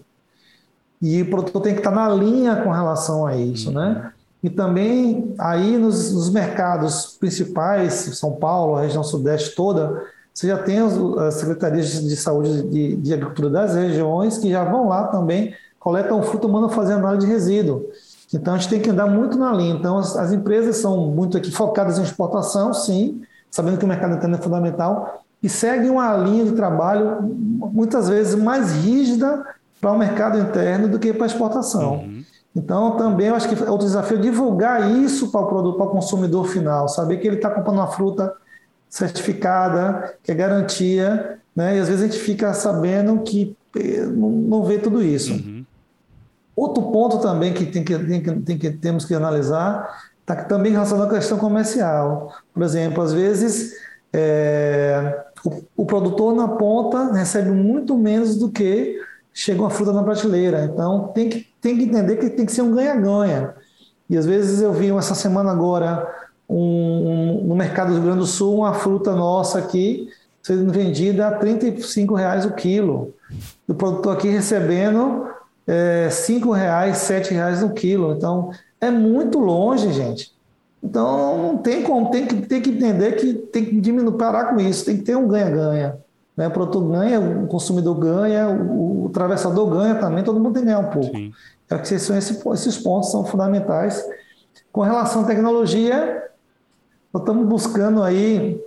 E 1.01 1.21
o 1.21 1.29
produtor 1.29 1.61
tem 1.61 1.73
que 1.73 1.79
estar 1.79 1.91
na 1.91 2.09
linha 2.09 2.57
com 2.57 2.69
relação 2.69 3.25
a 3.25 3.35
isso, 3.35 3.71
né? 3.71 4.11
E 4.41 4.49
também 4.49 5.33
aí 5.39 5.77
nos, 5.77 6.13
nos 6.13 6.29
mercados 6.29 7.17
principais, 7.19 7.93
São 7.93 8.33
Paulo, 8.33 8.75
a 8.75 8.81
região 8.81 9.03
sudeste 9.03 9.55
toda, 9.55 10.03
você 10.33 10.47
já 10.47 10.57
tem 10.57 10.79
as 10.79 11.35
secretarias 11.35 12.01
de 12.03 12.15
saúde 12.17 12.63
de, 12.63 12.95
de 12.97 13.13
agricultura 13.13 13.49
das 13.49 13.75
regiões 13.75 14.37
que 14.37 14.49
já 14.49 14.63
vão 14.63 14.89
lá 14.89 15.07
também, 15.07 15.53
coletam 15.79 16.21
fruto, 16.23 16.49
mandam 16.49 16.69
fazer 16.69 16.93
análise 16.93 17.25
de 17.25 17.31
resíduo. 17.31 17.85
Então 18.33 18.53
a 18.53 18.57
gente 18.57 18.69
tem 18.69 18.79
que 18.79 18.89
andar 18.89 19.07
muito 19.07 19.37
na 19.37 19.51
linha. 19.51 19.75
Então 19.75 19.97
as, 19.97 20.15
as 20.15 20.31
empresas 20.31 20.77
são 20.77 21.07
muito 21.07 21.37
aqui 21.37 21.51
focadas 21.51 21.99
em 21.99 22.03
exportação, 22.03 22.73
sim, 22.73 23.21
sabendo 23.49 23.77
que 23.77 23.85
o 23.85 23.87
mercado 23.87 24.15
interno 24.15 24.35
é 24.35 24.39
fundamental, 24.39 25.23
e 25.41 25.49
seguem 25.49 25.89
uma 25.89 26.15
linha 26.15 26.45
de 26.45 26.53
trabalho 26.53 27.21
muitas 27.21 28.07
vezes 28.07 28.33
mais 28.33 28.71
rígida 28.71 29.45
para 29.81 29.91
o 29.91 29.97
mercado 29.97 30.39
interno 30.39 30.87
do 30.87 30.97
que 30.97 31.13
para 31.13 31.25
a 31.25 31.27
exportação. 31.27 31.95
Uhum. 31.95 32.23
Então, 32.55 32.95
também 32.97 33.27
eu 33.27 33.35
acho 33.35 33.49
que 33.49 33.61
é 33.61 33.69
outro 33.69 33.85
desafio 33.85 34.19
divulgar 34.19 34.89
isso 34.91 35.31
para 35.31 35.41
o 35.41 35.47
produto, 35.47 35.75
para 35.75 35.87
o 35.87 35.89
consumidor 35.89 36.47
final, 36.47 36.87
saber 36.87 37.17
que 37.17 37.27
ele 37.27 37.37
está 37.37 37.49
comprando 37.49 37.79
uma 37.79 37.87
fruta 37.87 38.33
certificada, 38.89 40.15
que 40.23 40.31
é 40.31 40.35
garantia, 40.35 41.39
né? 41.55 41.75
E 41.75 41.79
às 41.79 41.87
vezes 41.87 42.03
a 42.03 42.05
gente 42.05 42.19
fica 42.19 42.53
sabendo 42.53 43.19
que 43.21 43.57
eh, 43.75 44.05
não 44.05 44.63
vê 44.63 44.77
tudo 44.77 45.01
isso. 45.01 45.33
Uhum. 45.33 45.62
Outro 46.55 46.83
ponto 46.91 47.19
também 47.19 47.53
que, 47.53 47.65
tem 47.65 47.83
que, 47.83 47.97
tem 47.97 48.21
que, 48.21 48.31
tem 48.41 48.57
que 48.57 48.71
temos 48.71 49.05
que 49.05 49.13
analisar 49.13 49.89
está 50.21 50.35
também 50.35 50.71
relacionado 50.71 51.07
à 51.07 51.15
questão 51.15 51.37
comercial. 51.37 52.33
Por 52.53 52.63
exemplo, 52.63 53.03
às 53.03 53.11
vezes 53.11 53.73
é, 54.11 55.25
o, 55.43 55.63
o, 55.83 55.85
produtor 55.85 56.33
na 56.33 56.47
ponta 56.47 57.11
recebe 57.11 57.49
muito 57.49 57.97
menos 57.97 58.37
do 58.37 58.49
que 58.49 58.99
chega 59.33 59.61
uma 59.61 59.69
fruta 59.69 59.91
na 59.91 60.03
prateleira. 60.03 60.63
Então 60.65 61.07
tem 61.07 61.29
que, 61.29 61.47
tem 61.59 61.77
que 61.77 61.83
entender 61.83 62.17
que 62.17 62.29
tem 62.29 62.45
que 62.45 62.51
ser 62.51 62.61
um 62.61 62.73
ganha-ganha. 62.73 63.55
E 64.09 64.17
às 64.17 64.25
vezes 64.25 64.61
eu 64.61 64.71
vi 64.71 64.91
essa 64.91 65.15
semana 65.15 65.51
agora 65.51 66.07
um, 66.47 66.57
um, 66.57 67.43
no 67.45 67.55
mercado 67.55 67.87
do 67.87 67.93
Rio 67.95 68.03
Grande 68.03 68.19
do 68.19 68.27
Sul 68.27 68.59
uma 68.59 68.73
fruta 68.73 69.15
nossa 69.15 69.59
aqui 69.59 70.07
sendo 70.43 70.71
vendida 70.71 71.27
a 71.27 71.31
35 71.31 72.13
reais 72.13 72.45
o 72.45 72.51
quilo. 72.51 73.13
O 73.67 73.73
produtor 73.73 74.13
aqui 74.13 74.27
recebendo 74.27 75.25
é, 75.67 76.09
cinco 76.09 76.51
reais, 76.51 76.97
sete 76.97 77.33
reais 77.33 77.61
no 77.61 77.73
quilo. 77.73 78.13
Então, 78.13 78.51
é 78.79 78.91
muito 78.91 79.39
longe, 79.39 79.91
gente. 79.93 80.33
Então, 80.83 81.37
não 81.37 81.57
tem 81.57 81.83
como, 81.83 82.11
tem 82.11 82.25
que, 82.25 82.35
tem 82.41 82.61
que 82.61 82.69
entender 82.69 83.13
que 83.13 83.33
tem 83.33 83.63
que 83.63 83.79
diminuir, 83.79 84.17
parar 84.17 84.45
com 84.53 84.59
isso, 84.59 84.85
tem 84.85 84.97
que 84.97 85.03
ter 85.03 85.15
um 85.15 85.27
ganha-ganha. 85.27 85.97
Né? 86.35 86.47
O 86.47 86.51
produtor 86.51 86.83
ganha, 86.89 87.19
o 87.21 87.47
consumidor 87.47 87.97
ganha, 87.97 88.49
o, 88.49 89.03
o 89.03 89.07
atravessador 89.07 89.69
ganha 89.69 89.95
também, 89.95 90.23
todo 90.23 90.39
mundo 90.39 90.53
tem 90.53 90.63
que 90.63 90.67
ganhar 90.67 90.79
um 90.79 90.89
pouco. 90.89 91.15
Sim. 91.15 91.31
É 91.69 91.77
que 91.77 91.95
esses, 91.95 92.09
esses 92.09 92.77
pontos 92.77 93.09
são 93.09 93.25
fundamentais. 93.25 94.05
Com 94.71 94.81
relação 94.81 95.23
à 95.23 95.25
tecnologia, 95.25 96.23
nós 97.11 97.23
estamos 97.23 97.47
buscando 97.47 98.03
aí, 98.03 98.61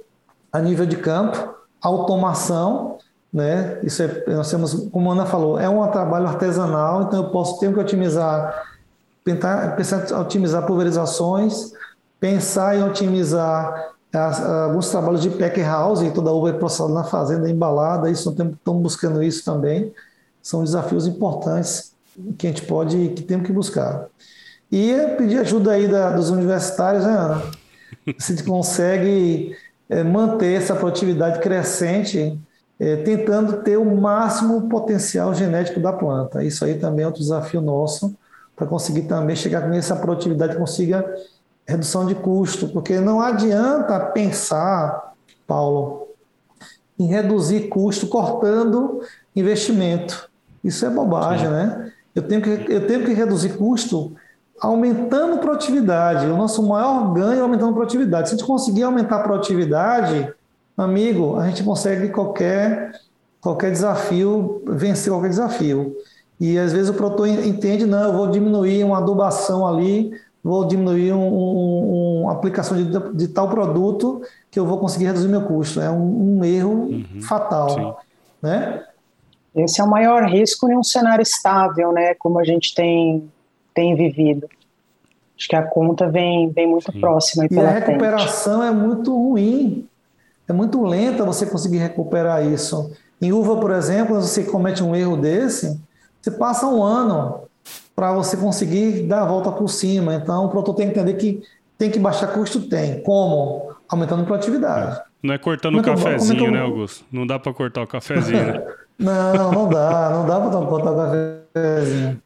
a 0.53 0.59
nível 0.59 0.87
de 0.87 0.97
campo, 0.97 1.55
automação, 1.81 2.99
né? 3.33 3.79
Isso 3.83 4.03
é, 4.03 4.25
nós 4.29 4.51
temos, 4.51 4.89
como 4.91 5.11
a 5.11 5.15
Ana 5.15 5.27
falou, 5.27 5.59
é 5.59 5.69
um 5.69 5.87
trabalho 5.91 6.27
artesanal, 6.27 7.03
então 7.03 7.25
eu 7.25 7.31
posso 7.31 7.59
ter 7.59 7.73
que 7.73 7.79
otimizar, 7.79 8.65
tentar 9.25 9.77
pensar 9.77 10.21
otimizar 10.21 10.67
pulverizações, 10.67 11.73
pensar 12.19 12.77
em 12.77 12.83
otimizar 12.83 13.95
as, 14.15 14.41
alguns 14.43 14.89
trabalhos 14.89 15.23
de 15.23 15.31
pack 15.31 15.61
house, 15.61 16.01
toda 16.15 16.31
a 16.31 16.33
uva 16.33 16.51
é 16.51 16.53
processada 16.55 16.93
na 16.93 17.05
fazenda, 17.05 17.51
embalada, 17.51 18.11
isso 18.11 18.31
estamos 18.31 18.83
buscando 18.83 19.23
isso 19.23 19.45
também. 19.45 19.93
São 20.43 20.63
desafios 20.65 21.07
importantes 21.07 21.93
que 22.39 22.47
a 22.47 22.51
gente 22.51 22.63
pode, 22.63 23.09
que 23.11 23.23
temos 23.23 23.47
que 23.47 23.53
buscar. 23.53 24.07
E 24.71 24.95
pedir 25.19 25.39
ajuda 25.39 25.73
aí 25.73 25.87
da, 25.87 26.11
dos 26.11 26.31
universitários, 26.31 27.05
né, 27.05 27.13
Ana? 27.13 27.43
Se 28.19 28.43
consegue 28.45 29.57
é, 29.89 30.03
manter 30.03 30.55
essa 30.55 30.75
produtividade 30.75 31.41
crescente 31.41 32.39
é, 32.79 32.97
tentando 32.97 33.63
ter 33.63 33.77
o 33.77 33.97
máximo 33.97 34.69
potencial 34.69 35.35
genético 35.35 35.81
da 35.81 35.93
planta. 35.93 36.45
Isso 36.45 36.65
aí 36.65 36.79
também 36.79 37.05
é 37.05 37.07
outro 37.07 37.23
desafio 37.23 37.61
nosso, 37.61 38.15
para 38.55 38.67
conseguir 38.67 39.03
também 39.03 39.37
chegar 39.37 39.63
com 39.63 39.73
essa 39.73 39.97
produtividade, 39.97 40.57
consiga 40.57 41.05
redução 41.67 42.07
de 42.07 42.15
custo, 42.15 42.69
porque 42.69 43.01
não 43.01 43.21
adianta 43.21 43.99
pensar, 43.99 45.15
Paulo, 45.47 46.09
em 46.99 47.07
reduzir 47.07 47.69
custo 47.69 48.07
cortando 48.07 49.01
investimento. 49.35 50.31
Isso 50.63 50.87
é 50.87 50.91
bobagem, 50.91 51.47
Sim. 51.47 51.53
né? 51.53 51.93
Eu 52.15 52.23
tenho, 52.23 52.41
que, 52.41 52.73
eu 52.73 52.87
tenho 52.87 53.05
que 53.05 53.13
reduzir 53.13 53.59
custo 53.59 54.17
aumentando 54.59 55.39
produtividade. 55.39 56.27
O 56.27 56.37
nosso 56.37 56.63
maior 56.67 57.13
ganho 57.13 57.39
é 57.39 57.41
aumentando 57.41 57.75
produtividade. 57.75 58.29
Se 58.29 58.35
a 58.35 58.39
gente 58.39 58.47
conseguir 58.47 58.85
aumentar 58.85 59.17
a 59.17 59.23
produtividade, 59.23 60.33
amigo, 60.77 61.37
a 61.37 61.49
gente 61.49 61.63
consegue 61.63 62.09
qualquer, 62.09 63.01
qualquer 63.41 63.71
desafio, 63.71 64.63
vencer 64.67 65.13
qualquer 65.13 65.31
desafio. 65.31 65.97
E 66.39 66.59
às 66.59 66.73
vezes 66.73 66.91
o 66.91 66.95
produtor 66.95 67.29
entende, 67.29 67.87
não, 67.87 68.05
eu 68.05 68.13
vou 68.13 68.31
diminuir 68.31 68.85
uma 68.85 68.99
adubação 68.99 69.67
ali, 69.67 70.13
vou 70.45 70.67
diminuir 70.67 71.13
uma 71.13 71.25
um, 71.25 72.23
um, 72.25 72.31
aplicação 72.31 72.77
de, 72.77 73.15
de, 73.15 73.29
tal 73.29 73.49
produto 73.49 74.23
que 74.51 74.59
eu 74.59 74.67
vou 74.67 74.79
conseguir 74.79 75.07
reduzir 75.07 75.29
meu 75.29 75.43
custo. 75.43 75.81
É 75.81 75.91
um, 75.91 76.39
um 76.39 76.45
erro 76.45 76.73
uhum, 76.73 77.23
fatal. 77.23 78.01
Né? 78.43 78.85
Esse 79.55 79.81
é 79.81 79.85
o 79.85 79.89
maior 79.89 80.25
risco 80.25 80.71
em 80.71 80.77
um 80.77 80.85
cenário 80.85 81.23
estável, 81.23 81.91
né, 81.91 82.15
como 82.15 82.39
a 82.39 82.45
gente 82.45 82.75
tem, 82.75 83.31
tem 83.75 83.97
vivido. 83.97 84.47
Acho 85.39 85.49
que 85.49 85.57
a 85.57 85.63
conta 85.63 86.09
vem, 86.09 86.51
vem 86.51 86.67
muito 86.67 86.93
sim. 86.93 87.01
próxima. 87.01 87.47
E 87.51 87.59
a 87.59 87.71
recuperação 87.71 88.61
frente. 88.61 88.75
é 88.75 88.77
muito 88.77 89.15
ruim 89.15 89.89
é 90.49 90.53
muito 90.53 90.83
lenta 90.85 91.25
você 91.25 91.47
conseguir 91.47 91.79
recuperar 91.79 92.45
isso. 92.45 92.93
Em 93.21 93.33
uva, 93.33 93.57
por 93.57 93.71
exemplo, 93.71 94.21
você 94.21 94.45
comete 94.45 94.83
um 94.83 94.95
erro 94.95 95.17
desse, 95.17 95.81
você 96.21 96.31
passa 96.31 96.67
um 96.67 96.83
ano 96.83 97.41
para 97.95 98.13
você 98.13 98.37
conseguir 98.37 99.03
dar 99.03 99.23
a 99.23 99.25
volta 99.25 99.51
por 99.51 99.69
cima. 99.69 100.15
Então, 100.15 100.45
o 100.45 100.49
produtor 100.49 100.75
tem 100.75 100.91
que 100.91 100.93
entender 100.93 101.15
que 101.15 101.43
tem 101.79 101.91
que 101.91 101.99
baixar 101.99 102.29
custo? 102.29 102.61
Tem. 102.69 103.03
Como? 103.03 103.75
Aumentando 103.89 104.23
a 104.23 104.27
produtividade. 104.27 105.01
Não 105.23 105.35
é 105.35 105.39
cortando 105.39 105.79
o 105.79 105.83
cafezinho, 105.83 106.51
né, 106.51 106.61
Augusto? 106.61 107.05
Não 107.11 107.27
dá 107.27 107.39
para 107.39 107.53
cortar 107.53 107.83
o 107.83 107.87
cafezinho, 107.87 108.47
né? 108.47 108.65
não, 108.99 109.53
não 109.53 109.69
dá. 109.69 110.11
Não 110.11 110.27
dá 110.27 110.41
para 110.41 110.67
cortar 110.67 110.93
o 110.93 110.97
cafezinho. 110.97 112.23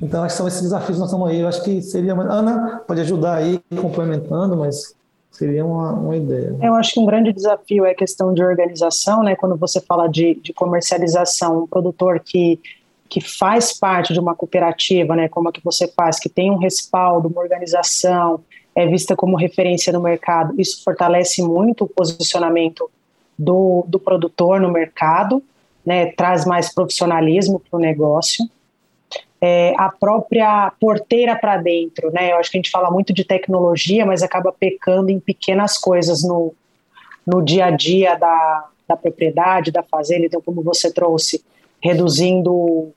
Então, 0.00 0.24
acho 0.24 0.34
que 0.34 0.38
são 0.38 0.48
esses 0.48 0.62
desafios 0.62 0.96
que 0.96 1.00
nós 1.00 1.08
estamos 1.08 1.28
aí. 1.30 1.40
Eu 1.40 1.48
acho 1.48 1.62
que 1.62 1.80
seria... 1.82 2.14
Ana 2.14 2.82
pode 2.86 3.00
ajudar 3.00 3.36
aí, 3.36 3.60
complementando, 3.80 4.56
mas 4.56 4.94
Seria 5.32 5.64
uma, 5.64 5.92
uma 5.92 6.16
ideia. 6.16 6.54
Eu 6.62 6.74
acho 6.74 6.92
que 6.92 7.00
um 7.00 7.06
grande 7.06 7.32
desafio 7.32 7.86
é 7.86 7.92
a 7.92 7.94
questão 7.94 8.34
de 8.34 8.44
organização, 8.44 9.22
né? 9.22 9.34
Quando 9.34 9.56
você 9.56 9.80
fala 9.80 10.06
de, 10.06 10.34
de 10.34 10.52
comercialização, 10.52 11.62
um 11.62 11.66
produtor 11.66 12.20
que, 12.20 12.60
que 13.08 13.18
faz 13.18 13.72
parte 13.78 14.12
de 14.12 14.20
uma 14.20 14.34
cooperativa, 14.34 15.16
né? 15.16 15.30
Como 15.30 15.48
a 15.48 15.52
que 15.52 15.64
você 15.64 15.88
faz, 15.88 16.20
que 16.20 16.28
tem 16.28 16.50
um 16.50 16.58
respaldo, 16.58 17.28
uma 17.28 17.40
organização, 17.40 18.40
é 18.74 18.86
vista 18.86 19.16
como 19.16 19.34
referência 19.34 19.90
no 19.90 20.02
mercado, 20.02 20.54
isso 20.60 20.84
fortalece 20.84 21.42
muito 21.42 21.84
o 21.84 21.88
posicionamento 21.88 22.90
do, 23.38 23.84
do 23.88 23.98
produtor 23.98 24.60
no 24.60 24.70
mercado, 24.70 25.42
né? 25.84 26.12
Traz 26.12 26.44
mais 26.44 26.72
profissionalismo 26.74 27.58
para 27.58 27.78
o 27.78 27.80
negócio 27.80 28.44
é, 29.44 29.74
a 29.76 29.90
própria 29.90 30.72
porteira 30.80 31.34
para 31.34 31.56
dentro, 31.56 32.12
né? 32.12 32.30
Eu 32.30 32.36
acho 32.36 32.48
que 32.48 32.56
a 32.56 32.60
gente 32.60 32.70
fala 32.70 32.92
muito 32.92 33.12
de 33.12 33.24
tecnologia, 33.24 34.06
mas 34.06 34.22
acaba 34.22 34.52
pecando 34.52 35.10
em 35.10 35.18
pequenas 35.18 35.76
coisas 35.76 36.22
no, 36.22 36.54
no 37.26 37.42
dia 37.42 37.64
a 37.64 37.70
dia 37.72 38.14
da, 38.14 38.68
da 38.86 38.96
propriedade, 38.96 39.72
da 39.72 39.82
fazenda. 39.82 40.26
Então, 40.26 40.40
como 40.40 40.62
você 40.62 40.92
trouxe, 40.92 41.44
reduzindo 41.80 42.92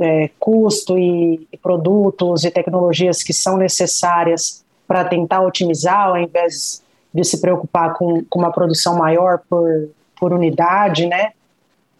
é, 0.00 0.30
custo 0.40 0.98
e, 0.98 1.46
e 1.52 1.58
produtos 1.58 2.44
e 2.44 2.50
tecnologias 2.50 3.22
que 3.22 3.34
são 3.34 3.58
necessárias 3.58 4.64
para 4.88 5.04
tentar 5.04 5.42
otimizar, 5.42 6.08
ao 6.08 6.16
invés 6.16 6.82
de 7.12 7.22
se 7.22 7.38
preocupar 7.38 7.92
com, 7.92 8.24
com 8.24 8.38
uma 8.38 8.50
produção 8.50 8.96
maior 8.96 9.42
por, 9.46 9.90
por 10.18 10.32
unidade, 10.32 11.04
né? 11.04 11.32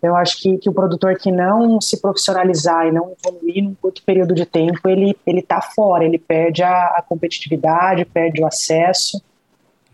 Eu 0.03 0.16
acho 0.16 0.40
que, 0.40 0.59
que 0.59 0.68
o 0.68 0.72
produtor 0.72 1.16
que 1.16 1.30
não 1.30 1.80
se 1.80 2.00
profissionalizar 2.00 2.88
e 2.88 2.92
não 2.92 3.14
evoluir 3.18 3.62
num 3.62 3.74
curto 3.74 4.03
período 4.03 4.34
de 4.34 4.44
tempo, 4.44 4.88
ele 4.88 5.16
ele 5.24 5.38
está 5.38 5.61
fora, 5.61 6.05
ele 6.05 6.18
perde 6.18 6.62
a, 6.62 6.86
a, 6.96 7.05
competitividade, 7.07 8.05
perde 8.05 8.42
o 8.42 8.46
acesso. 8.46 9.22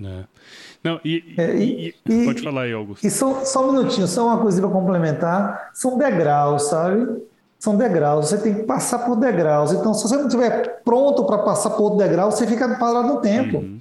É. 0.02 0.24
Não, 0.82 1.00
e, 1.04 1.34
é, 1.36 1.56
e, 1.56 1.94
e, 2.08 2.24
pode 2.24 2.42
falar 2.42 2.62
aí, 2.62 2.72
Augusto. 2.72 3.06
E 3.06 3.10
só, 3.10 3.44
só 3.44 3.68
um 3.68 3.72
minutinho, 3.72 4.06
só 4.06 4.26
uma 4.26 4.38
coisa 4.38 4.60
para 4.60 4.70
complementar. 4.70 5.70
São 5.74 5.98
degraus, 5.98 6.68
sabe? 6.68 7.20
São 7.58 7.76
degraus, 7.76 8.28
você 8.28 8.38
tem 8.38 8.54
que 8.54 8.62
passar 8.62 9.00
por 9.00 9.16
degraus. 9.16 9.72
Então, 9.72 9.92
se 9.92 10.04
você 10.04 10.16
não 10.16 10.28
estiver 10.28 10.80
pronto 10.84 11.24
para 11.24 11.38
passar 11.38 11.70
por 11.70 11.82
outro 11.82 11.98
degrau, 11.98 12.30
você 12.30 12.46
fica 12.46 12.68
parado 12.78 13.08
no 13.08 13.20
tempo. 13.20 13.58
Uhum. 13.58 13.80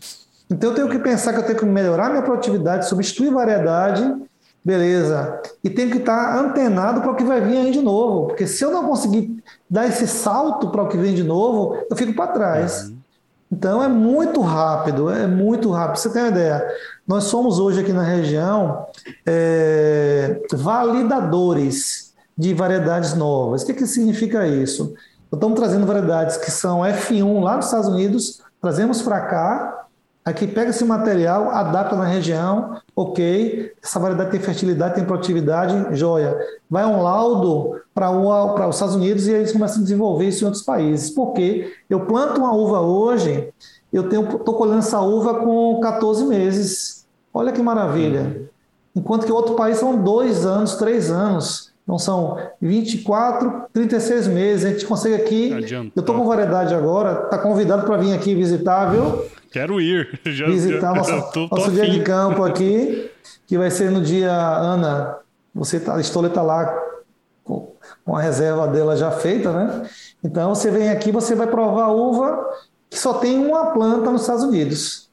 Então, 0.49 0.71
eu 0.71 0.75
tenho 0.75 0.89
que 0.89 0.97
pensar 0.97 1.31
que 1.31 1.39
eu 1.39 1.45
tenho 1.45 1.59
que 1.59 1.65
melhorar 1.65 2.09
minha 2.09 2.23
produtividade, 2.23 2.89
substituir 2.89 3.31
variedade, 3.31 4.01
beleza. 4.67 5.41
E 5.63 5.69
tenho 5.69 5.89
que 5.89 5.99
estar 5.99 6.37
antenado 6.37 6.99
para 6.99 7.11
o 7.11 7.15
que 7.15 7.23
vai 7.23 7.39
vir 7.39 7.55
aí 7.55 7.71
de 7.71 7.79
novo. 7.79 8.27
Porque 8.27 8.45
se 8.45 8.65
eu 8.65 8.69
não 8.69 8.85
conseguir 8.85 9.41
dar 9.69 9.87
esse 9.87 10.05
salto 10.05 10.69
para 10.69 10.83
o 10.83 10.89
que 10.89 10.97
vem 10.97 11.15
de 11.15 11.23
novo, 11.23 11.77
eu 11.89 11.95
fico 11.95 12.13
para 12.13 12.33
trás. 12.33 12.89
Uhum. 12.89 12.97
Então, 13.49 13.81
é 13.81 13.87
muito 13.87 14.41
rápido, 14.41 15.09
é 15.09 15.25
muito 15.25 15.71
rápido. 15.71 15.99
Você 15.99 16.09
tem 16.09 16.21
uma 16.21 16.31
ideia? 16.31 16.67
Nós 17.07 17.23
somos 17.23 17.59
hoje 17.59 17.79
aqui 17.79 17.93
na 17.93 18.03
região 18.03 18.85
é, 19.25 20.41
validadores 20.51 22.13
de 22.37 22.53
variedades 22.53 23.13
novas. 23.13 23.63
O 23.63 23.67
que, 23.67 23.73
que 23.73 23.87
significa 23.87 24.45
isso? 24.45 24.93
Estamos 25.31 25.57
trazendo 25.57 25.87
variedades 25.87 26.35
que 26.35 26.51
são 26.51 26.81
F1 26.81 27.41
lá 27.41 27.55
nos 27.55 27.67
Estados 27.67 27.87
Unidos, 27.87 28.41
trazemos 28.61 29.01
para 29.01 29.21
cá, 29.21 29.86
aqui 30.27 30.45
pega 30.45 30.71
esse 30.71 30.83
material, 30.83 31.49
adapta 31.49 31.95
na 31.95 32.03
região, 32.03 32.81
ok, 32.93 33.71
essa 33.81 33.97
variedade 33.97 34.31
tem 34.31 34.39
fertilidade, 34.41 34.95
tem 34.95 35.05
produtividade, 35.05 35.95
joia. 35.95 36.37
Vai 36.69 36.85
um 36.85 37.01
laudo 37.01 37.79
para 37.95 38.11
os 38.11 38.75
Estados 38.75 38.95
Unidos 38.95 39.25
e 39.25 39.31
eles 39.31 39.53
começam 39.53 39.79
a 39.79 39.83
desenvolver 39.83 40.27
isso 40.27 40.43
em 40.43 40.47
outros 40.47 40.63
países. 40.63 41.09
Porque 41.09 41.73
eu 41.89 42.01
planto 42.01 42.39
uma 42.39 42.53
uva 42.53 42.81
hoje, 42.81 43.53
eu 43.91 44.05
estou 44.09 44.53
colhendo 44.55 44.79
essa 44.79 44.99
uva 44.99 45.35
com 45.35 45.79
14 45.79 46.25
meses. 46.25 47.07
Olha 47.33 47.53
que 47.53 47.61
maravilha. 47.61 48.49
Enquanto 48.93 49.25
que 49.25 49.31
outro 49.31 49.55
país 49.55 49.77
são 49.77 49.95
dois 49.95 50.45
anos, 50.45 50.75
três 50.75 51.09
anos. 51.09 51.71
Então 51.83 51.97
são 51.97 52.37
24, 52.61 53.67
36 53.71 54.27
meses. 54.27 54.65
A 54.65 54.69
gente 54.71 54.85
consegue 54.85 55.15
aqui. 55.15 55.51
Eu 55.95 56.01
estou 56.01 56.15
com 56.15 56.25
variedade 56.25 56.75
agora. 56.75 57.23
Está 57.23 57.37
convidado 57.37 57.85
para 57.85 57.95
vir 57.95 58.13
aqui 58.13 58.35
visitar, 58.35 58.91
viu? 58.91 59.23
Quero 59.51 59.79
ir. 59.81 60.19
Já, 60.25 60.47
visitar 60.47 60.93
já, 60.93 60.95
nosso, 60.95 61.31
tô, 61.31 61.47
nosso 61.47 61.71
dia 61.71 61.89
de 61.89 62.01
campo 62.01 62.43
aqui, 62.43 63.09
que 63.45 63.57
vai 63.57 63.71
ser 63.71 63.91
no 63.91 64.01
dia. 64.01 64.31
Ana, 64.31 65.17
você 65.53 65.79
tá, 65.79 65.95
a 65.95 66.01
Estoleta 66.01 66.33
está 66.33 66.41
lá 66.41 66.77
com, 67.43 67.71
com 68.05 68.15
a 68.15 68.21
reserva 68.21 68.67
dela 68.67 68.95
já 68.95 69.11
feita, 69.11 69.51
né? 69.51 69.89
Então 70.23 70.53
você 70.53 70.69
vem 70.69 70.89
aqui, 70.89 71.11
você 71.11 71.35
vai 71.35 71.47
provar 71.47 71.87
uva 71.87 72.45
que 72.89 72.97
só 72.97 73.13
tem 73.15 73.45
uma 73.45 73.67
planta 73.67 74.11
nos 74.11 74.21
Estados 74.21 74.43
Unidos. 74.43 75.09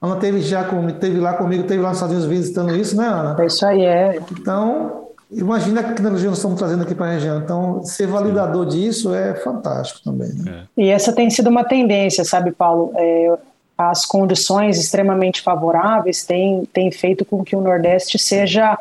Ana 0.00 0.16
teve 0.16 0.40
já 0.40 0.68
teve 0.98 1.20
lá 1.20 1.34
comigo, 1.34 1.62
teve 1.62 1.80
lá 1.80 1.90
nos 1.90 1.98
Estados 1.98 2.16
Unidos 2.16 2.38
visitando 2.38 2.74
isso, 2.74 2.96
né, 2.96 3.06
Ana? 3.06 3.36
É 3.40 3.46
isso 3.46 3.64
aí, 3.64 3.82
é. 3.84 4.16
Então, 4.32 5.02
Imagina 5.32 5.80
a 5.80 5.84
tecnologia 5.84 6.24
que 6.24 6.28
nós 6.28 6.38
estamos 6.38 6.58
trazendo 6.58 6.82
aqui 6.82 6.94
para 6.94 7.06
a 7.06 7.12
região. 7.14 7.38
Então, 7.38 7.82
ser 7.84 8.06
validador 8.06 8.70
Sim. 8.70 8.78
disso 8.78 9.14
é 9.14 9.34
fantástico 9.34 10.00
também. 10.04 10.28
Né? 10.34 10.66
É. 10.76 10.82
E 10.82 10.88
essa 10.90 11.12
tem 11.12 11.30
sido 11.30 11.48
uma 11.48 11.64
tendência, 11.64 12.22
sabe, 12.22 12.52
Paulo? 12.52 12.92
É, 12.94 13.38
as 13.90 14.04
condições 14.04 14.78
extremamente 14.78 15.40
favoráveis 15.40 16.24
têm, 16.24 16.64
têm 16.72 16.90
feito 16.90 17.24
com 17.24 17.42
que 17.42 17.56
o 17.56 17.60
Nordeste 17.60 18.18
seja 18.18 18.78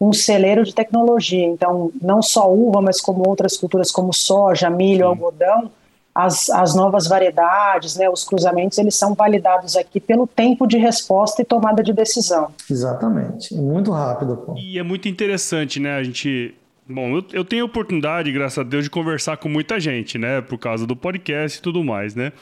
um 0.00 0.12
celeiro 0.12 0.64
de 0.64 0.74
tecnologia. 0.74 1.46
Então, 1.46 1.92
não 2.02 2.20
só 2.20 2.52
uva, 2.52 2.80
mas 2.80 3.00
como 3.00 3.28
outras 3.28 3.56
culturas 3.56 3.92
como 3.92 4.12
soja, 4.12 4.68
milho, 4.68 5.04
Sim. 5.04 5.04
algodão, 5.04 5.70
as, 6.14 6.50
as 6.50 6.74
novas 6.74 7.06
variedades, 7.06 7.96
né, 7.96 8.10
os 8.10 8.24
cruzamentos, 8.24 8.76
eles 8.78 8.96
são 8.96 9.14
validados 9.14 9.76
aqui 9.76 10.00
pelo 10.00 10.26
tempo 10.26 10.66
de 10.66 10.76
resposta 10.76 11.40
e 11.40 11.44
tomada 11.44 11.82
de 11.82 11.92
decisão. 11.92 12.48
Exatamente, 12.68 13.54
muito 13.54 13.92
rápido. 13.92 14.36
Pô. 14.36 14.54
E 14.58 14.78
é 14.78 14.82
muito 14.82 15.08
interessante, 15.08 15.78
né, 15.78 15.96
a 15.96 16.02
gente... 16.02 16.54
Bom, 16.86 17.16
eu, 17.16 17.24
eu 17.32 17.44
tenho 17.44 17.62
a 17.62 17.66
oportunidade, 17.66 18.32
graças 18.32 18.58
a 18.58 18.62
Deus, 18.64 18.84
de 18.84 18.90
conversar 18.90 19.36
com 19.36 19.48
muita 19.48 19.78
gente, 19.78 20.18
né, 20.18 20.40
por 20.40 20.58
causa 20.58 20.84
do 20.84 20.96
podcast 20.96 21.58
e 21.58 21.62
tudo 21.62 21.84
mais, 21.84 22.14
né, 22.14 22.32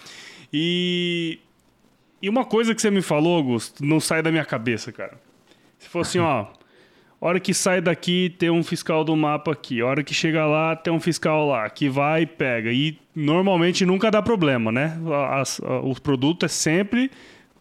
e... 0.53 1.39
E 2.23 2.29
uma 2.29 2.45
coisa 2.45 2.75
que 2.75 2.83
você 2.83 2.91
me 2.91 3.03
falou, 3.03 3.37
Augusto, 3.37 3.85
não 3.85 3.99
sai 3.99 4.23
da 4.23 4.31
minha 4.31 4.45
cabeça, 4.45 4.93
cara. 4.93 5.19
Se 5.79 5.89
fosse 5.89 6.19
assim, 6.19 6.27
ó, 6.27 6.47
hora 7.21 7.41
que 7.41 7.55
sai 7.55 7.81
daqui, 7.81 8.35
tem 8.39 8.51
um 8.51 8.63
fiscal 8.63 9.05
do 9.05 9.17
mapa 9.17 9.53
aqui. 9.53 9.83
hora 9.83 10.03
que 10.03 10.15
chega 10.15 10.45
lá, 10.47 10.77
tem 10.77 10.93
um 10.93 11.01
fiscal 11.01 11.47
lá, 11.47 11.69
que 11.69 11.89
vai 11.89 12.23
e 12.23 12.27
pega. 12.27 12.73
E 12.73 12.99
normalmente 13.15 13.85
nunca 13.85 14.11
dá 14.11 14.23
problema, 14.23 14.71
né? 14.71 14.99
As, 15.31 15.61
o 15.61 15.95
produto 16.01 16.45
é 16.45 16.49
sempre 16.49 17.11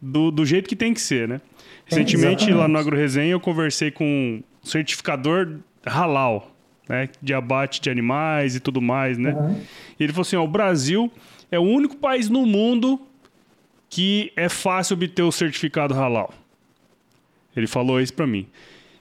do, 0.01 0.31
do 0.31 0.45
jeito 0.45 0.67
que 0.67 0.75
tem 0.75 0.93
que 0.93 1.01
ser, 1.01 1.27
né? 1.27 1.41
Recentemente, 1.85 2.49
é, 2.49 2.53
lá 2.53 2.67
no 2.67 2.77
AgroResenha, 2.77 3.31
eu 3.31 3.39
conversei 3.39 3.89
com 3.89 4.05
um 4.05 4.43
certificador 4.61 5.57
halal, 5.85 6.51
né? 6.87 7.09
De 7.21 7.33
abate 7.33 7.81
de 7.81 7.89
animais 7.89 8.55
e 8.55 8.59
tudo 8.59 8.81
mais, 8.81 9.17
né? 9.17 9.33
Uhum. 9.33 9.61
E 9.99 10.03
ele 10.03 10.13
falou 10.13 10.21
assim, 10.21 10.35
ó, 10.35 10.43
o 10.43 10.47
Brasil 10.47 11.11
é 11.51 11.57
o 11.57 11.63
único 11.63 11.97
país 11.97 12.29
no 12.29 12.45
mundo 12.45 12.99
que 13.89 14.31
é 14.35 14.47
fácil 14.47 14.93
obter 14.93 15.23
o 15.23 15.31
certificado 15.31 15.93
halal. 15.93 16.33
Ele 17.55 17.67
falou 17.67 17.99
isso 17.99 18.13
para 18.13 18.27
mim. 18.27 18.47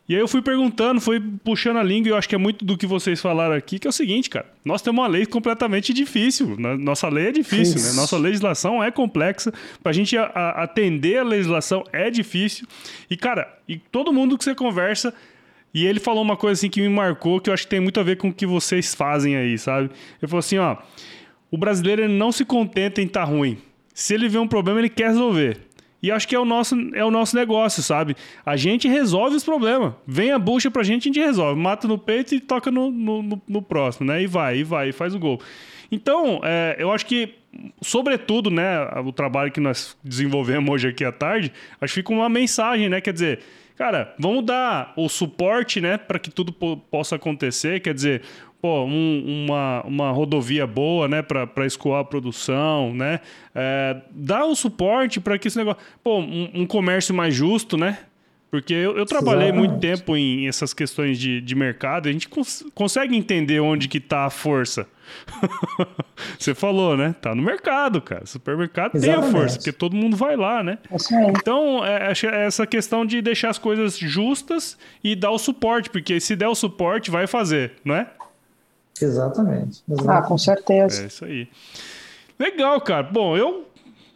E 0.08 0.14
aí 0.14 0.20
eu 0.22 0.26
fui 0.26 0.40
perguntando, 0.40 1.02
fui 1.02 1.20
puxando 1.44 1.76
a 1.76 1.82
língua, 1.82 2.08
e 2.08 2.12
eu 2.12 2.16
acho 2.16 2.26
que 2.26 2.34
é 2.34 2.38
muito 2.38 2.64
do 2.64 2.78
que 2.78 2.86
vocês 2.86 3.20
falaram 3.20 3.54
aqui, 3.54 3.78
que 3.78 3.86
é 3.86 3.90
o 3.90 3.92
seguinte, 3.92 4.30
cara. 4.30 4.46
Nós 4.64 4.80
temos 4.80 4.98
uma 4.98 5.06
lei 5.06 5.26
completamente 5.26 5.92
difícil. 5.92 6.56
Né? 6.58 6.76
Nossa 6.76 7.10
lei 7.10 7.26
é 7.26 7.32
difícil, 7.32 7.82
né? 7.82 7.92
Nossa 7.92 8.16
legislação 8.16 8.82
é 8.82 8.90
complexa. 8.90 9.52
Pra 9.82 9.92
gente 9.92 10.16
a, 10.16 10.24
a 10.24 10.62
atender 10.62 11.18
a 11.18 11.22
legislação 11.22 11.84
é 11.92 12.08
difícil. 12.08 12.66
E, 13.10 13.18
cara, 13.18 13.54
e 13.68 13.76
todo 13.76 14.10
mundo 14.10 14.38
que 14.38 14.44
você 14.44 14.54
conversa. 14.54 15.12
E 15.74 15.86
ele 15.86 16.00
falou 16.00 16.22
uma 16.22 16.38
coisa 16.38 16.58
assim 16.58 16.70
que 16.70 16.80
me 16.80 16.88
marcou, 16.88 17.38
que 17.38 17.50
eu 17.50 17.54
acho 17.54 17.64
que 17.64 17.68
tem 17.68 17.80
muito 17.80 18.00
a 18.00 18.02
ver 18.02 18.16
com 18.16 18.28
o 18.30 18.32
que 18.32 18.46
vocês 18.46 18.94
fazem 18.94 19.36
aí, 19.36 19.58
sabe? 19.58 19.90
Ele 20.22 20.28
falou 20.28 20.38
assim, 20.38 20.56
ó. 20.56 20.78
O 21.50 21.58
brasileiro 21.58 22.08
não 22.08 22.32
se 22.32 22.46
contenta 22.46 23.02
em 23.02 23.06
estar 23.06 23.26
tá 23.26 23.26
ruim. 23.26 23.58
Se 23.98 24.14
ele 24.14 24.28
vê 24.28 24.38
um 24.38 24.46
problema, 24.46 24.78
ele 24.78 24.88
quer 24.88 25.08
resolver. 25.08 25.56
E 26.00 26.12
acho 26.12 26.28
que 26.28 26.36
é 26.36 26.38
o 26.38 26.44
nosso, 26.44 26.76
é 26.94 27.04
o 27.04 27.10
nosso 27.10 27.34
negócio, 27.34 27.82
sabe? 27.82 28.14
A 28.46 28.56
gente 28.56 28.86
resolve 28.86 29.34
os 29.34 29.42
problemas. 29.42 29.92
Vem 30.06 30.30
a 30.30 30.38
bucha 30.38 30.70
pra 30.70 30.84
gente, 30.84 31.02
a 31.02 31.12
gente 31.12 31.18
resolve. 31.18 31.60
Mata 31.60 31.88
no 31.88 31.98
peito 31.98 32.32
e 32.32 32.38
toca 32.38 32.70
no, 32.70 32.92
no, 32.92 33.42
no 33.48 33.60
próximo, 33.60 34.06
né? 34.06 34.22
E 34.22 34.26
vai, 34.28 34.58
e 34.58 34.62
vai, 34.62 34.90
e 34.90 34.92
faz 34.92 35.16
o 35.16 35.18
gol. 35.18 35.40
Então, 35.90 36.40
é, 36.44 36.76
eu 36.78 36.92
acho 36.92 37.06
que, 37.06 37.34
sobretudo, 37.82 38.52
né, 38.52 38.84
o 39.04 39.10
trabalho 39.10 39.50
que 39.50 39.58
nós 39.58 39.96
desenvolvemos 40.04 40.70
hoje 40.70 40.86
aqui 40.86 41.04
à 41.04 41.10
tarde, 41.10 41.52
acho 41.80 41.92
que 41.92 42.00
fica 42.00 42.12
uma 42.12 42.28
mensagem, 42.28 42.88
né? 42.88 43.00
Quer 43.00 43.12
dizer, 43.12 43.40
cara, 43.76 44.14
vamos 44.16 44.44
dar 44.46 44.92
o 44.96 45.08
suporte, 45.08 45.80
né, 45.80 45.98
para 45.98 46.20
que 46.20 46.30
tudo 46.30 46.52
possa 46.52 47.16
acontecer. 47.16 47.80
Quer 47.80 47.94
dizer, 47.94 48.22
pô, 48.60 48.84
um, 48.84 49.44
uma, 49.46 49.82
uma 49.84 50.10
rodovia 50.10 50.66
boa, 50.66 51.08
né, 51.08 51.22
para 51.22 51.66
escoar 51.66 52.00
a 52.00 52.04
produção, 52.04 52.92
né? 52.94 53.20
É, 53.54 53.96
dá 54.10 54.44
o 54.44 54.54
suporte 54.54 55.20
para 55.20 55.38
que 55.38 55.48
esse 55.48 55.56
negócio. 55.56 55.80
Pô, 56.02 56.18
um, 56.18 56.50
um, 56.54 56.66
comércio 56.66 57.14
mais 57.14 57.34
justo, 57.34 57.76
né? 57.76 57.98
Porque 58.50 58.72
eu, 58.72 58.96
eu 58.96 59.04
trabalhei 59.04 59.48
Exatamente. 59.48 59.68
muito 59.68 59.80
tempo 59.80 60.16
em 60.16 60.48
essas 60.48 60.72
questões 60.72 61.18
de, 61.18 61.40
de 61.40 61.54
mercado, 61.54 62.08
a 62.08 62.12
gente 62.12 62.28
cons 62.28 62.64
consegue 62.74 63.14
entender 63.14 63.60
onde 63.60 63.88
que 63.88 64.00
tá 64.00 64.24
a 64.24 64.30
força. 64.30 64.88
Você 66.38 66.54
falou, 66.54 66.96
né? 66.96 67.14
Tá 67.20 67.34
no 67.34 67.42
mercado, 67.42 68.00
cara. 68.00 68.24
Supermercado 68.24 68.94
Exatamente. 68.94 69.20
tem 69.20 69.28
a 69.28 69.32
força, 69.32 69.56
porque 69.58 69.72
todo 69.72 69.94
mundo 69.94 70.16
vai 70.16 70.34
lá, 70.34 70.62
né? 70.62 70.78
Então, 71.38 71.84
é, 71.84 72.10
é 72.10 72.46
essa 72.46 72.66
questão 72.66 73.04
de 73.04 73.20
deixar 73.20 73.50
as 73.50 73.58
coisas 73.58 73.98
justas 73.98 74.78
e 75.04 75.14
dar 75.14 75.30
o 75.30 75.38
suporte, 75.38 75.90
porque 75.90 76.18
se 76.18 76.34
der 76.34 76.48
o 76.48 76.54
suporte, 76.54 77.10
vai 77.10 77.26
fazer, 77.26 77.72
não 77.84 77.94
é? 77.94 78.06
Exatamente. 79.04 79.82
exatamente. 79.88 80.18
Ah, 80.18 80.22
com 80.22 80.38
certeza. 80.38 81.02
É 81.02 81.06
isso 81.06 81.24
aí. 81.24 81.48
Legal, 82.38 82.80
cara. 82.80 83.02
Bom, 83.02 83.36
eu 83.36 83.66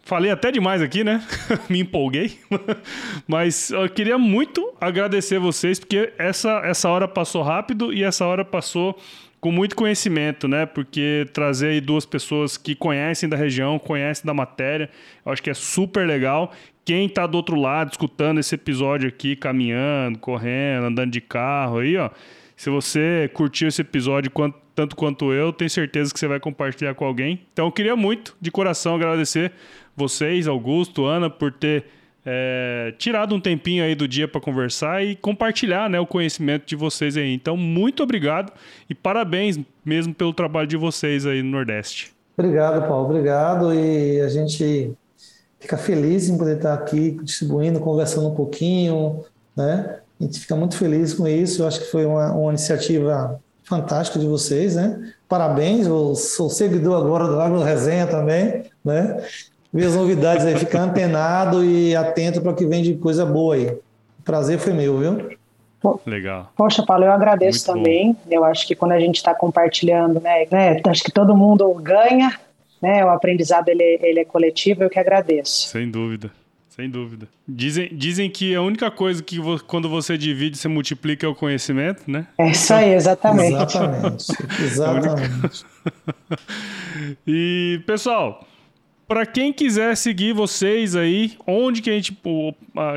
falei 0.03 0.31
até 0.31 0.51
demais 0.51 0.81
aqui, 0.81 1.03
né? 1.03 1.23
Me 1.69 1.79
empolguei. 1.81 2.39
Mas 3.27 3.69
eu 3.69 3.89
queria 3.89 4.17
muito 4.17 4.73
agradecer 4.79 5.39
vocês, 5.39 5.79
porque 5.79 6.13
essa, 6.17 6.61
essa 6.65 6.89
hora 6.89 7.07
passou 7.07 7.41
rápido 7.41 7.93
e 7.93 8.03
essa 8.03 8.25
hora 8.25 8.45
passou 8.45 8.97
com 9.39 9.51
muito 9.51 9.75
conhecimento, 9.75 10.47
né? 10.47 10.65
Porque 10.65 11.27
trazer 11.33 11.67
aí 11.67 11.81
duas 11.81 12.05
pessoas 12.05 12.57
que 12.57 12.75
conhecem 12.75 13.27
da 13.27 13.35
região, 13.35 13.77
conhecem 13.77 14.25
da 14.25 14.33
matéria, 14.33 14.89
eu 15.25 15.31
acho 15.31 15.43
que 15.43 15.49
é 15.49 15.53
super 15.53 16.07
legal. 16.07 16.51
Quem 16.85 17.07
tá 17.07 17.25
do 17.27 17.35
outro 17.35 17.59
lado, 17.59 17.91
escutando 17.91 18.39
esse 18.39 18.55
episódio 18.55 19.07
aqui, 19.07 19.35
caminhando, 19.35 20.19
correndo, 20.19 20.85
andando 20.85 21.11
de 21.11 21.21
carro 21.21 21.79
aí, 21.79 21.97
ó 21.97 22.09
se 22.55 22.69
você 22.69 23.29
curtiu 23.33 23.67
esse 23.67 23.81
episódio 23.81 24.31
tanto 24.75 24.95
quanto 24.95 25.33
eu, 25.33 25.53
tenho 25.53 25.69
certeza 25.69 26.13
que 26.13 26.19
você 26.19 26.27
vai 26.27 26.39
compartilhar 26.39 26.93
com 26.95 27.05
alguém. 27.05 27.41
Então 27.51 27.65
eu 27.65 27.71
queria 27.71 27.95
muito, 27.95 28.35
de 28.41 28.51
coração, 28.51 28.95
agradecer 28.95 29.51
vocês, 29.95 30.47
Augusto, 30.47 31.05
Ana, 31.05 31.29
por 31.29 31.51
ter 31.51 31.85
é, 32.25 32.93
tirado 32.97 33.35
um 33.35 33.39
tempinho 33.39 33.83
aí 33.83 33.95
do 33.95 34.07
dia 34.07 34.27
para 34.27 34.39
conversar 34.39 35.03
e 35.03 35.15
compartilhar 35.15 35.89
né, 35.89 35.99
o 35.99 36.07
conhecimento 36.07 36.65
de 36.65 36.75
vocês 36.75 37.17
aí. 37.17 37.33
Então, 37.33 37.57
muito 37.57 38.01
obrigado 38.01 38.51
e 38.89 38.95
parabéns 38.95 39.59
mesmo 39.83 40.13
pelo 40.13 40.33
trabalho 40.33 40.67
de 40.67 40.77
vocês 40.77 41.25
aí 41.25 41.43
no 41.43 41.51
Nordeste. 41.51 42.13
Obrigado, 42.37 42.87
Paulo. 42.87 43.09
Obrigado. 43.09 43.73
E 43.73 44.21
a 44.21 44.29
gente 44.29 44.93
fica 45.59 45.77
feliz 45.77 46.29
em 46.29 46.37
poder 46.37 46.57
estar 46.57 46.73
aqui 46.73 47.11
distribuindo, 47.21 47.79
conversando 47.79 48.27
um 48.27 48.35
pouquinho, 48.35 49.23
né? 49.55 49.99
A 50.19 50.23
gente 50.23 50.39
fica 50.39 50.55
muito 50.55 50.77
feliz 50.77 51.13
com 51.13 51.27
isso. 51.27 51.61
Eu 51.61 51.67
acho 51.67 51.81
que 51.81 51.91
foi 51.91 52.05
uma, 52.05 52.31
uma 52.33 52.51
iniciativa 52.51 53.39
fantástica 53.63 54.19
de 54.19 54.27
vocês, 54.27 54.75
né? 54.75 55.13
Parabéns. 55.27 55.87
Eu 55.87 56.15
sou 56.15 56.49
seguidor 56.49 57.01
agora 57.01 57.27
do 57.27 57.39
Agro 57.39 57.61
Resenha 57.61 58.07
também, 58.07 58.65
né? 58.83 59.23
ver 59.73 59.87
as 59.87 59.95
novidades 59.95 60.45
aí, 60.45 60.55
ficar 60.55 60.81
antenado 60.81 61.65
e 61.65 61.95
atento 61.95 62.39
para 62.41 62.51
o 62.51 62.55
que 62.55 62.65
vem 62.65 62.83
de 62.83 62.93
coisa 62.93 63.25
boa 63.25 63.55
aí. 63.55 63.65
O 63.65 64.23
prazer 64.23 64.59
foi 64.59 64.71
meu, 64.71 64.99
viu? 64.99 65.37
Legal. 66.05 66.51
Poxa, 66.55 66.83
Paulo, 66.85 67.03
eu 67.03 67.11
agradeço 67.11 67.71
Muito 67.71 67.83
também. 67.83 68.13
Bom. 68.13 68.19
Eu 68.29 68.45
acho 68.45 68.67
que 68.67 68.75
quando 68.75 68.91
a 68.91 68.99
gente 68.99 69.15
está 69.15 69.33
compartilhando, 69.33 70.21
né, 70.21 70.45
né, 70.49 70.81
acho 70.85 71.03
que 71.03 71.11
todo 71.11 71.35
mundo 71.35 71.73
ganha, 71.73 72.39
né? 72.81 73.03
O 73.03 73.09
aprendizado 73.09 73.67
ele, 73.67 73.99
ele 74.01 74.19
é 74.19 74.25
coletivo, 74.25 74.83
eu 74.83 74.89
que 74.89 74.99
agradeço. 74.99 75.67
Sem 75.67 75.89
dúvida. 75.89 76.31
Sem 76.75 76.89
dúvida. 76.89 77.27
Dizem, 77.47 77.87
dizem 77.95 78.27
que 78.31 78.55
a 78.55 78.61
única 78.63 78.89
coisa 78.89 79.21
que 79.21 79.37
quando 79.67 79.87
você 79.87 80.17
divide, 80.17 80.57
você 80.57 80.67
multiplica 80.67 81.23
é 81.23 81.29
o 81.29 81.35
conhecimento, 81.35 82.09
né? 82.09 82.25
É 82.35 82.49
isso 82.49 82.73
aí, 82.73 82.95
exatamente. 82.95 83.53
Exatamente. 83.53 84.25
exatamente. 84.59 85.65
e, 87.27 87.79
pessoal, 87.85 88.43
para 89.07 89.23
quem 89.23 89.53
quiser 89.53 89.95
seguir 89.95 90.33
vocês 90.33 90.95
aí, 90.95 91.37
onde 91.45 91.79
que 91.79 91.91
a 91.91 91.93
gente, 91.93 92.19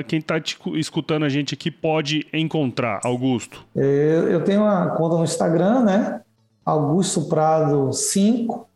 quem 0.08 0.20
está 0.20 0.36
escutando 0.74 1.26
a 1.26 1.28
gente 1.28 1.52
aqui 1.52 1.70
pode 1.70 2.26
encontrar, 2.32 3.00
Augusto? 3.04 3.62
Eu, 3.74 4.30
eu 4.30 4.42
tenho 4.42 4.62
uma 4.62 4.88
conta 4.96 5.18
no 5.18 5.24
Instagram, 5.24 5.82
né? 5.82 6.22
Augusto 6.64 7.28
Prado 7.28 7.92
5. 7.92 8.66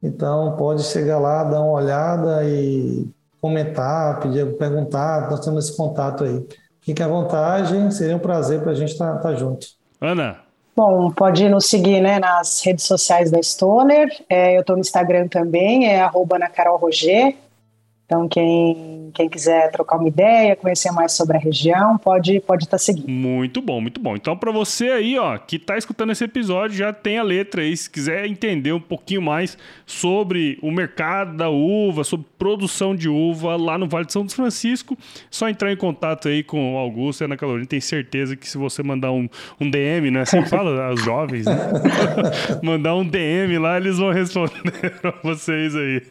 Então 0.00 0.54
pode 0.56 0.84
chegar 0.84 1.18
lá, 1.18 1.42
dar 1.42 1.60
uma 1.60 1.72
olhada 1.72 2.44
e 2.44 3.04
comentar, 3.42 4.20
pedir, 4.20 4.56
perguntar. 4.56 5.28
Nós 5.28 5.40
temos 5.40 5.68
esse 5.68 5.76
contato 5.76 6.24
aí. 6.24 6.46
Fique 6.80 7.02
à 7.02 7.08
vontade, 7.08 7.94
seria 7.94 8.16
um 8.16 8.20
prazer 8.20 8.60
para 8.60 8.72
a 8.72 8.74
gente 8.74 8.92
estar 8.92 9.14
tá, 9.14 9.18
tá 9.18 9.34
junto. 9.34 9.66
Ana, 10.00 10.40
Bom, 10.74 11.10
pode 11.10 11.46
nos 11.50 11.66
seguir 11.66 12.00
né, 12.00 12.18
nas 12.18 12.64
redes 12.64 12.86
sociais 12.86 13.30
da 13.30 13.42
Stoner. 13.42 14.08
É, 14.28 14.56
eu 14.56 14.62
estou 14.62 14.74
no 14.74 14.80
Instagram 14.80 15.28
também, 15.28 15.86
é 15.86 16.00
arroba 16.00 16.38
na 16.38 16.48
Carol 16.48 16.78
Roger. 16.78 17.36
Então, 18.12 18.28
quem, 18.28 19.10
quem 19.14 19.26
quiser 19.26 19.70
trocar 19.70 19.96
uma 19.96 20.06
ideia, 20.06 20.54
conhecer 20.54 20.90
mais 20.90 21.12
sobre 21.12 21.38
a 21.38 21.40
região, 21.40 21.96
pode 21.96 22.36
estar 22.36 22.46
pode 22.46 22.68
tá 22.68 22.76
seguindo. 22.76 23.08
Muito 23.08 23.62
bom, 23.62 23.80
muito 23.80 23.98
bom. 23.98 24.14
Então, 24.14 24.36
para 24.36 24.52
você 24.52 24.88
aí, 24.88 25.18
ó, 25.18 25.38
que 25.38 25.56
está 25.56 25.78
escutando 25.78 26.12
esse 26.12 26.22
episódio, 26.22 26.76
já 26.76 26.92
tem 26.92 27.16
a 27.16 27.22
letra 27.22 27.62
aí. 27.62 27.74
Se 27.74 27.88
quiser 27.88 28.26
entender 28.26 28.72
um 28.72 28.80
pouquinho 28.80 29.22
mais 29.22 29.56
sobre 29.86 30.58
o 30.60 30.70
mercado 30.70 31.38
da 31.38 31.48
uva, 31.48 32.04
sobre 32.04 32.26
produção 32.38 32.94
de 32.94 33.08
uva 33.08 33.56
lá 33.56 33.78
no 33.78 33.88
Vale 33.88 34.04
de 34.04 34.12
São 34.12 34.28
Francisco, 34.28 34.94
só 35.30 35.48
entrar 35.48 35.72
em 35.72 35.76
contato 35.76 36.28
aí 36.28 36.42
com 36.42 36.74
o 36.74 36.76
Augusto 36.76 37.22
e 37.22 37.24
Ana 37.24 37.36
Carolina. 37.38 37.64
Tem 37.64 37.80
certeza 37.80 38.36
que 38.36 38.46
se 38.46 38.58
você 38.58 38.82
mandar 38.82 39.10
um, 39.10 39.26
um 39.58 39.70
DM, 39.70 40.10
né? 40.10 40.20
Assim 40.20 40.44
fala, 40.44 40.92
os 40.92 41.02
jovens, 41.02 41.46
né? 41.46 41.56
mandar 42.62 42.94
um 42.94 43.06
DM 43.06 43.58
lá, 43.58 43.78
eles 43.78 43.96
vão 43.96 44.10
responder 44.10 44.90
para 45.00 45.14
vocês 45.22 45.74
aí. 45.74 46.02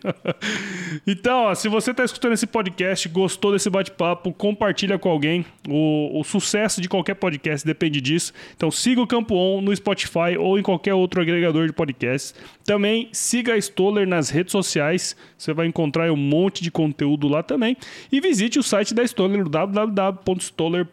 então, 1.05 1.43
ó, 1.43 1.53
se 1.53 1.69
você 1.69 1.90
você 1.91 1.93
está 1.93 2.05
escutando 2.05 2.33
esse 2.33 2.47
podcast, 2.47 3.09
gostou 3.09 3.51
desse 3.51 3.69
bate-papo, 3.69 4.31
compartilha 4.33 4.97
com 4.97 5.09
alguém. 5.09 5.45
O, 5.67 6.19
o, 6.19 6.23
sucesso 6.23 6.79
de 6.79 6.87
qualquer 6.87 7.15
podcast 7.15 7.67
depende 7.67 7.99
disso. 7.99 8.31
Então 8.55 8.71
siga 8.71 9.01
o 9.01 9.07
Campo 9.07 9.35
On 9.35 9.59
no 9.61 9.75
Spotify 9.75 10.37
ou 10.39 10.57
em 10.57 10.63
qualquer 10.63 10.93
outro 10.93 11.21
agregador 11.21 11.67
de 11.67 11.73
podcasts. 11.73 12.33
Também 12.63 13.09
siga 13.11 13.55
a 13.55 13.57
Stoller 13.57 14.07
nas 14.07 14.29
redes 14.29 14.53
sociais. 14.53 15.17
Você 15.37 15.53
vai 15.53 15.67
encontrar 15.67 16.09
um 16.11 16.17
monte 16.17 16.63
de 16.63 16.71
conteúdo 16.71 17.27
lá 17.27 17.43
também. 17.43 17.75
E 18.11 18.21
visite 18.21 18.57
o 18.57 18.63
site 18.63 18.93
da 18.93 19.03
Stoller, 19.03 19.47
www.stoller.com.br. 19.49 20.87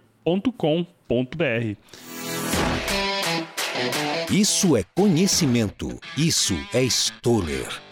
Isso 4.31 4.77
é 4.77 4.85
conhecimento. 4.95 5.99
Isso 6.17 6.55
é 6.75 6.83
Stoller. 6.83 7.88